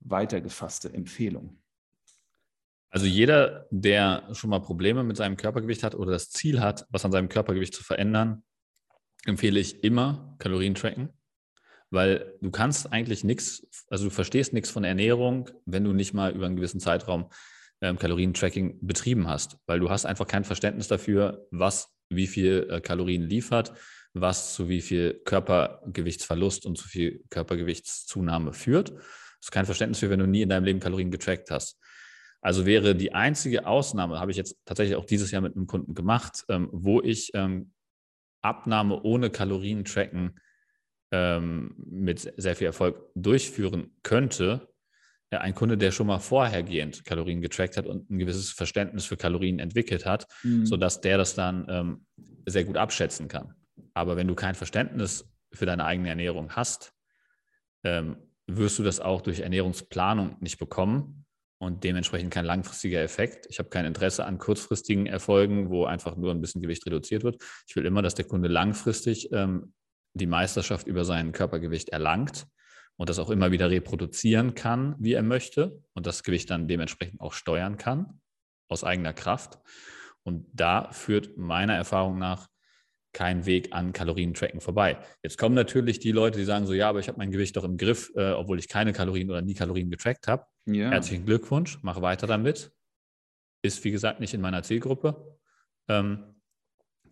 weitergefasste 0.00 0.92
Empfehlung. 0.92 1.58
Also 2.94 3.06
jeder, 3.06 3.66
der 3.72 4.28
schon 4.34 4.50
mal 4.50 4.60
Probleme 4.60 5.02
mit 5.02 5.16
seinem 5.16 5.36
Körpergewicht 5.36 5.82
hat 5.82 5.96
oder 5.96 6.12
das 6.12 6.30
Ziel 6.30 6.60
hat, 6.60 6.86
was 6.90 7.04
an 7.04 7.10
seinem 7.10 7.28
Körpergewicht 7.28 7.74
zu 7.74 7.82
verändern, 7.82 8.44
empfehle 9.26 9.58
ich 9.58 9.82
immer 9.82 10.36
Kalorien 10.38 10.76
tracken, 10.76 11.08
weil 11.90 12.36
du 12.40 12.52
kannst 12.52 12.92
eigentlich 12.92 13.24
nichts, 13.24 13.66
also 13.88 14.04
du 14.04 14.10
verstehst 14.10 14.52
nichts 14.52 14.70
von 14.70 14.84
Ernährung, 14.84 15.50
wenn 15.66 15.82
du 15.82 15.92
nicht 15.92 16.14
mal 16.14 16.32
über 16.36 16.46
einen 16.46 16.54
gewissen 16.54 16.78
Zeitraum 16.78 17.30
ähm, 17.80 17.98
Kalorientracking 17.98 18.78
betrieben 18.80 19.26
hast, 19.26 19.58
weil 19.66 19.80
du 19.80 19.90
hast 19.90 20.06
einfach 20.06 20.28
kein 20.28 20.44
Verständnis 20.44 20.86
dafür, 20.86 21.48
was 21.50 21.96
wie 22.10 22.28
viel 22.28 22.68
äh, 22.70 22.80
Kalorien 22.80 23.22
liefert, 23.22 23.72
was 24.12 24.54
zu 24.54 24.68
wie 24.68 24.80
viel 24.80 25.20
Körpergewichtsverlust 25.24 26.64
und 26.64 26.78
zu 26.78 26.86
viel 26.86 27.24
Körpergewichtszunahme 27.28 28.52
führt. 28.52 28.90
Das 28.90 29.48
ist 29.48 29.50
kein 29.50 29.66
Verständnis 29.66 29.98
für, 29.98 30.10
wenn 30.10 30.20
du 30.20 30.28
nie 30.28 30.42
in 30.42 30.48
deinem 30.48 30.64
Leben 30.64 30.78
Kalorien 30.78 31.10
getrackt 31.10 31.50
hast. 31.50 31.80
Also 32.44 32.66
wäre 32.66 32.94
die 32.94 33.14
einzige 33.14 33.66
Ausnahme, 33.66 34.20
habe 34.20 34.30
ich 34.30 34.36
jetzt 34.36 34.58
tatsächlich 34.66 34.96
auch 34.96 35.06
dieses 35.06 35.30
Jahr 35.30 35.40
mit 35.40 35.56
einem 35.56 35.66
Kunden 35.66 35.94
gemacht, 35.94 36.44
ähm, 36.50 36.68
wo 36.72 37.00
ich 37.00 37.30
ähm, 37.32 37.72
Abnahme 38.42 39.00
ohne 39.00 39.30
Kalorien 39.30 39.86
tracken 39.86 40.38
ähm, 41.10 41.74
mit 41.78 42.34
sehr 42.36 42.54
viel 42.54 42.66
Erfolg 42.66 43.00
durchführen 43.14 43.96
könnte. 44.02 44.68
Ja, 45.32 45.40
ein 45.40 45.54
Kunde, 45.54 45.78
der 45.78 45.90
schon 45.90 46.06
mal 46.06 46.18
vorhergehend 46.18 47.06
Kalorien 47.06 47.40
getrackt 47.40 47.78
hat 47.78 47.86
und 47.86 48.10
ein 48.10 48.18
gewisses 48.18 48.50
Verständnis 48.50 49.06
für 49.06 49.16
Kalorien 49.16 49.58
entwickelt 49.58 50.04
hat, 50.04 50.26
mhm. 50.42 50.66
sodass 50.66 51.00
der 51.00 51.16
das 51.16 51.34
dann 51.34 51.64
ähm, 51.70 52.06
sehr 52.44 52.64
gut 52.64 52.76
abschätzen 52.76 53.26
kann. 53.26 53.54
Aber 53.94 54.18
wenn 54.18 54.28
du 54.28 54.34
kein 54.34 54.54
Verständnis 54.54 55.32
für 55.50 55.64
deine 55.64 55.86
eigene 55.86 56.10
Ernährung 56.10 56.50
hast, 56.50 56.92
ähm, 57.84 58.18
wirst 58.46 58.78
du 58.78 58.82
das 58.82 59.00
auch 59.00 59.22
durch 59.22 59.40
Ernährungsplanung 59.40 60.36
nicht 60.40 60.58
bekommen 60.58 61.23
und 61.58 61.84
dementsprechend 61.84 62.32
kein 62.32 62.44
langfristiger 62.44 63.00
Effekt. 63.00 63.46
Ich 63.48 63.58
habe 63.58 63.68
kein 63.68 63.84
Interesse 63.84 64.24
an 64.24 64.38
kurzfristigen 64.38 65.06
Erfolgen, 65.06 65.70
wo 65.70 65.84
einfach 65.86 66.16
nur 66.16 66.30
ein 66.30 66.40
bisschen 66.40 66.60
Gewicht 66.60 66.84
reduziert 66.86 67.24
wird. 67.24 67.42
Ich 67.66 67.76
will 67.76 67.86
immer, 67.86 68.02
dass 68.02 68.14
der 68.14 68.26
Kunde 68.26 68.48
langfristig 68.48 69.32
ähm, 69.32 69.72
die 70.14 70.26
Meisterschaft 70.26 70.86
über 70.86 71.04
sein 71.04 71.32
Körpergewicht 71.32 71.88
erlangt 71.88 72.46
und 72.96 73.08
das 73.08 73.18
auch 73.18 73.30
immer 73.30 73.50
wieder 73.50 73.70
reproduzieren 73.70 74.54
kann, 74.54 74.94
wie 74.98 75.14
er 75.14 75.22
möchte 75.22 75.82
und 75.94 76.06
das 76.06 76.22
Gewicht 76.22 76.50
dann 76.50 76.68
dementsprechend 76.68 77.20
auch 77.20 77.32
steuern 77.32 77.76
kann 77.76 78.20
aus 78.68 78.84
eigener 78.84 79.12
Kraft. 79.12 79.58
Und 80.22 80.46
da 80.52 80.90
führt 80.92 81.36
meiner 81.36 81.74
Erfahrung 81.74 82.18
nach 82.18 82.48
kein 83.14 83.46
Weg 83.46 83.72
an 83.72 83.92
Kalorientracken 83.92 84.60
vorbei. 84.60 84.98
Jetzt 85.22 85.38
kommen 85.38 85.54
natürlich 85.54 86.00
die 86.00 86.12
Leute, 86.12 86.38
die 86.38 86.44
sagen 86.44 86.66
so, 86.66 86.74
ja, 86.74 86.88
aber 86.88 86.98
ich 86.98 87.08
habe 87.08 87.16
mein 87.16 87.30
Gewicht 87.30 87.56
doch 87.56 87.64
im 87.64 87.78
Griff, 87.78 88.12
äh, 88.14 88.32
obwohl 88.32 88.58
ich 88.58 88.68
keine 88.68 88.92
Kalorien 88.92 89.30
oder 89.30 89.40
nie 89.40 89.54
Kalorien 89.54 89.90
getrackt 89.90 90.28
habe. 90.28 90.44
Ja. 90.66 90.90
Herzlichen 90.90 91.24
Glückwunsch, 91.24 91.78
mach 91.82 92.02
weiter 92.02 92.26
damit. 92.26 92.72
Ist, 93.62 93.82
wie 93.84 93.92
gesagt, 93.92 94.20
nicht 94.20 94.34
in 94.34 94.42
meiner 94.42 94.62
Zielgruppe. 94.62 95.38
Ähm, 95.88 96.34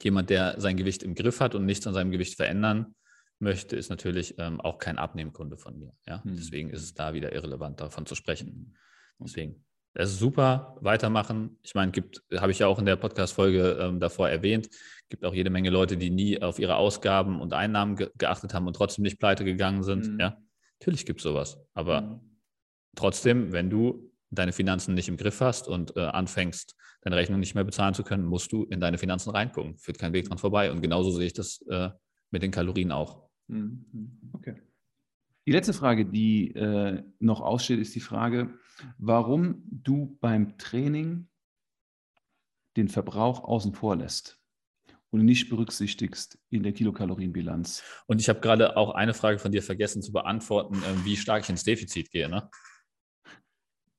jemand, 0.02 0.28
der 0.28 0.60
sein 0.60 0.76
Gewicht 0.76 1.02
im 1.02 1.14
Griff 1.14 1.40
hat 1.40 1.54
und 1.54 1.64
nichts 1.64 1.86
an 1.86 1.94
seinem 1.94 2.10
Gewicht 2.10 2.36
verändern 2.36 2.94
möchte, 3.38 3.76
ist 3.76 3.88
natürlich 3.88 4.38
ähm, 4.38 4.60
auch 4.60 4.78
kein 4.78 4.98
Abnehmkunde 4.98 5.56
von 5.56 5.78
mir. 5.78 5.94
Ja? 6.06 6.22
Hm. 6.24 6.36
Deswegen 6.36 6.70
ist 6.70 6.82
es 6.82 6.94
da 6.94 7.14
wieder 7.14 7.32
irrelevant, 7.32 7.80
davon 7.80 8.06
zu 8.06 8.14
sprechen. 8.14 8.76
Deswegen 9.18 9.64
das 9.94 10.10
ist 10.10 10.18
super, 10.18 10.76
weitermachen. 10.80 11.58
Ich 11.62 11.74
meine, 11.74 11.92
gibt, 11.92 12.22
habe 12.36 12.50
ich 12.50 12.60
ja 12.60 12.66
auch 12.66 12.78
in 12.78 12.86
der 12.86 12.96
Podcast-Folge 12.96 13.78
ähm, 13.80 14.00
davor 14.00 14.28
erwähnt, 14.28 14.68
gibt 15.08 15.24
auch 15.24 15.34
jede 15.34 15.50
Menge 15.50 15.70
Leute, 15.70 15.96
die 15.96 16.10
nie 16.10 16.40
auf 16.40 16.58
ihre 16.58 16.76
Ausgaben 16.76 17.40
und 17.40 17.52
Einnahmen 17.52 17.96
ge 17.96 18.10
geachtet 18.16 18.54
haben 18.54 18.66
und 18.66 18.74
trotzdem 18.74 19.02
nicht 19.02 19.18
pleite 19.18 19.44
gegangen 19.44 19.82
sind. 19.82 20.08
Mhm. 20.08 20.20
Ja, 20.20 20.38
natürlich 20.80 21.04
gibt 21.04 21.20
es 21.20 21.24
sowas. 21.24 21.58
Aber 21.74 22.00
mhm. 22.00 22.20
trotzdem, 22.96 23.52
wenn 23.52 23.68
du 23.68 24.10
deine 24.30 24.52
Finanzen 24.52 24.94
nicht 24.94 25.08
im 25.08 25.18
Griff 25.18 25.42
hast 25.42 25.68
und 25.68 25.94
äh, 25.96 26.00
anfängst, 26.00 26.74
deine 27.02 27.16
Rechnung 27.16 27.40
nicht 27.40 27.54
mehr 27.54 27.64
bezahlen 27.64 27.92
zu 27.92 28.02
können, 28.02 28.24
musst 28.24 28.52
du 28.52 28.64
in 28.64 28.80
deine 28.80 28.96
Finanzen 28.96 29.30
reingucken. 29.30 29.76
Führt 29.76 29.98
kein 29.98 30.14
Weg 30.14 30.26
dran 30.28 30.38
vorbei. 30.38 30.72
Und 30.72 30.80
genauso 30.80 31.10
sehe 31.10 31.26
ich 31.26 31.34
das 31.34 31.60
äh, 31.68 31.90
mit 32.30 32.42
den 32.42 32.50
Kalorien 32.50 32.92
auch. 32.92 33.28
Mhm. 33.48 34.30
Okay. 34.32 34.62
Die 35.46 35.52
letzte 35.52 35.74
Frage, 35.74 36.06
die 36.06 36.54
äh, 36.54 37.02
noch 37.18 37.40
aussteht, 37.40 37.80
ist 37.80 37.94
die 37.94 38.00
Frage, 38.00 38.54
warum 38.98 39.62
du 39.66 40.16
beim 40.20 40.58
Training 40.58 41.28
den 42.76 42.88
Verbrauch 42.88 43.44
außen 43.44 43.74
vor 43.74 43.96
lässt 43.96 44.40
und 45.10 45.24
nicht 45.24 45.50
berücksichtigst 45.50 46.38
in 46.50 46.62
der 46.62 46.72
Kilokalorienbilanz. 46.72 47.82
Und 48.06 48.20
ich 48.20 48.28
habe 48.28 48.40
gerade 48.40 48.76
auch 48.76 48.94
eine 48.94 49.14
Frage 49.14 49.38
von 49.38 49.52
dir 49.52 49.62
vergessen 49.62 50.02
zu 50.02 50.12
beantworten, 50.12 50.76
äh, 50.76 51.04
wie 51.04 51.16
stark 51.16 51.44
ich 51.44 51.50
ins 51.50 51.64
Defizit 51.64 52.10
gehe. 52.10 52.28
Ne? 52.28 52.48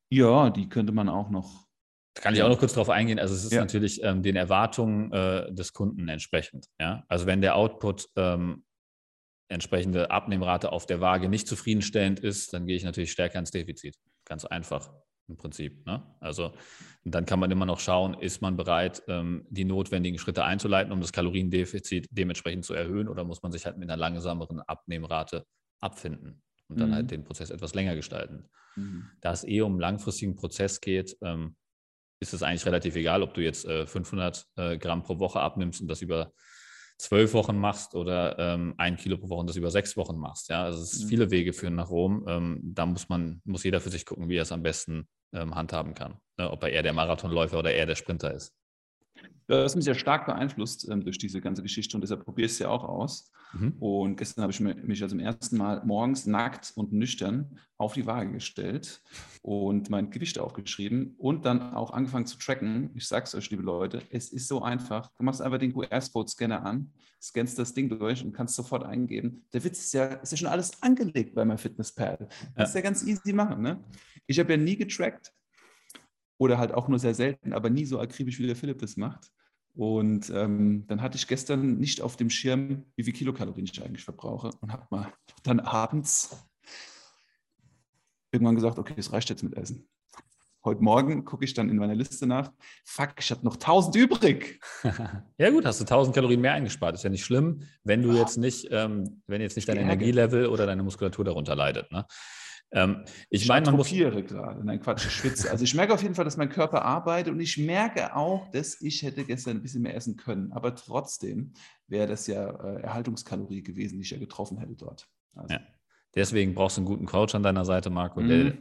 Ja, 0.09 0.49
die 0.49 0.69
könnte 0.69 0.91
man 0.91 1.09
auch 1.09 1.29
noch. 1.29 1.67
Da 2.15 2.21
kann 2.21 2.36
ich 2.36 2.43
auch 2.43 2.49
noch 2.49 2.59
kurz 2.59 2.73
darauf 2.73 2.89
eingehen. 2.89 3.19
Also 3.19 3.33
es 3.33 3.43
ist 3.43 3.53
ja. 3.53 3.62
natürlich 3.62 4.03
ähm, 4.03 4.21
den 4.21 4.36
Erwartungen 4.36 5.12
äh, 5.12 5.51
des 5.53 5.73
Kunden 5.73 6.07
entsprechend. 6.07 6.67
Ja? 6.79 7.03
Also 7.07 7.25
wenn 7.25 7.41
der 7.41 7.55
Output 7.55 8.09
ähm, 8.15 8.63
entsprechende 9.49 10.12
Abnehmrate 10.12 10.71
auf 10.71 10.86
der 10.86 10.99
Waage 10.99 11.29
nicht 11.29 11.47
zufriedenstellend 11.47 12.19
ist, 12.19 12.53
dann 12.53 12.65
gehe 12.65 12.75
ich 12.75 12.83
natürlich 12.83 13.12
stärker 13.12 13.39
ins 13.39 13.51
Defizit. 13.51 13.97
Ganz 14.34 14.46
einfach 14.46 14.91
im 15.28 15.38
Prinzip. 15.38 15.86
Ne? 15.86 16.02
Also 16.19 16.54
dann 17.04 17.28
kann 17.28 17.39
man 17.39 17.52
immer 17.52 17.67
noch 17.67 17.80
schauen, 17.80 18.15
ist 18.15 18.41
man 18.41 18.58
bereit, 18.58 19.04
ähm, 19.08 19.46
die 19.52 19.63
notwendigen 19.63 20.17
Schritte 20.17 20.43
einzuleiten, 20.43 20.91
um 20.91 21.02
das 21.02 21.13
Kaloriendefizit 21.13 22.08
dementsprechend 22.10 22.65
zu 22.65 22.74
erhöhen, 22.74 23.08
oder 23.08 23.26
muss 23.26 23.43
man 23.43 23.52
sich 23.52 23.67
halt 23.67 23.78
mit 23.78 23.91
einer 23.91 23.96
langsameren 23.96 24.60
Abnehmrate 24.62 25.46
abfinden 25.82 26.41
und 26.67 26.80
dann 26.80 26.88
halt 26.88 26.89
mhm. 26.89 26.96
halt 26.96 27.12
den 27.12 27.24
Prozess 27.26 27.52
etwas 27.52 27.76
länger 27.76 27.96
gestalten. 27.96 28.50
Mhm. 28.76 29.06
Da 29.22 29.34
es 29.34 29.43
eh 29.43 29.62
um 29.62 29.74
einen 29.74 29.82
langfristigen 29.82 30.36
Prozess 30.36 30.82
geht, 30.82 31.15
ähm, 31.22 31.56
ist 32.19 32.34
es 32.34 32.41
eigentlich 32.41 32.65
relativ 32.65 32.96
egal, 32.96 33.22
ob 33.22 33.36
du 33.36 33.41
jetzt 33.41 33.65
äh, 33.65 33.86
500 33.86 34.48
äh, 34.56 34.78
Gramm 34.80 35.04
pro 35.04 35.19
Woche 35.19 35.41
abnimmst 35.41 35.80
und 35.80 35.89
das 35.89 36.02
über 36.02 36.34
zwölf 36.97 37.34
Wochen 37.34 37.58
machst 37.58 37.95
oder 37.95 38.38
ähm, 38.39 38.75
ein 38.77 38.97
Kilo 38.97 39.17
pro 39.17 39.29
Woche 39.29 39.41
und 39.41 39.47
das 39.47 39.56
über 39.56 39.71
sechs 39.71 39.97
Wochen 39.97 40.17
machst. 40.17 40.49
Ja, 40.49 40.63
also 40.63 40.82
es 40.82 40.93
ist 40.93 41.03
mhm. 41.06 41.10
viele 41.10 41.32
Wege 41.32 41.53
führen 41.53 41.75
nach 41.75 41.89
Rom. 41.89 42.25
Ähm, 42.27 42.60
da 42.63 42.86
muss 42.86 43.10
man, 43.10 43.41
muss 43.45 43.63
jeder 43.63 43.82
für 43.82 43.89
sich 43.89 44.06
gucken, 44.06 44.29
wie 44.29 44.38
er 44.38 44.43
es 44.43 44.51
am 44.51 44.63
besten 44.63 45.08
ähm, 45.34 45.56
handhaben 45.56 45.93
kann. 45.93 46.17
Ne? 46.38 46.49
Ob 46.49 46.63
er 46.63 46.69
eher 46.69 46.84
der 46.84 46.93
Marathonläufer 46.93 47.60
oder 47.60 47.71
eher 47.71 47.86
der 47.86 47.95
Sprinter 47.95 48.34
ist. 48.34 48.53
Das 49.47 49.71
hat 49.71 49.75
mich 49.75 49.86
sehr 49.86 49.95
stark 49.95 50.25
beeinflusst 50.25 50.88
ähm, 50.89 51.03
durch 51.03 51.17
diese 51.17 51.41
ganze 51.41 51.62
Geschichte 51.62 51.97
und 51.97 52.01
deshalb 52.01 52.23
probiere 52.23 52.45
ich 52.45 52.53
es 52.53 52.60
ja 52.60 52.69
auch 52.69 52.84
aus. 52.84 53.32
Mhm. 53.53 53.73
Und 53.79 54.15
gestern 54.17 54.43
habe 54.43 54.51
ich 54.51 54.60
mich 54.60 55.01
also 55.01 55.15
zum 55.15 55.19
ersten 55.19 55.58
Mal 55.58 55.84
morgens 55.86 56.25
nackt 56.25 56.71
und 56.75 56.91
nüchtern 56.91 57.60
auf 57.77 57.93
die 57.93 58.06
Waage 58.06 58.32
gestellt 58.32 59.01
und 59.41 59.89
mein 59.89 60.10
Gewicht 60.10 60.39
aufgeschrieben 60.39 61.15
und 61.17 61.45
dann 61.45 61.73
auch 61.73 61.91
angefangen 61.91 62.25
zu 62.25 62.38
tracken. 62.38 62.91
Ich 62.95 63.08
sage 63.08 63.25
es 63.25 63.36
euch, 63.36 63.49
liebe 63.51 63.63
Leute, 63.63 64.01
es 64.10 64.29
ist 64.32 64.47
so 64.47 64.62
einfach. 64.62 65.12
Du 65.17 65.23
machst 65.23 65.41
einfach 65.41 65.60
den 65.60 65.73
QR-Code-Scanner 65.73 66.65
an, 66.65 66.91
scannst 67.21 67.60
das 67.60 67.73
Ding 67.73 67.89
durch 67.89 68.23
und 68.23 68.34
kannst 68.34 68.56
sofort 68.56 68.84
eingeben. 68.84 69.45
Der 69.53 69.63
Witz 69.63 69.79
ist 69.79 69.93
ja, 69.93 70.06
ist 70.06 70.32
ja 70.32 70.38
schon 70.38 70.47
alles 70.47 70.82
angelegt 70.82 71.36
bei 71.36 71.45
MyFitnessPal. 71.45 72.27
Das 72.56 72.69
ist 72.69 72.75
ja 72.75 72.82
ganz 72.82 73.06
easy 73.06 73.34
machen. 73.34 73.62
Ne? 73.62 73.84
Ich 74.25 74.39
habe 74.39 74.53
ja 74.53 74.58
nie 74.58 74.77
getrackt 74.77 75.34
oder 76.43 76.58
halt 76.58 76.73
auch 76.73 76.88
nur 76.88 76.99
sehr 76.99 77.15
selten, 77.15 77.53
aber 77.53 77.69
nie 77.69 77.86
so 77.86 77.99
akribisch, 77.99 78.39
wie 78.39 78.47
der 78.47 78.56
Philipp 78.56 78.79
das 78.79 78.97
macht. 78.97 79.32
Und 79.75 80.29
ähm, 80.29 80.86
dann 80.88 81.01
hatte 81.01 81.17
ich 81.17 81.27
gestern 81.27 81.77
nicht 81.79 82.01
auf 82.01 82.15
dem 82.15 82.29
Schirm, 82.29 82.86
wie 82.95 83.03
viel 83.03 83.13
Kilokalorien 83.13 83.65
ich 83.65 83.84
eigentlich 83.84 84.03
verbrauche 84.03 84.51
und 84.62 84.71
habe 84.71 84.86
mal 84.91 85.12
dann 85.43 85.60
abends 85.60 86.36
irgendwann 88.32 88.56
gesagt, 88.56 88.77
okay, 88.77 88.93
es 88.97 89.12
reicht 89.12 89.29
jetzt 89.29 89.43
mit 89.43 89.56
Essen. 89.56 89.88
Heute 90.65 90.82
Morgen 90.82 91.25
gucke 91.25 91.43
ich 91.43 91.53
dann 91.53 91.69
in 91.69 91.77
meiner 91.77 91.95
Liste 91.95 92.25
nach. 92.25 92.51
Fuck, 92.86 93.15
ich 93.19 93.32
habe 93.32 93.43
noch 93.43 93.56
1000 93.56 93.95
übrig. 93.95 94.62
ja 95.38 95.49
gut, 95.49 95.65
hast 95.65 95.79
du 95.79 95.84
1000 95.84 96.15
Kalorien 96.15 96.39
mehr 96.39 96.53
eingespart. 96.53 96.95
Ist 96.95 97.03
ja 97.03 97.10
nicht 97.10 97.25
schlimm, 97.25 97.63
wenn 97.84 98.01
du 98.01 98.13
jetzt 98.13 98.38
nicht, 98.38 98.67
ähm, 98.71 99.21
wenn 99.27 99.41
jetzt 99.41 99.56
nicht 99.56 99.67
dein 99.67 99.77
Energielevel 99.77 100.47
oder 100.47 100.65
deine 100.65 100.84
Muskulatur 100.84 101.25
darunter 101.25 101.56
leidet. 101.56 101.91
Ne? 101.91 102.06
Ähm, 102.73 103.03
ich, 103.29 103.43
ich 103.43 103.47
meine, 103.47 103.67
man 103.67 103.75
muss. 103.75 103.89
gerade. 103.89 104.65
Nein, 104.65 104.79
Quatsch, 104.79 105.05
ich 105.05 105.12
schwitze. 105.13 105.51
Also 105.51 105.63
ich 105.63 105.75
merke 105.75 105.93
auf 105.93 106.01
jeden 106.01 106.15
Fall, 106.15 106.25
dass 106.25 106.38
mein 106.38 106.49
Körper 106.49 106.83
arbeitet 106.83 107.33
und 107.33 107.39
ich 107.39 107.57
merke 107.57 108.15
auch, 108.15 108.49
dass 108.51 108.81
ich 108.81 109.03
hätte 109.03 109.23
gestern 109.23 109.57
ein 109.57 109.62
bisschen 109.62 109.83
mehr 109.83 109.95
essen 109.95 110.17
können. 110.17 110.51
Aber 110.51 110.75
trotzdem 110.75 111.53
wäre 111.88 112.07
das 112.07 112.27
ja 112.27 112.49
äh, 112.49 112.81
Erhaltungskalorie 112.81 113.62
gewesen, 113.62 113.97
die 113.97 114.01
ich 114.01 114.12
ja 114.12 114.17
getroffen 114.17 114.57
hätte 114.57 114.75
dort. 114.75 115.07
Also. 115.36 115.53
Ja. 115.53 115.62
Deswegen 116.15 116.53
brauchst 116.53 116.77
du 116.77 116.81
einen 116.81 116.88
guten 116.88 117.05
Coach 117.05 117.36
an 117.36 117.43
deiner 117.43 117.65
Seite, 117.65 117.89
Marco, 117.89 118.21
mhm. 118.21 118.27
der 118.27 118.57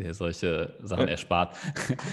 der 0.00 0.14
solche 0.14 0.74
Sachen 0.82 1.08
erspart. 1.08 1.56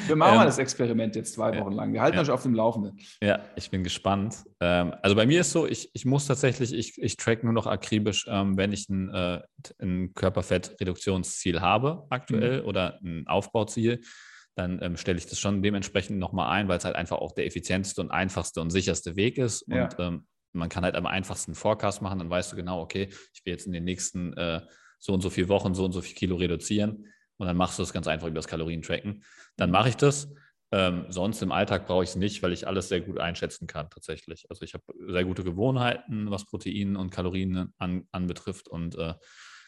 Wir 0.08 0.16
machen 0.16 0.34
ähm, 0.34 0.38
mal 0.38 0.46
das 0.46 0.58
Experiment 0.58 1.16
jetzt 1.16 1.34
zwei 1.34 1.58
Wochen 1.60 1.72
lang. 1.72 1.94
Wir 1.94 2.02
halten 2.02 2.18
ja. 2.18 2.24
euch 2.24 2.30
auf 2.30 2.44
dem 2.44 2.54
Laufenden. 2.54 3.00
Ja, 3.22 3.40
ich 3.56 3.70
bin 3.70 3.84
gespannt. 3.84 4.44
Ähm, 4.60 4.94
also 5.02 5.16
bei 5.16 5.26
mir 5.26 5.42
ist 5.42 5.52
so, 5.52 5.66
ich, 5.66 5.90
ich 5.94 6.06
muss 6.06 6.28
tatsächlich, 6.28 6.74
ich, 6.74 7.02
ich 7.02 7.18
track 7.18 7.44
nur 7.44 7.54
noch 7.54 7.68
akribisch, 7.68 8.26
ähm, 8.30 8.58
wenn 8.58 8.72
ich 8.72 8.90
ein, 8.90 9.10
äh, 9.10 9.42
ein 9.80 10.14
Körperfettreduktionsziel 10.14 11.62
habe 11.62 12.06
aktuell 12.10 12.62
mhm. 12.62 12.68
oder 12.68 13.00
ein 13.04 13.26
Aufbauziel, 13.28 14.02
dann 14.56 14.80
ähm, 14.82 14.98
stelle 14.98 15.18
ich 15.18 15.28
das 15.28 15.40
schon 15.40 15.62
dementsprechend 15.62 16.18
nochmal 16.20 16.52
ein, 16.52 16.68
weil 16.68 16.78
es 16.78 16.86
halt 16.86 16.96
einfach 16.96 17.18
auch 17.18 17.32
der 17.32 17.46
effizienteste 17.46 18.02
und 18.02 18.12
einfachste 18.12 18.60
und 18.60 18.72
sicherste 18.72 19.16
Weg 19.16 19.38
ist. 19.38 19.66
Ja. 19.68 19.84
Und 19.84 19.96
ähm, 20.00 20.28
man 20.54 20.70
kann 20.70 20.84
halt 20.84 20.96
am 20.96 21.06
einfachsten 21.06 21.52
einen 21.52 21.56
Forecast 21.56 22.02
machen, 22.02 22.20
dann 22.20 22.30
weißt 22.30 22.52
du 22.52 22.56
genau, 22.56 22.82
okay, 22.82 23.10
ich 23.34 23.46
will 23.46 23.54
jetzt 23.54 23.68
in 23.68 23.74
den 23.74 23.84
nächsten 23.84 24.34
äh, 24.34 24.62
so 25.00 25.14
und 25.14 25.22
so 25.22 25.30
viele 25.30 25.50
Wochen 25.50 25.76
so 25.76 25.86
und 25.86 25.92
so 25.92 26.02
viel 26.02 26.16
Kilo 26.16 26.36
reduzieren 26.36 27.06
und 27.38 27.48
dann 27.48 27.58
machst 27.58 27.78
du 27.78 27.84
das 27.84 27.94
ganz 27.94 28.08
einfach 28.08 28.28
über 28.28 28.36
das 28.36 28.48
Kalorientracken. 28.48 29.24
Dann 29.56 29.72
mache 29.72 29.90
ich 29.90 29.98
das. 29.98 30.30
Ähm, 30.72 31.06
sonst 31.08 31.42
im 31.42 31.54
Alltag 31.54 31.88
brauche 31.88 32.04
ich 32.04 32.10
es 32.10 32.16
nicht, 32.18 32.44
weil 32.44 32.52
ich 32.52 32.68
alles 32.68 32.90
sehr 32.90 33.00
gut 33.00 33.20
einschätzen 33.20 33.68
kann 33.68 33.90
tatsächlich. 33.90 34.46
Also 34.50 34.64
ich 34.64 34.74
habe 34.74 34.84
sehr 35.08 35.24
gute 35.24 35.44
Gewohnheiten, 35.44 36.30
was 36.30 36.46
Protein 36.46 36.98
und 36.98 37.10
Kalorien 37.10 37.74
an, 37.78 38.08
anbetrifft 38.12 38.68
und 38.68 38.98
äh, 38.98 39.14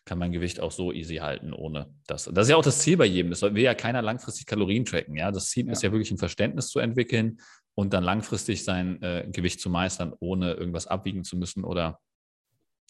kann 0.03 0.19
mein 0.19 0.31
Gewicht 0.31 0.59
auch 0.59 0.71
so 0.71 0.91
easy 0.91 1.17
halten 1.17 1.53
ohne 1.53 1.93
das. 2.07 2.25
Das 2.25 2.47
ist 2.47 2.49
ja 2.49 2.57
auch 2.57 2.63
das 2.63 2.79
Ziel 2.79 2.97
bei 2.97 3.05
jedem. 3.05 3.29
Das 3.29 3.41
will 3.41 3.59
ja 3.59 3.75
keiner 3.75 4.01
langfristig 4.01 4.45
Kalorien 4.45 4.83
tracken. 4.83 5.15
Ja? 5.15 5.31
Das 5.31 5.49
Ziel 5.49 5.67
ja. 5.67 5.71
ist 5.71 5.83
ja 5.83 5.91
wirklich 5.91 6.11
ein 6.11 6.17
Verständnis 6.17 6.69
zu 6.69 6.79
entwickeln 6.79 7.39
und 7.75 7.93
dann 7.93 8.03
langfristig 8.03 8.65
sein 8.65 9.01
äh, 9.01 9.29
Gewicht 9.31 9.61
zu 9.61 9.69
meistern, 9.69 10.13
ohne 10.19 10.53
irgendwas 10.53 10.87
abwiegen 10.87 11.23
zu 11.23 11.37
müssen 11.37 11.63
oder 11.63 11.99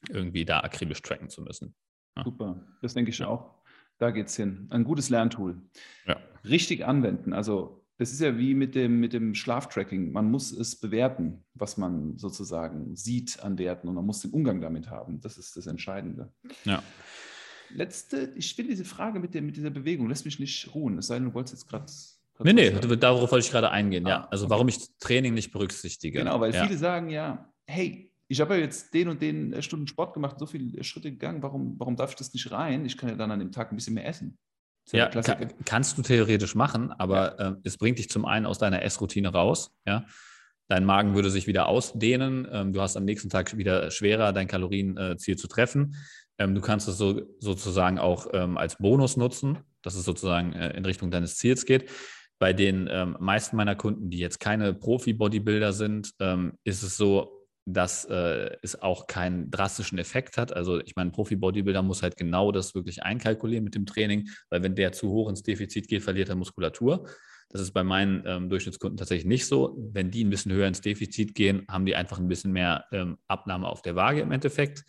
irgendwie 0.07 0.45
da 0.45 0.61
akribisch 0.61 1.01
tracken 1.01 1.29
zu 1.29 1.43
müssen. 1.43 1.75
Ja. 2.17 2.23
Super, 2.23 2.65
das 2.81 2.93
denke 2.93 3.11
ich 3.11 3.23
auch. 3.23 3.58
Da 3.99 4.11
geht 4.11 4.27
es 4.27 4.35
hin. 4.35 4.67
Ein 4.71 4.83
gutes 4.83 5.09
Lerntool. 5.09 5.61
Ja. 6.07 6.17
Richtig 6.43 6.85
anwenden. 6.85 7.33
Also 7.33 7.79
das 7.99 8.13
ist 8.13 8.21
ja 8.21 8.37
wie 8.37 8.55
mit 8.55 8.75
dem, 8.75 9.01
mit 9.01 9.11
dem 9.11 9.35
Schlaftracking. 9.35 10.13
Man 10.13 10.31
muss 10.31 10.53
es 10.53 10.79
bewerten, 10.79 11.43
was 11.53 11.75
man 11.75 12.17
sozusagen 12.17 12.95
sieht 12.95 13.43
an 13.43 13.57
Werten 13.59 13.89
und 13.89 13.95
man 13.95 14.05
muss 14.05 14.21
den 14.21 14.31
Umgang 14.31 14.61
damit 14.61 14.89
haben. 14.89 15.19
Das 15.19 15.37
ist 15.37 15.57
das 15.57 15.67
Entscheidende. 15.67 16.31
Ja. 16.63 16.81
Letzte, 17.71 18.31
ich 18.35 18.57
will 18.57 18.67
diese 18.67 18.85
Frage 18.85 19.19
mit, 19.19 19.33
der, 19.33 19.41
mit 19.41 19.57
dieser 19.57 19.69
Bewegung, 19.69 20.07
lässt 20.07 20.23
mich 20.23 20.39
nicht 20.39 20.73
ruhen. 20.73 20.97
Es 20.97 21.07
sei 21.07 21.15
denn, 21.15 21.25
du 21.25 21.33
wolltest 21.33 21.55
jetzt 21.55 21.67
gerade. 21.67 21.91
Nee, 22.41 22.53
nee, 22.53 22.71
darauf 22.71 23.29
wollte 23.31 23.45
ich 23.45 23.51
gerade 23.51 23.69
eingehen, 23.69 24.07
ah, 24.07 24.09
ja. 24.09 24.27
Also 24.31 24.45
okay. 24.45 24.51
warum 24.51 24.69
ich 24.69 24.77
Training 24.99 25.33
nicht 25.33 25.51
berücksichtige. 25.51 26.19
Genau, 26.19 26.39
weil 26.39 26.55
ja. 26.55 26.65
viele 26.65 26.77
sagen 26.77 27.09
ja, 27.09 27.53
hey, 27.67 28.08
ich 28.31 28.39
habe 28.39 28.55
ja 28.55 28.61
jetzt 28.61 28.93
den 28.93 29.09
und 29.09 29.21
den 29.21 29.53
äh, 29.53 29.61
Stunden 29.61 29.87
Sport 29.87 30.13
gemacht, 30.13 30.37
so 30.39 30.45
viele 30.45 30.83
Schritte 30.83 31.11
gegangen, 31.11 31.41
warum, 31.41 31.75
warum 31.79 31.95
darf 31.95 32.11
ich 32.11 32.15
das 32.15 32.31
nicht 32.31 32.51
rein? 32.51 32.85
Ich 32.85 32.95
kann 32.95 33.09
ja 33.09 33.15
dann 33.15 33.31
an 33.31 33.39
dem 33.39 33.51
Tag 33.51 33.71
ein 33.71 33.75
bisschen 33.75 33.95
mehr 33.95 34.07
essen. 34.07 34.37
Ja, 34.91 35.09
ja 35.09 35.21
kann, 35.21 35.53
kannst 35.65 35.97
du 35.97 36.03
theoretisch 36.03 36.55
machen, 36.55 36.91
aber 36.91 37.39
ja. 37.39 37.49
äh, 37.49 37.55
es 37.63 37.77
bringt 37.77 37.97
dich 37.97 38.09
zum 38.09 38.25
einen 38.25 38.45
aus 38.45 38.59
deiner 38.59 38.83
Essroutine 38.83 39.29
raus. 39.29 39.71
Ja? 39.85 40.05
Dein 40.67 40.85
Magen 40.85 41.15
würde 41.15 41.31
sich 41.31 41.47
wieder 41.47 41.67
ausdehnen. 41.67 42.47
Ähm, 42.51 42.71
du 42.71 42.81
hast 42.81 42.95
am 42.95 43.05
nächsten 43.05 43.29
Tag 43.29 43.57
wieder 43.57 43.89
schwerer, 43.89 44.31
dein 44.31 44.47
Kalorienziel 44.47 45.33
äh, 45.33 45.37
zu 45.37 45.47
treffen. 45.47 45.95
Ähm, 46.37 46.53
du 46.53 46.61
kannst 46.61 46.87
es 46.87 46.97
so, 46.99 47.21
sozusagen 47.39 47.97
auch 47.97 48.27
ähm, 48.33 48.57
als 48.57 48.77
Bonus 48.77 49.17
nutzen, 49.17 49.57
dass 49.81 49.95
es 49.95 50.05
sozusagen 50.05 50.53
äh, 50.53 50.77
in 50.77 50.85
Richtung 50.85 51.09
deines 51.09 51.37
Ziels 51.37 51.65
geht. 51.65 51.89
Bei 52.37 52.53
den 52.53 52.87
ähm, 52.91 53.17
meisten 53.19 53.57
meiner 53.57 53.75
Kunden, 53.75 54.11
die 54.11 54.19
jetzt 54.19 54.39
keine 54.39 54.75
Profi-Bodybuilder 54.75 55.73
sind, 55.73 56.11
ähm, 56.19 56.53
ist 56.63 56.83
es 56.83 56.95
so, 56.95 57.38
dass 57.73 58.05
äh, 58.05 58.55
es 58.61 58.81
auch 58.81 59.07
keinen 59.07 59.51
drastischen 59.51 59.97
Effekt 59.97 60.37
hat. 60.37 60.53
Also 60.53 60.79
ich 60.79 60.95
meine, 60.95 61.11
Profi-Bodybuilder 61.11 61.81
muss 61.81 62.03
halt 62.03 62.17
genau 62.17 62.51
das 62.51 62.75
wirklich 62.75 63.03
einkalkulieren 63.03 63.63
mit 63.63 63.75
dem 63.75 63.85
Training, 63.85 64.29
weil 64.49 64.63
wenn 64.63 64.75
der 64.75 64.91
zu 64.91 65.09
hoch 65.09 65.29
ins 65.29 65.43
Defizit 65.43 65.87
geht, 65.87 66.03
verliert 66.03 66.29
er 66.29 66.35
Muskulatur. 66.35 67.07
Das 67.49 67.61
ist 67.61 67.71
bei 67.71 67.83
meinen 67.83 68.23
ähm, 68.25 68.49
Durchschnittskunden 68.49 68.97
tatsächlich 68.97 69.25
nicht 69.25 69.47
so. 69.47 69.75
Wenn 69.91 70.11
die 70.11 70.23
ein 70.23 70.29
bisschen 70.29 70.51
höher 70.51 70.67
ins 70.67 70.81
Defizit 70.81 71.33
gehen, 71.33 71.65
haben 71.67 71.85
die 71.85 71.95
einfach 71.95 72.19
ein 72.19 72.27
bisschen 72.27 72.51
mehr 72.51 72.85
ähm, 72.91 73.17
Abnahme 73.27 73.67
auf 73.67 73.81
der 73.81 73.95
Waage 73.95 74.21
im 74.21 74.31
Endeffekt. 74.31 74.85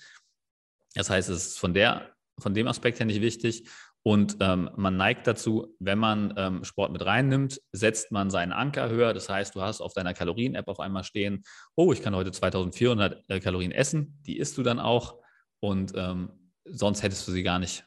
Das 0.94 1.08
heißt, 1.08 1.30
es 1.30 1.46
ist 1.48 1.58
von, 1.58 1.72
der, 1.72 2.14
von 2.38 2.52
dem 2.52 2.68
Aspekt 2.68 2.98
her 2.98 3.06
nicht 3.06 3.22
wichtig. 3.22 3.66
Und 4.02 4.38
ähm, 4.40 4.70
man 4.76 4.96
neigt 4.96 5.26
dazu, 5.26 5.74
wenn 5.78 5.98
man 5.98 6.32
ähm, 6.36 6.64
Sport 6.64 6.92
mit 6.92 7.04
reinnimmt, 7.04 7.60
setzt 7.72 8.12
man 8.12 8.30
seinen 8.30 8.52
Anker 8.52 8.88
höher. 8.88 9.12
Das 9.12 9.28
heißt, 9.28 9.54
du 9.54 9.60
hast 9.60 9.82
auf 9.82 9.92
deiner 9.92 10.14
Kalorien-App 10.14 10.68
auf 10.68 10.80
einmal 10.80 11.04
stehen, 11.04 11.42
oh, 11.76 11.92
ich 11.92 12.00
kann 12.00 12.16
heute 12.16 12.32
2400 12.32 13.24
äh, 13.28 13.40
Kalorien 13.40 13.72
essen. 13.72 14.18
Die 14.26 14.38
isst 14.38 14.56
du 14.56 14.62
dann 14.62 14.78
auch 14.78 15.18
und 15.60 15.92
ähm, 15.96 16.30
sonst 16.64 17.02
hättest 17.02 17.28
du 17.28 17.32
sie 17.32 17.42
gar 17.42 17.58
nicht 17.58 17.84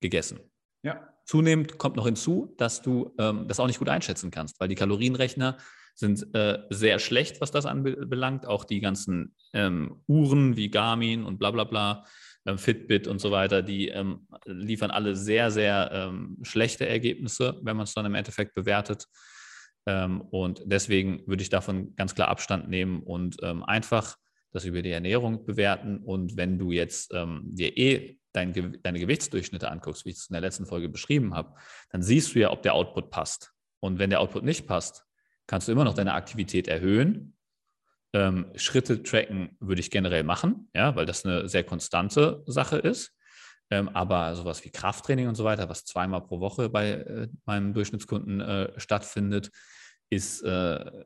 gegessen. 0.00 0.38
Ja. 0.82 1.08
Zunehmend 1.24 1.78
kommt 1.78 1.96
noch 1.96 2.04
hinzu, 2.04 2.54
dass 2.58 2.82
du 2.82 3.14
ähm, 3.18 3.48
das 3.48 3.58
auch 3.58 3.66
nicht 3.66 3.78
gut 3.78 3.88
einschätzen 3.88 4.30
kannst, 4.30 4.60
weil 4.60 4.68
die 4.68 4.74
Kalorienrechner 4.74 5.56
sind 5.94 6.34
äh, 6.34 6.58
sehr 6.68 6.98
schlecht, 6.98 7.40
was 7.40 7.50
das 7.50 7.64
anbelangt. 7.64 8.46
Auch 8.46 8.64
die 8.64 8.80
ganzen 8.80 9.34
ähm, 9.54 10.02
Uhren 10.06 10.56
wie 10.56 10.70
Garmin 10.70 11.24
und 11.24 11.38
bla 11.38 11.50
bla 11.50 11.64
bla 11.64 12.04
Fitbit 12.56 13.06
und 13.06 13.20
so 13.20 13.30
weiter, 13.30 13.62
die 13.62 13.88
ähm, 13.88 14.26
liefern 14.44 14.90
alle 14.90 15.16
sehr, 15.16 15.50
sehr 15.50 15.90
ähm, 15.92 16.38
schlechte 16.42 16.86
Ergebnisse, 16.86 17.58
wenn 17.62 17.76
man 17.76 17.84
es 17.84 17.94
dann 17.94 18.06
im 18.06 18.14
Endeffekt 18.14 18.54
bewertet. 18.54 19.06
Ähm, 19.86 20.20
und 20.20 20.62
deswegen 20.64 21.26
würde 21.26 21.42
ich 21.42 21.48
davon 21.48 21.94
ganz 21.96 22.14
klar 22.14 22.28
Abstand 22.28 22.68
nehmen 22.68 23.02
und 23.02 23.36
ähm, 23.42 23.64
einfach 23.64 24.16
das 24.52 24.64
über 24.64 24.82
die 24.82 24.90
Ernährung 24.90 25.44
bewerten. 25.44 25.98
Und 25.98 26.36
wenn 26.36 26.58
du 26.58 26.70
jetzt 26.70 27.12
ähm, 27.14 27.42
dir 27.44 27.76
eh 27.76 28.18
dein, 28.32 28.78
deine 28.82 29.00
Gewichtsdurchschnitte 29.00 29.70
anguckst, 29.70 30.04
wie 30.04 30.10
ich 30.10 30.16
es 30.16 30.28
in 30.28 30.34
der 30.34 30.42
letzten 30.42 30.66
Folge 30.66 30.88
beschrieben 30.88 31.34
habe, 31.34 31.54
dann 31.90 32.02
siehst 32.02 32.34
du 32.34 32.40
ja, 32.40 32.50
ob 32.50 32.62
der 32.62 32.74
Output 32.74 33.10
passt. 33.10 33.52
Und 33.80 33.98
wenn 33.98 34.10
der 34.10 34.20
Output 34.20 34.44
nicht 34.44 34.66
passt, 34.66 35.04
kannst 35.46 35.68
du 35.68 35.72
immer 35.72 35.84
noch 35.84 35.94
deine 35.94 36.14
Aktivität 36.14 36.68
erhöhen 36.68 37.34
ähm, 38.14 38.46
Schritte 38.54 39.02
tracken 39.02 39.56
würde 39.58 39.80
ich 39.80 39.90
generell 39.90 40.22
machen, 40.22 40.70
ja, 40.72 40.94
weil 40.94 41.04
das 41.04 41.26
eine 41.26 41.48
sehr 41.48 41.64
konstante 41.64 42.42
Sache 42.46 42.78
ist. 42.78 43.12
Ähm, 43.70 43.88
aber 43.88 44.36
sowas 44.36 44.64
wie 44.64 44.70
Krafttraining 44.70 45.26
und 45.26 45.34
so 45.34 45.44
weiter, 45.44 45.68
was 45.68 45.84
zweimal 45.84 46.22
pro 46.22 46.38
Woche 46.38 46.68
bei 46.68 46.90
äh, 46.92 47.28
meinem 47.44 47.74
Durchschnittskunden 47.74 48.40
äh, 48.40 48.80
stattfindet, 48.80 49.50
ist, 50.10 50.42
äh, 50.42 51.04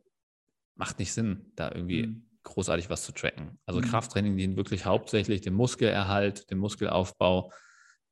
macht 0.75 0.99
nicht 0.99 1.15
Sinn, 1.15 1.51
da 1.55 1.71
irgendwie 1.73 2.09
mhm. 2.09 2.29
großartig 2.43 2.91
was 2.91 3.05
zu 3.05 3.13
tracken. 3.13 3.59
Also 3.65 3.81
mhm. 3.81 3.85
Krafttraining 3.87 4.37
dient 4.37 4.57
wirklich 4.57 4.85
hauptsächlich 4.85 5.41
dem 5.41 5.55
Muskelerhalt, 5.55 6.51
dem 6.51 6.59
Muskelaufbau, 6.59 7.53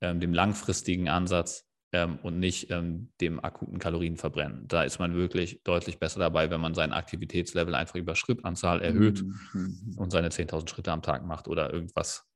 ähm, 0.01 0.21
dem 0.21 0.33
langfristigen 0.33 1.11
Ansatz 1.11 1.66
ähm, 1.93 2.19
und 2.23 2.39
nicht 2.39 2.71
ähm, 2.71 3.11
dem 3.21 3.43
akuten 3.43 3.79
Kalorienverbrennen. 3.79 4.67
Da 4.69 4.83
ist 4.83 4.99
man 4.99 5.15
wirklich 5.15 5.63
deutlich 5.63 5.99
besser 5.99 6.21
dabei, 6.21 6.51
wenn 6.51 6.61
man 6.61 6.75
sein 6.75 6.93
Aktivitätslevel 6.93 7.75
einfach 7.75 7.97
über 7.97 8.15
Schrittanzahl 8.15 8.83
erhöht 8.83 9.23
mhm. 9.23 9.95
und 9.97 10.11
seine 10.11 10.29
10.000 10.29 10.69
Schritte 10.69 10.93
am 10.93 11.03
Tag 11.03 11.25
macht 11.25 11.49
oder 11.49 11.73
irgendwas, 11.73 12.27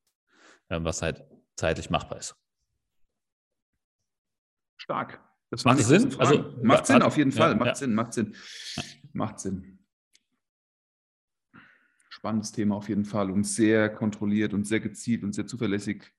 ähm, 0.68 0.84
was 0.84 1.02
halt 1.02 1.24
zeitlich 1.56 1.90
machbar 1.90 2.18
ist. 2.18 2.36
Stark. 4.76 5.20
Das 5.50 5.64
macht 5.64 5.78
Sinn? 5.80 6.14
Also, 6.18 6.54
macht 6.62 6.86
Sinn, 6.86 7.02
auf 7.02 7.16
jeden 7.16 7.32
Fall. 7.32 7.50
Ja, 7.50 7.56
macht 7.56 7.66
ja. 7.66 7.74
Sinn, 7.74 7.94
macht 7.94 8.12
Sinn. 8.12 8.36
Macht 9.12 9.40
Sinn. 9.40 9.78
spannendes 12.08 12.52
Thema 12.52 12.76
auf 12.76 12.88
jeden 12.88 13.04
Fall 13.04 13.30
und 13.30 13.44
sehr 13.44 13.88
kontrolliert 13.88 14.52
und 14.52 14.66
sehr 14.66 14.80
gezielt 14.80 15.24
und 15.24 15.34
sehr 15.34 15.46
zuverlässig. 15.46 16.12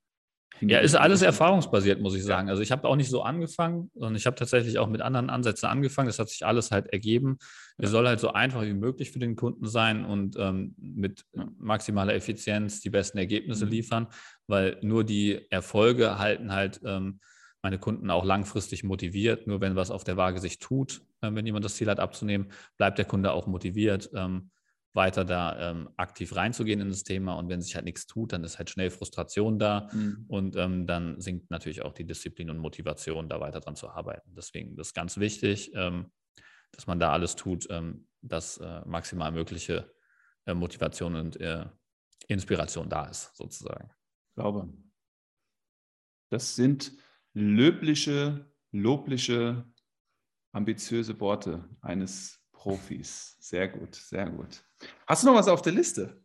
Ja, 0.60 0.80
ist 0.80 0.96
alles 0.96 1.22
erfahrungsbasiert, 1.22 2.02
muss 2.02 2.16
ich 2.16 2.24
sagen. 2.24 2.50
Also 2.50 2.62
ich 2.62 2.72
habe 2.72 2.88
auch 2.88 2.96
nicht 2.96 3.10
so 3.10 3.24
angefangen, 3.24 3.90
sondern 3.96 4.16
ich 4.16 4.26
habe 4.28 4.36
tatsächlich 4.36 4.78
auch 4.78 4.88
mit 4.88 5.02
anderen 5.02 5.30
Ansätzen 5.30 5.68
angefangen. 5.68 6.08
Das 6.08 6.20
hat 6.20 6.30
sich 6.30 6.46
alles 6.46 6.70
halt 6.70 6.88
ergeben. 6.88 7.38
Es 7.78 7.90
soll 7.90 8.08
halt 8.08 8.20
so 8.20 8.34
einfach 8.34 8.62
wie 8.62 8.74
möglich 8.74 9.12
für 9.12 9.20
den 9.20 9.36
Kunden 9.36 9.68
sein 9.68 10.06
und 10.06 10.36
ähm, 10.38 10.76
mit 10.78 11.26
maximaler 11.58 12.14
Effizienz 12.14 12.80
die 12.82 12.92
besten 12.92 13.18
Ergebnisse 13.18 13.66
mhm. 13.66 13.72
liefern, 13.72 14.08
weil 14.46 14.78
nur 14.84 15.04
die 15.04 15.48
Erfolge 15.50 16.20
halten 16.20 16.52
halt 16.52 16.80
ähm, 16.86 17.20
meine 17.64 17.80
Kunden 17.80 18.10
auch 18.12 18.26
langfristig 18.26 18.84
motiviert. 18.84 19.48
Nur 19.48 19.62
wenn 19.62 19.76
was 19.76 19.90
auf 19.90 20.04
der 20.04 20.18
Waage 20.18 20.40
sich 20.40 20.60
tut, 20.60 21.02
äh, 21.22 21.34
wenn 21.34 21.46
jemand 21.46 21.66
das 21.66 21.76
Ziel 21.76 21.90
hat 21.90 22.00
abzunehmen, 22.00 22.52
bleibt 22.78 23.00
der 23.00 23.06
Kunde 23.06 23.32
auch 23.32 23.48
motiviert. 23.48 24.12
Ähm, 24.14 24.52
weiter 24.94 25.24
da 25.24 25.72
ähm, 25.72 25.90
aktiv 25.98 26.36
reinzugehen 26.36 26.82
in 26.82 26.90
das 26.90 27.04
Thema. 27.04 27.36
Und 27.36 27.50
wenn 27.50 27.62
sich 27.62 27.76
halt 27.76 27.86
nichts 27.86 28.08
tut, 28.08 28.34
dann 28.34 28.44
ist 28.44 28.58
halt 28.58 28.70
schnell 28.70 28.90
Frustration 28.90 29.58
da 29.58 29.90
mhm. 29.94 30.26
und 30.28 30.56
ähm, 30.58 30.86
dann 30.86 31.20
sinkt 31.22 31.50
natürlich 31.50 31.82
auch 31.82 31.94
die 31.94 32.06
Disziplin 32.06 32.50
und 32.50 32.58
Motivation, 32.58 33.30
da 33.30 33.40
weiter 33.40 33.62
dran 33.62 33.76
zu 33.76 33.90
arbeiten. 33.90 34.34
Deswegen 34.36 34.78
ist 34.78 34.94
ganz 34.94 35.18
wichtig, 35.18 35.72
ähm, 35.76 36.12
dass 36.72 36.88
man 36.88 37.00
da 37.00 37.12
alles 37.12 37.36
tut, 37.36 37.68
ähm, 37.70 38.08
dass 38.22 38.58
äh, 38.58 38.82
maximal 38.86 39.32
mögliche 39.32 39.94
äh, 40.46 40.54
Motivation 40.54 41.16
und 41.16 41.40
äh, 41.40 41.66
Inspiration 42.28 42.90
da 42.90 43.06
ist, 43.06 43.36
sozusagen. 43.36 43.90
Ich 44.30 44.36
glaube. 44.36 44.74
Das 46.30 46.56
sind 46.56 46.94
löbliche, 47.34 48.50
lobliche, 48.72 49.66
ambitiöse 50.54 51.20
Worte 51.20 51.70
eines 51.82 52.41
Profis. 52.62 53.36
Sehr 53.40 53.68
gut, 53.70 53.96
sehr 53.96 54.30
gut. 54.30 54.64
Hast 55.08 55.24
du 55.24 55.28
noch 55.28 55.36
was 55.36 55.48
auf 55.48 55.64
der 55.64 55.74
Liste? 55.74 56.22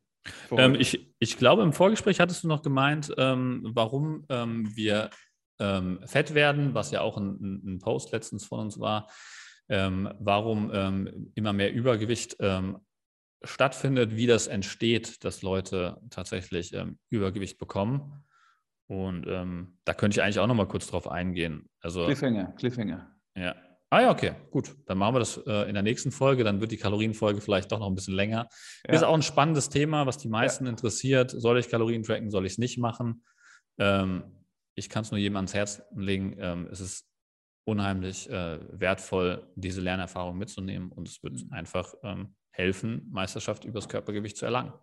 Ähm, 0.51 0.74
ich, 0.74 1.14
ich 1.18 1.39
glaube, 1.39 1.62
im 1.62 1.72
Vorgespräch 1.72 2.20
hattest 2.20 2.45
du 2.45 2.49
noch 2.49 2.61
gemeint, 2.61 3.11
ähm, 3.16 3.62
warum 3.72 4.26
ähm, 4.28 4.68
wir 4.76 5.09
ähm, 5.59 6.01
fett 6.05 6.34
werden, 6.34 6.74
was 6.74 6.91
ja 6.91 7.01
auch 7.01 7.16
ein, 7.16 7.62
ein, 7.64 7.78
Post 7.78 8.12
letztens 8.12 8.45
von 8.45 8.61
uns 8.61 8.78
war, 8.78 9.09
ähm, 9.70 10.12
warum 10.18 10.70
ähm, 10.74 11.32
immer 11.34 11.55
mehr 11.55 11.72
Übergewicht 11.72 12.37
stattfindet, 13.43 14.16
wie 14.16 14.26
das 14.26 14.47
entsteht, 14.47 15.24
dass 15.24 15.41
Leute 15.41 15.99
tatsächlich 16.11 16.74
Übergewicht 17.11 17.59
bekommen. 17.59 18.24
Und 18.89 19.26
da 19.26 19.95
könnte 19.95 20.16
ich 20.16 20.22
eigentlich 20.22 20.41
auch 20.41 20.47
noch 20.47 20.55
mal 20.55 20.66
kurz 20.66 20.89
drauf 20.89 21.09
eingehen. 21.09 21.68
Also, 21.80 22.07
Cliffhanger, 22.07 22.55
Cliffhanger. 22.57 23.14
Ja, 23.37 23.55
Ah 23.97 24.03
ja, 24.03 24.11
okay, 24.11 24.34
gut. 24.51 24.76
Dann 24.84 24.99
machen 24.99 25.14
wir 25.14 25.20
das 25.20 25.38
äh, 25.47 25.70
in 25.70 25.72
der 25.72 25.82
nächsten 25.82 26.12
Folge. 26.12 26.44
Dann 26.44 26.61
wird 26.61 26.70
die 26.70 26.76
Kalorienfolge 26.76 27.40
vielleicht 27.40 27.72
doch 27.72 27.78
noch 27.78 27.86
ein 27.86 27.94
bisschen 27.94 28.12
länger. 28.12 28.47
Ja. 28.86 28.92
Ist 28.92 29.03
auch 29.03 29.14
ein 29.14 29.22
spannendes 29.22 29.70
Thema, 29.70 30.05
was 30.05 30.18
die 30.18 30.28
meisten 30.28 30.66
ja. 30.66 30.70
interessiert. 30.70 31.30
Soll 31.30 31.59
ich 31.59 31.70
Kalorien 31.70 32.03
tracken? 32.03 32.30
Soll 32.30 32.44
ich 32.44 32.53
es 32.53 32.59
nicht 32.59 32.76
machen? 32.76 33.24
Ähm, 33.78 34.44
ich 34.74 34.90
kann 34.90 35.01
es 35.01 35.12
nur 35.12 35.18
jedem 35.18 35.36
ans 35.36 35.55
Herz 35.55 35.80
legen. 35.97 36.36
Ähm, 36.38 36.68
es 36.70 36.80
ist 36.80 37.09
unheimlich 37.64 38.28
äh, 38.28 38.59
wertvoll, 38.70 39.51
diese 39.55 39.80
Lernerfahrung 39.80 40.36
mitzunehmen 40.36 40.92
und 40.92 41.09
es 41.09 41.22
wird 41.22 41.42
mhm. 41.42 41.53
einfach 41.55 41.94
ähm, 42.03 42.34
helfen, 42.51 43.09
Meisterschaft 43.11 43.64
übers 43.64 43.88
Körpergewicht 43.88 44.36
zu 44.36 44.44
erlangen. 44.44 44.74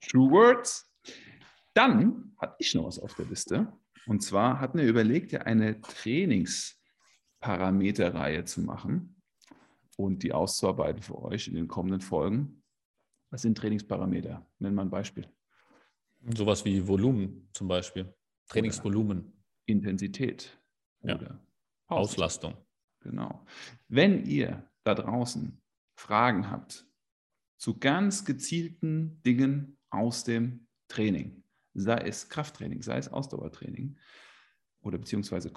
True 0.00 0.30
Words. 0.30 0.88
Dann 1.74 2.36
hatte 2.38 2.54
ich 2.60 2.72
noch 2.76 2.84
was 2.84 3.00
auf 3.00 3.14
der 3.14 3.24
Liste. 3.24 3.72
Und 4.06 4.22
zwar 4.22 4.60
hatten 4.60 4.78
wir 4.78 4.86
überlegt, 4.86 5.32
ja 5.32 5.40
eine 5.40 5.80
Trainings- 5.80 6.78
Parameterreihe 7.42 8.44
zu 8.44 8.62
machen 8.62 9.20
und 9.96 10.22
die 10.22 10.32
auszuarbeiten 10.32 11.02
für 11.02 11.20
euch 11.20 11.48
in 11.48 11.54
den 11.54 11.68
kommenden 11.68 12.00
Folgen. 12.00 12.62
Was 13.30 13.42
sind 13.42 13.58
Trainingsparameter? 13.58 14.46
Nennen 14.58 14.76
wir 14.76 14.82
ein 14.82 14.90
Beispiel. 14.90 15.28
Sowas 16.34 16.64
wie 16.64 16.86
Volumen 16.86 17.48
zum 17.52 17.68
Beispiel. 17.68 18.14
Trainingsvolumen. 18.48 19.18
Oder 19.18 19.32
Intensität. 19.66 20.56
Ja. 21.02 21.40
Auslastung. 21.88 22.54
Genau. 23.00 23.44
Wenn 23.88 24.24
ihr 24.24 24.70
da 24.84 24.94
draußen 24.94 25.60
Fragen 25.96 26.48
habt 26.48 26.86
zu 27.56 27.78
ganz 27.78 28.24
gezielten 28.24 29.20
Dingen 29.22 29.78
aus 29.90 30.22
dem 30.22 30.68
Training, 30.88 31.42
sei 31.74 31.98
es 31.98 32.28
Krafttraining, 32.28 32.82
sei 32.82 32.98
es 32.98 33.08
Ausdauertraining, 33.08 33.98
oder 34.82 34.98
beziehungsweise 34.98 35.50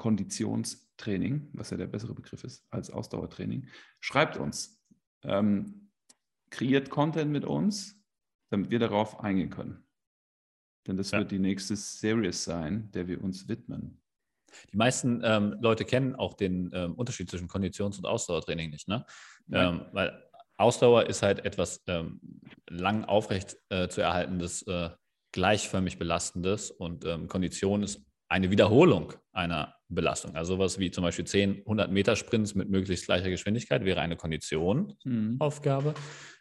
Konditionstraining, 0.97 1.49
was 1.53 1.69
ja 1.69 1.77
der 1.77 1.87
bessere 1.87 2.13
Begriff 2.13 2.43
ist 2.43 2.65
als 2.71 2.89
Ausdauertraining, 2.89 3.67
schreibt 3.99 4.37
uns, 4.37 4.81
ähm, 5.23 5.89
kreiert 6.49 6.89
Content 6.89 7.31
mit 7.31 7.45
uns, 7.45 8.01
damit 8.49 8.71
wir 8.71 8.79
darauf 8.79 9.19
eingehen 9.19 9.49
können. 9.49 9.83
Denn 10.87 10.97
das 10.97 11.11
ja. 11.11 11.19
wird 11.19 11.31
die 11.31 11.39
nächste 11.39 11.75
Series 11.75 12.43
sein, 12.43 12.91
der 12.91 13.07
wir 13.07 13.23
uns 13.23 13.47
widmen. 13.47 14.01
Die 14.71 14.77
meisten 14.77 15.21
ähm, 15.23 15.57
Leute 15.59 15.83
kennen 15.83 16.15
auch 16.15 16.33
den 16.33 16.69
ähm, 16.73 16.93
Unterschied 16.93 17.29
zwischen 17.29 17.49
Konditions- 17.49 17.97
und 17.97 18.05
Ausdauertraining 18.05 18.69
nicht, 18.69 18.87
ne? 18.87 19.05
Ähm, 19.51 19.85
weil 19.91 20.23
Ausdauer 20.57 21.07
ist 21.07 21.21
halt 21.21 21.43
etwas 21.43 21.83
ähm, 21.87 22.21
lang 22.69 23.03
aufrecht 23.03 23.57
äh, 23.69 23.89
zu 23.89 24.01
erhaltendes, 24.01 24.61
äh, 24.67 24.91
gleichförmig 25.33 25.99
belastendes 25.99 26.71
und 26.71 27.03
ähm, 27.03 27.27
Kondition 27.27 27.83
ist 27.83 28.05
eine 28.27 28.51
Wiederholung 28.51 29.13
einer 29.31 29.75
Belastung. 29.87 30.35
Also 30.35 30.55
sowas 30.55 30.79
wie 30.79 30.91
zum 30.91 31.03
Beispiel 31.03 31.25
10, 31.25 31.59
100 31.59 31.91
Meter 31.91 32.15
Sprints 32.15 32.55
mit 32.55 32.69
möglichst 32.69 33.05
gleicher 33.05 33.29
Geschwindigkeit 33.29 33.85
wäre 33.85 34.01
eine 34.01 34.15
Konditionaufgabe, 34.15 35.89
mhm. 35.91 35.95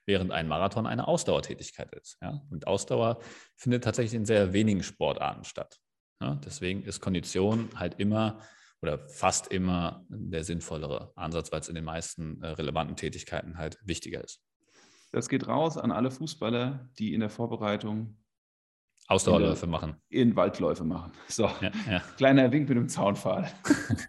während 0.07 0.33
ein 0.33 0.49
Marathon 0.49 0.87
eine 0.87 1.07
Ausdauertätigkeit 1.07 1.93
ist. 1.95 2.19
Ja? 2.23 2.41
Und 2.51 2.67
Ausdauer 2.67 3.19
findet 3.57 3.85
tatsächlich 3.85 4.15
in 4.15 4.25
sehr 4.25 4.53
wenigen 4.53 4.83
Sportarten 4.83 5.45
statt. 5.45 5.79
Ja? 6.21 6.41
Deswegen 6.45 6.85
ist 6.85 7.01
Kondition 7.01 7.69
halt 7.77 8.01
immer 8.01 8.41
oder 8.81 8.99
fast 9.09 9.49
immer 9.49 10.05
der 10.09 10.45
sinnvollere 10.45 11.13
Ansatz, 11.17 11.51
weil 11.53 11.61
es 11.61 11.69
in 11.69 11.75
den 11.75 11.85
meisten 11.85 12.43
äh, 12.43 12.49
relevanten 12.49 12.97
Tätigkeiten 12.97 13.57
halt 13.57 13.79
wichtiger 13.83 14.23
ist. 14.23 14.43
Das 15.11 15.29
geht 15.29 15.47
raus 15.47 15.79
an 15.79 15.93
alle 15.93 16.11
Fußballer, 16.11 16.91
die 16.99 17.15
in 17.15 17.21
der 17.21 17.31
Vorbereitung 17.31 18.19
Ausdauerläufe 19.07 19.67
machen. 19.67 19.97
In 20.09 20.35
Waldläufe 20.35 20.85
machen. 20.85 21.13
So, 21.29 21.45
ja, 21.61 21.71
ja. 21.89 22.01
kleiner 22.17 22.51
Wink 22.51 22.69
mit 22.69 22.79
dem 22.79 22.89
Zaunpfahl. 22.89 23.53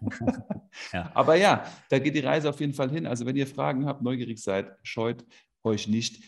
ja. 0.92 1.10
Aber 1.14 1.34
ja, 1.34 1.64
da 1.90 1.98
geht 1.98 2.14
die 2.14 2.20
Reise 2.20 2.48
auf 2.48 2.60
jeden 2.60 2.72
Fall 2.72 2.90
hin. 2.90 3.06
Also 3.06 3.26
wenn 3.26 3.36
ihr 3.36 3.46
Fragen 3.46 3.84
habt, 3.86 4.02
neugierig 4.02 4.42
seid, 4.42 4.74
scheut 4.82 5.24
euch 5.64 5.86
nicht, 5.86 6.24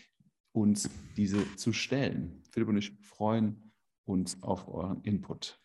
uns 0.51 0.89
diese 1.17 1.55
zu 1.55 1.73
stellen. 1.73 2.43
Philipp 2.51 2.69
und 2.69 2.77
ich 2.77 2.91
freuen 3.01 3.73
uns 4.05 4.41
auf 4.43 4.67
euren 4.67 5.01
Input. 5.03 5.59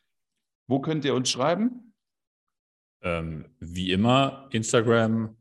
Wo 0.67 0.81
könnt 0.81 1.05
ihr 1.05 1.15
uns 1.15 1.31
schreiben? 1.31 1.95
Ähm, 3.03 3.45
wie 3.61 3.93
immer, 3.93 4.49
Instagram, 4.51 5.37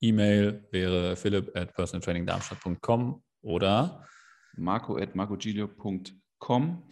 E-Mail 0.00 0.68
wäre 0.70 1.16
philipp 1.16 1.56
at 1.56 1.74
personaltrainingdarmstadt.com 1.74 3.22
oder 3.42 4.06
marco 4.56 4.96
at 4.96 5.16
marcogilio.com 5.16 6.21
com. 6.42 6.82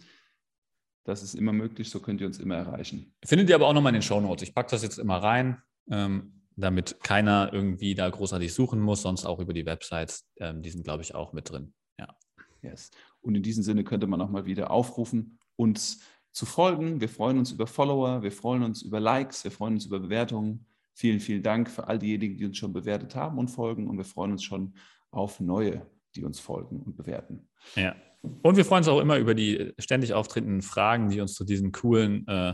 Das 1.03 1.21
ist 1.23 1.35
immer 1.35 1.51
möglich, 1.51 1.89
so 1.89 1.99
könnt 1.99 2.21
ihr 2.21 2.27
uns 2.27 2.39
immer 2.39 2.55
erreichen. 2.55 3.13
Findet 3.23 3.49
ihr 3.49 3.55
aber 3.55 3.67
auch 3.67 3.73
nochmal 3.73 3.91
in 3.91 3.95
den 3.95 4.01
Show 4.01 4.21
Notes. 4.21 4.47
Ich 4.47 4.55
packe 4.55 4.71
das 4.71 4.81
jetzt 4.81 4.97
immer 4.97 5.17
rein, 5.17 5.61
ähm, 5.89 6.41
damit 6.55 6.99
keiner 7.03 7.51
irgendwie 7.51 7.93
da 7.93 8.09
großartig 8.09 8.53
suchen 8.53 8.79
muss, 8.79 9.01
sonst 9.01 9.25
auch 9.25 9.39
über 9.39 9.53
die 9.53 9.65
Websites. 9.65 10.29
Ähm, 10.37 10.61
die 10.61 10.69
sind, 10.69 10.83
glaube 10.83 11.03
ich, 11.03 11.15
auch 11.15 11.33
mit 11.33 11.49
drin. 11.49 11.73
Ja. 11.99 12.15
Yes. 12.61 12.91
Und 13.19 13.35
in 13.35 13.43
diesem 13.43 13.63
Sinne 13.63 13.83
könnte 13.83 14.07
man 14.07 14.21
auch 14.21 14.29
mal 14.29 14.45
wieder 14.45 14.71
aufrufen, 14.71 15.37
uns 15.57 15.99
zu 16.31 16.45
folgen. 16.45 17.01
Wir 17.01 17.09
freuen 17.09 17.37
uns 17.37 17.51
über 17.51 17.67
Follower, 17.67 18.23
wir 18.23 18.31
freuen 18.31 18.63
uns 18.63 18.83
über 18.83 19.01
Likes, 19.01 19.43
wir 19.43 19.51
freuen 19.51 19.73
uns 19.73 19.85
über 19.85 19.99
Bewertungen. 19.99 20.65
Vielen, 20.93 21.19
vielen 21.19 21.43
Dank 21.43 21.69
für 21.69 21.87
all 21.87 21.99
diejenigen, 21.99 22.37
die 22.37 22.45
uns 22.45 22.57
schon 22.57 22.71
bewertet 22.71 23.15
haben 23.15 23.37
und 23.37 23.49
folgen. 23.49 23.89
Und 23.89 23.97
wir 23.97 24.05
freuen 24.05 24.31
uns 24.31 24.43
schon 24.43 24.75
auf 25.09 25.41
neue, 25.41 25.85
die 26.15 26.23
uns 26.23 26.39
folgen 26.39 26.79
und 26.79 26.95
bewerten. 26.95 27.49
Ja. 27.75 27.95
Und 28.21 28.57
wir 28.57 28.65
freuen 28.65 28.79
uns 28.79 28.87
auch 28.87 28.99
immer 28.99 29.17
über 29.17 29.33
die 29.33 29.73
ständig 29.79 30.13
auftretenden 30.13 30.61
Fragen, 30.61 31.09
die 31.09 31.21
uns 31.21 31.33
zu 31.33 31.43
diesen 31.43 31.71
coolen 31.71 32.27
äh, 32.27 32.53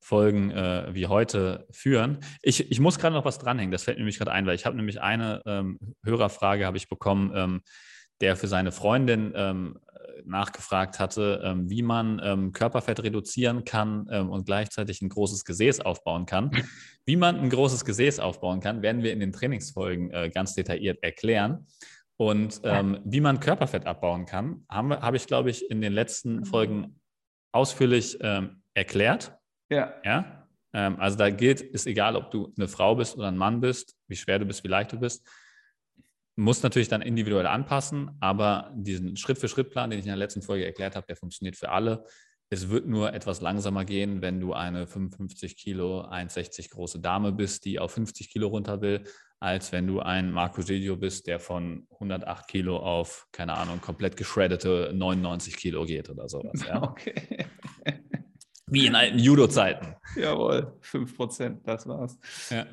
Folgen 0.00 0.50
äh, 0.50 0.90
wie 0.92 1.06
heute 1.06 1.66
führen. 1.70 2.18
Ich, 2.42 2.70
ich 2.70 2.80
muss 2.80 2.98
gerade 2.98 3.14
noch 3.14 3.24
was 3.24 3.38
dranhängen, 3.38 3.70
das 3.70 3.84
fällt 3.84 3.98
mir 3.98 4.02
nämlich 4.02 4.18
gerade 4.18 4.32
ein, 4.32 4.46
weil 4.46 4.56
ich 4.56 4.66
habe 4.66 4.76
nämlich 4.76 5.00
eine 5.00 5.42
ähm, 5.46 5.78
Hörerfrage 6.04 6.66
habe 6.66 6.76
ich 6.76 6.88
bekommen, 6.88 7.32
ähm, 7.34 7.62
der 8.20 8.36
für 8.36 8.48
seine 8.48 8.72
Freundin 8.72 9.32
ähm, 9.36 9.78
nachgefragt 10.24 10.98
hatte, 10.98 11.40
ähm, 11.44 11.68
wie 11.70 11.82
man 11.82 12.20
ähm, 12.22 12.52
Körperfett 12.52 13.02
reduzieren 13.02 13.64
kann 13.64 14.08
ähm, 14.10 14.30
und 14.30 14.46
gleichzeitig 14.46 15.02
ein 15.02 15.08
großes 15.08 15.44
Gesäß 15.44 15.80
aufbauen 15.80 16.26
kann. 16.26 16.50
Wie 17.04 17.16
man 17.16 17.38
ein 17.40 17.50
großes 17.50 17.84
Gesäß 17.84 18.20
aufbauen 18.20 18.60
kann, 18.60 18.82
werden 18.82 19.02
wir 19.02 19.12
in 19.12 19.20
den 19.20 19.32
Trainingsfolgen 19.32 20.10
äh, 20.10 20.30
ganz 20.30 20.54
detailliert 20.54 21.02
erklären. 21.02 21.66
Und 22.22 22.60
ähm, 22.62 23.00
wie 23.04 23.20
man 23.20 23.40
Körperfett 23.40 23.84
abbauen 23.84 24.26
kann, 24.26 24.64
habe 24.68 25.00
hab 25.00 25.14
ich, 25.14 25.26
glaube 25.26 25.50
ich, 25.50 25.68
in 25.68 25.80
den 25.80 25.92
letzten 25.92 26.36
mhm. 26.36 26.44
Folgen 26.44 27.00
ausführlich 27.50 28.16
ähm, 28.20 28.62
erklärt. 28.74 29.36
Ja. 29.68 29.94
ja? 30.04 30.46
Ähm, 30.72 31.00
also 31.00 31.18
da 31.18 31.30
gilt, 31.30 31.60
ist 31.60 31.88
egal, 31.88 32.14
ob 32.14 32.30
du 32.30 32.52
eine 32.56 32.68
Frau 32.68 32.94
bist 32.94 33.16
oder 33.16 33.26
ein 33.26 33.36
Mann 33.36 33.60
bist, 33.60 33.96
wie 34.06 34.14
schwer 34.14 34.38
du 34.38 34.44
bist, 34.44 34.62
wie 34.62 34.68
leicht 34.68 34.92
du 34.92 35.00
bist. 35.00 35.28
muss 36.36 36.62
natürlich 36.62 36.86
dann 36.86 37.02
individuell 37.02 37.48
anpassen, 37.48 38.12
aber 38.20 38.70
diesen 38.76 39.16
Schritt-für-Schritt-Plan, 39.16 39.90
den 39.90 39.98
ich 39.98 40.04
in 40.04 40.10
der 40.10 40.16
letzten 40.16 40.42
Folge 40.42 40.64
erklärt 40.64 40.94
habe, 40.94 41.08
der 41.08 41.16
funktioniert 41.16 41.56
für 41.56 41.70
alle. 41.70 42.04
Es 42.50 42.68
wird 42.68 42.86
nur 42.86 43.12
etwas 43.14 43.40
langsamer 43.40 43.84
gehen, 43.84 44.22
wenn 44.22 44.38
du 44.38 44.52
eine 44.52 44.86
55 44.86 45.56
Kilo, 45.56 46.02
1,60 46.02 46.70
große 46.70 47.00
Dame 47.00 47.32
bist, 47.32 47.64
die 47.64 47.80
auf 47.80 47.90
50 47.90 48.30
Kilo 48.30 48.46
runter 48.46 48.80
will, 48.80 49.02
als 49.42 49.72
wenn 49.72 49.88
du 49.88 49.98
ein 49.98 50.30
Marco 50.30 50.62
Giglio 50.62 50.96
bist, 50.96 51.26
der 51.26 51.40
von 51.40 51.88
108 51.94 52.46
Kilo 52.46 52.76
auf, 52.76 53.26
keine 53.32 53.54
Ahnung, 53.54 53.80
komplett 53.80 54.16
geschreddete 54.16 54.92
99 54.94 55.56
Kilo 55.56 55.84
geht 55.84 56.08
oder 56.08 56.28
sowas. 56.28 56.64
Ja? 56.66 56.80
Okay. 56.92 57.46
Wie 58.68 58.86
in 58.86 58.94
alten 58.94 59.18
Judo-Zeiten. 59.18 59.96
Jawohl, 60.16 60.78
5 60.80 61.16
Prozent, 61.16 61.66
das 61.66 61.86
war's. 61.86 62.18
Ja. 62.48 62.66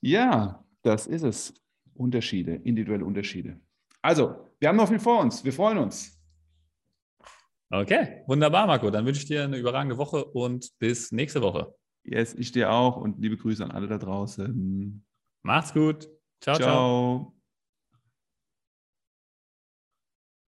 ja, 0.00 0.64
das 0.82 1.06
ist 1.06 1.22
es. 1.22 1.54
Unterschiede, 1.94 2.54
individuelle 2.54 3.04
Unterschiede. 3.04 3.60
Also, 4.00 4.48
wir 4.58 4.68
haben 4.68 4.76
noch 4.76 4.88
viel 4.88 4.98
vor 4.98 5.20
uns. 5.20 5.44
Wir 5.44 5.52
freuen 5.52 5.78
uns. 5.78 6.18
Okay, 7.68 8.22
wunderbar, 8.26 8.66
Marco. 8.66 8.90
Dann 8.90 9.04
wünsche 9.04 9.20
ich 9.20 9.26
dir 9.26 9.44
eine 9.44 9.58
überragende 9.58 9.98
Woche 9.98 10.24
und 10.24 10.70
bis 10.78 11.12
nächste 11.12 11.42
Woche. 11.42 11.74
Yes, 12.02 12.34
ich 12.34 12.50
dir 12.50 12.72
auch 12.72 12.96
und 12.96 13.20
liebe 13.20 13.36
Grüße 13.36 13.62
an 13.62 13.70
alle 13.70 13.86
da 13.86 13.98
draußen. 13.98 15.04
Macht's 15.42 15.72
gut. 15.72 16.08
Ciao, 16.40 16.56
ciao. 16.56 16.66
ciao. 16.66 17.39